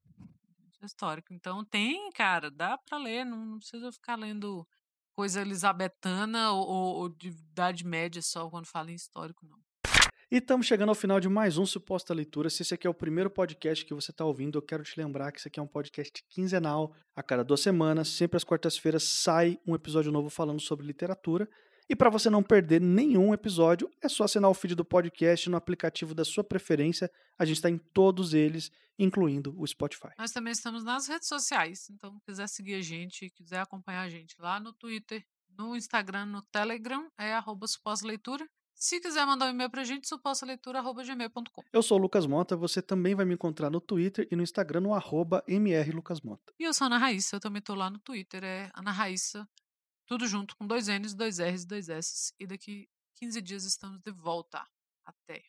histórico. 0.86 1.34
Então 1.34 1.64
tem, 1.64 2.10
cara, 2.12 2.50
dá 2.50 2.78
para 2.78 2.98
ler, 2.98 3.24
não, 3.24 3.44
não, 3.44 3.58
precisa 3.58 3.92
ficar 3.92 4.16
lendo 4.16 4.66
coisa 5.14 5.40
elisabetana 5.40 6.52
ou, 6.52 6.66
ou, 6.66 6.96
ou, 6.96 7.08
de 7.08 7.28
Idade 7.28 7.84
Média 7.84 8.22
só 8.22 8.48
quando 8.48 8.66
fala 8.66 8.90
em 8.90 8.94
histórico, 8.94 9.46
não. 9.46 9.58
E 10.30 10.38
estamos 10.38 10.66
chegando 10.66 10.88
ao 10.88 10.94
final 10.94 11.20
de 11.20 11.28
mais 11.28 11.56
um 11.56 11.64
Suposta 11.64 12.12
Leitura. 12.12 12.50
Se 12.50 12.62
esse 12.62 12.74
aqui 12.74 12.86
é 12.86 12.90
o 12.90 12.94
primeiro 12.94 13.30
podcast 13.30 13.84
que 13.84 13.94
você 13.94 14.10
está 14.10 14.24
ouvindo, 14.24 14.58
eu 14.58 14.62
quero 14.62 14.82
te 14.82 14.98
lembrar 14.98 15.30
que 15.30 15.38
esse 15.38 15.46
aqui 15.46 15.60
é 15.60 15.62
um 15.62 15.68
podcast 15.68 16.24
quinzenal. 16.28 16.92
A 17.14 17.22
cada 17.22 17.44
duas 17.44 17.60
semanas, 17.60 18.08
sempre 18.08 18.36
às 18.36 18.42
quartas-feiras, 18.42 19.04
sai 19.04 19.56
um 19.64 19.74
episódio 19.74 20.10
novo 20.10 20.28
falando 20.28 20.60
sobre 20.60 20.84
literatura. 20.84 21.48
E 21.88 21.94
para 21.94 22.10
você 22.10 22.28
não 22.28 22.42
perder 22.42 22.80
nenhum 22.80 23.32
episódio, 23.32 23.88
é 24.02 24.08
só 24.08 24.24
assinar 24.24 24.50
o 24.50 24.54
feed 24.54 24.74
do 24.74 24.84
podcast 24.84 25.48
no 25.48 25.56
aplicativo 25.56 26.14
da 26.14 26.24
sua 26.24 26.42
preferência. 26.42 27.08
A 27.38 27.44
gente 27.44 27.56
está 27.56 27.70
em 27.70 27.78
todos 27.78 28.34
eles, 28.34 28.72
incluindo 28.98 29.54
o 29.56 29.64
Spotify. 29.64 30.08
Nós 30.18 30.32
também 30.32 30.52
estamos 30.52 30.82
nas 30.82 31.06
redes 31.06 31.28
sociais, 31.28 31.88
então 31.90 32.18
quiser 32.26 32.48
seguir 32.48 32.74
a 32.74 32.82
gente, 32.82 33.30
quiser 33.30 33.60
acompanhar 33.60 34.02
a 34.02 34.08
gente 34.08 34.34
lá 34.40 34.58
no 34.58 34.72
Twitter, 34.72 35.24
no 35.56 35.76
Instagram, 35.76 36.26
no 36.26 36.42
Telegram, 36.42 37.08
é 37.16 37.32
arroba 37.34 37.66
leitura. 38.02 38.48
Se 38.74 39.00
quiser 39.00 39.24
mandar 39.24 39.46
um 39.46 39.50
e-mail 39.50 39.70
pra 39.70 39.84
gente, 39.84 40.06
supostaleitura.gmail.com. 40.06 41.62
Eu 41.72 41.82
sou 41.82 41.98
o 41.98 42.00
Lucas 42.00 42.26
Mota, 42.26 42.54
você 42.56 42.82
também 42.82 43.14
vai 43.14 43.24
me 43.24 43.32
encontrar 43.32 43.70
no 43.70 43.80
Twitter 43.80 44.28
e 44.30 44.36
no 44.36 44.42
Instagram 44.42 44.80
no 44.80 44.92
arroba 44.92 45.42
mrlucasmota. 45.48 46.52
E 46.58 46.64
eu 46.64 46.74
sou 46.74 46.84
a 46.84 46.88
Ana 46.88 46.98
Raíssa, 46.98 47.36
eu 47.36 47.40
também 47.40 47.62
tô 47.62 47.74
lá 47.74 47.88
no 47.88 47.98
Twitter, 47.98 48.44
é 48.44 48.70
Ana 48.74 48.90
Raíssa 48.90 49.48
tudo 50.06 50.26
junto 50.26 50.56
com 50.56 50.66
dois 50.66 50.88
N's, 50.88 51.14
dois 51.14 51.38
R's, 51.38 51.64
dois 51.64 51.88
S's. 51.88 52.32
E 52.38 52.46
daqui 52.46 52.88
15 53.16 53.42
dias 53.42 53.64
estamos 53.64 54.00
de 54.00 54.12
volta. 54.12 54.66
Até. 55.04 55.44